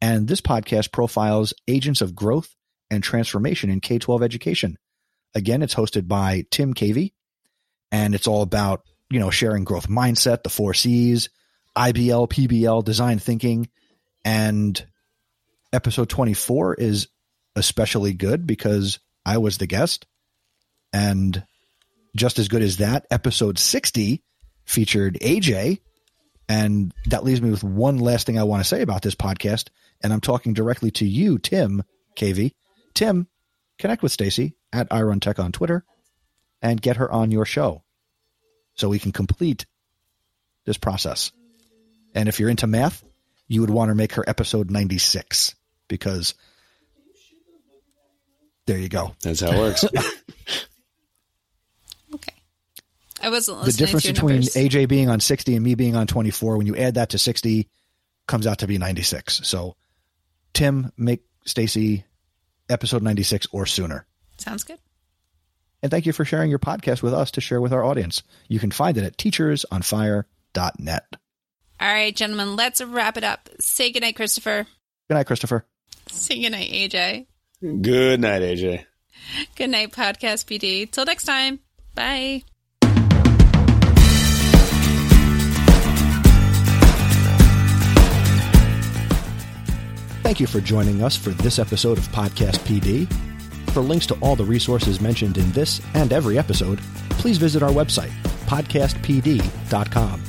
And 0.00 0.28
this 0.28 0.40
podcast 0.40 0.92
profiles 0.92 1.52
agents 1.66 2.00
of 2.00 2.14
growth 2.14 2.54
and 2.90 3.02
transformation 3.02 3.70
in 3.70 3.80
K 3.80 3.98
12 3.98 4.22
education. 4.22 4.78
Again, 5.34 5.62
it's 5.62 5.74
hosted 5.74 6.08
by 6.08 6.44
Tim 6.50 6.74
Cavey, 6.74 7.12
and 7.92 8.14
it's 8.14 8.26
all 8.26 8.42
about, 8.42 8.82
you 9.10 9.20
know, 9.20 9.30
sharing 9.30 9.64
growth 9.64 9.88
mindset, 9.88 10.42
the 10.42 10.50
four 10.50 10.74
C's, 10.74 11.28
IBL, 11.76 12.28
PBL, 12.28 12.84
design 12.84 13.18
thinking. 13.18 13.68
And 14.24 14.84
episode 15.72 16.08
24 16.08 16.74
is 16.74 17.08
especially 17.56 18.14
good 18.14 18.46
because 18.46 18.98
I 19.24 19.38
was 19.38 19.58
the 19.58 19.66
guest. 19.66 20.06
And 20.92 21.44
just 22.16 22.38
as 22.38 22.48
good 22.48 22.62
as 22.62 22.78
that, 22.78 23.06
episode 23.10 23.58
60 23.58 24.22
featured 24.64 25.18
AJ. 25.20 25.80
And 26.48 26.92
that 27.06 27.24
leaves 27.24 27.42
me 27.42 27.50
with 27.50 27.62
one 27.62 27.98
last 27.98 28.26
thing 28.26 28.38
I 28.38 28.44
want 28.44 28.62
to 28.62 28.68
say 28.68 28.80
about 28.80 29.02
this 29.02 29.14
podcast. 29.14 29.68
And 30.02 30.12
I'm 30.12 30.20
talking 30.20 30.54
directly 30.54 30.90
to 30.92 31.06
you, 31.06 31.38
Tim 31.38 31.82
Cavey. 32.16 32.52
Tim, 32.94 33.26
connect 33.78 34.02
with 34.02 34.12
Stacy 34.12 34.54
at 34.72 34.88
iRunTech 34.90 35.38
on 35.42 35.52
Twitter 35.52 35.84
and 36.62 36.80
get 36.80 36.96
her 36.96 37.10
on 37.10 37.30
your 37.30 37.44
show. 37.44 37.82
so 38.74 38.88
we 38.88 38.98
can 38.98 39.10
complete 39.12 39.66
this 40.66 40.78
process. 40.78 41.32
And 42.14 42.28
if 42.28 42.38
you're 42.38 42.48
into 42.50 42.66
math, 42.68 43.02
you 43.48 43.60
would 43.60 43.70
want 43.70 43.88
to 43.90 43.94
make 43.94 44.12
her 44.12 44.24
episode 44.28 44.70
96 44.70 45.54
because 45.88 46.34
there 48.66 48.78
you 48.78 48.88
go. 48.88 49.14
That's 49.22 49.40
how 49.40 49.50
it 49.52 49.58
works. 49.58 49.84
Okay. 52.14 52.32
I 53.20 53.28
wasn't 53.28 53.64
The 53.64 53.72
difference 53.72 54.04
to 54.04 54.08
your 54.08 54.14
between 54.14 54.36
numbers. 54.36 54.54
AJ 54.54 54.88
being 54.88 55.10
on 55.10 55.20
60 55.20 55.54
and 55.56 55.64
me 55.64 55.74
being 55.74 55.94
on 55.94 56.06
24, 56.06 56.56
when 56.56 56.66
you 56.66 56.74
add 56.74 56.94
that 56.94 57.10
to 57.10 57.18
60, 57.18 57.68
comes 58.26 58.46
out 58.46 58.60
to 58.60 58.66
be 58.66 58.78
96. 58.78 59.42
So, 59.46 59.76
Tim, 60.58 60.92
make 60.96 61.22
Stacy 61.44 62.04
episode 62.68 63.00
96 63.00 63.46
or 63.52 63.64
sooner. 63.64 64.06
Sounds 64.38 64.64
good. 64.64 64.80
And 65.84 65.90
thank 65.92 66.04
you 66.04 66.12
for 66.12 66.24
sharing 66.24 66.50
your 66.50 66.58
podcast 66.58 67.00
with 67.00 67.14
us 67.14 67.30
to 67.32 67.40
share 67.40 67.60
with 67.60 67.72
our 67.72 67.84
audience. 67.84 68.24
You 68.48 68.58
can 68.58 68.72
find 68.72 68.96
it 68.96 69.04
at 69.04 69.16
teachersonfire.net. 69.16 71.04
All 71.80 71.92
right, 71.92 72.16
gentlemen, 72.16 72.56
let's 72.56 72.82
wrap 72.82 73.16
it 73.16 73.22
up. 73.22 73.48
Say 73.60 73.92
goodnight, 73.92 74.16
Christopher. 74.16 74.66
Good 75.08 75.14
night, 75.14 75.28
Christopher. 75.28 75.64
Say 76.08 76.42
goodnight, 76.42 76.72
AJ. 76.72 77.26
Good 77.62 78.20
night, 78.20 78.42
AJ. 78.42 78.84
Good 79.54 79.70
night, 79.70 79.92
Podcast 79.92 80.46
PD. 80.46 80.90
Till 80.90 81.04
next 81.04 81.22
time. 81.22 81.60
Bye. 81.94 82.42
Thank 90.28 90.40
you 90.40 90.46
for 90.46 90.60
joining 90.60 91.02
us 91.02 91.16
for 91.16 91.30
this 91.30 91.58
episode 91.58 91.96
of 91.96 92.06
Podcast 92.08 92.58
PD. 92.66 93.10
For 93.72 93.80
links 93.80 94.04
to 94.08 94.14
all 94.20 94.36
the 94.36 94.44
resources 94.44 95.00
mentioned 95.00 95.38
in 95.38 95.50
this 95.52 95.80
and 95.94 96.12
every 96.12 96.38
episode, 96.38 96.80
please 97.12 97.38
visit 97.38 97.62
our 97.62 97.70
website, 97.70 98.10
podcastpd.com. 98.44 100.22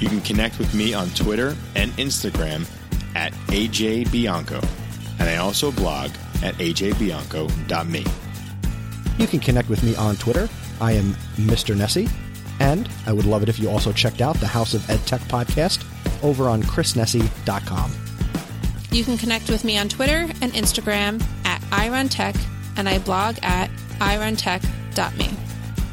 You 0.00 0.08
can 0.08 0.20
connect 0.20 0.58
with 0.58 0.74
me 0.74 0.94
on 0.94 1.10
Twitter 1.10 1.54
and 1.76 1.92
Instagram 1.92 2.68
at 3.14 3.32
AJ 3.50 4.10
Bianco. 4.10 4.60
And 5.20 5.28
I 5.28 5.36
also 5.36 5.70
blog 5.70 6.10
at 6.42 6.56
ajbianco.me. 6.56 8.04
You 9.16 9.26
can 9.28 9.38
connect 9.38 9.68
with 9.68 9.84
me 9.84 9.94
on 9.94 10.16
Twitter. 10.16 10.48
I 10.80 10.90
am 10.90 11.12
Mr. 11.36 11.76
Nesi. 11.76 12.10
And 12.58 12.88
I 13.06 13.12
would 13.12 13.26
love 13.26 13.44
it 13.44 13.48
if 13.48 13.60
you 13.60 13.70
also 13.70 13.92
checked 13.92 14.20
out 14.20 14.34
the 14.40 14.48
House 14.48 14.74
of 14.74 14.90
Ed 14.90 15.06
Tech 15.06 15.20
podcast 15.20 15.84
over 16.24 16.48
on 16.48 16.64
chrisnesi.com. 16.64 17.92
You 18.96 19.04
can 19.04 19.18
connect 19.18 19.50
with 19.50 19.62
me 19.62 19.76
on 19.76 19.90
Twitter 19.90 20.26
and 20.40 20.54
Instagram 20.54 21.22
at 21.44 21.60
iRunTech, 21.64 22.34
and 22.78 22.88
I 22.88 22.98
blog 22.98 23.36
at 23.42 23.68
iruntech.me. 23.98 25.30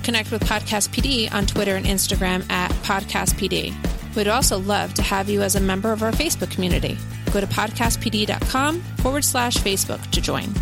Connect 0.03 0.31
with 0.31 0.41
Podcast 0.43 0.87
PD 0.87 1.29
on 1.33 1.45
Twitter 1.45 1.75
and 1.75 1.85
Instagram 1.85 2.49
at 2.49 2.71
Podcast 2.85 3.33
PD. 3.33 3.75
We'd 4.15 4.29
also 4.29 4.57
love 4.57 4.93
to 4.93 5.01
have 5.01 5.27
you 5.27 5.41
as 5.41 5.57
a 5.57 5.59
member 5.59 5.91
of 5.91 6.01
our 6.01 6.13
Facebook 6.13 6.49
community. 6.49 6.97
Go 7.33 7.41
to 7.41 7.45
podcastpd.com 7.45 8.79
forward 8.79 9.25
slash 9.25 9.57
Facebook 9.57 10.09
to 10.11 10.21
join. 10.21 10.53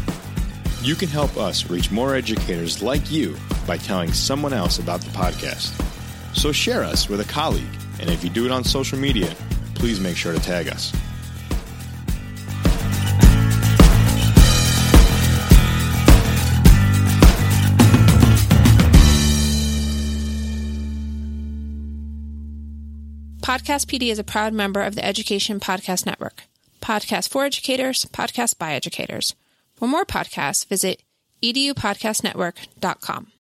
You 0.82 0.96
can 0.96 1.10
help 1.10 1.38
us 1.38 1.70
reach 1.70 1.92
more 1.92 2.16
educators 2.16 2.82
like 2.82 3.12
you 3.12 3.38
by 3.68 3.78
telling 3.78 4.14
someone 4.14 4.52
else 4.52 4.80
about 4.80 5.02
the 5.02 5.12
podcast. 5.12 5.80
So 6.36 6.52
share 6.52 6.84
us 6.84 7.08
with 7.08 7.22
a 7.22 7.32
colleague, 7.32 7.78
and 8.00 8.10
if 8.10 8.24
you 8.24 8.32
do 8.32 8.48
it 8.48 8.52
on 8.52 8.64
social 8.64 8.98
media, 8.98 9.32
please 9.76 10.00
make 10.00 10.18
sure 10.18 10.34
to 10.34 10.40
tag 10.40 10.70
us. 10.70 10.92
Podcast 23.52 23.88
PD 23.88 24.10
is 24.10 24.18
a 24.18 24.24
proud 24.24 24.54
member 24.54 24.80
of 24.82 24.96
the 24.96 25.04
Education 25.04 25.60
Podcast 25.60 26.06
Network. 26.06 26.44
Podcast 26.82 27.28
for 27.28 27.44
educators, 27.44 28.06
podcast 28.06 28.58
by 28.58 28.72
educators. 28.72 29.36
For 29.76 29.90
more 29.90 30.06
podcasts, 30.06 30.66
visit 30.66 31.04
edupodcastnetwork.com. 31.44 33.28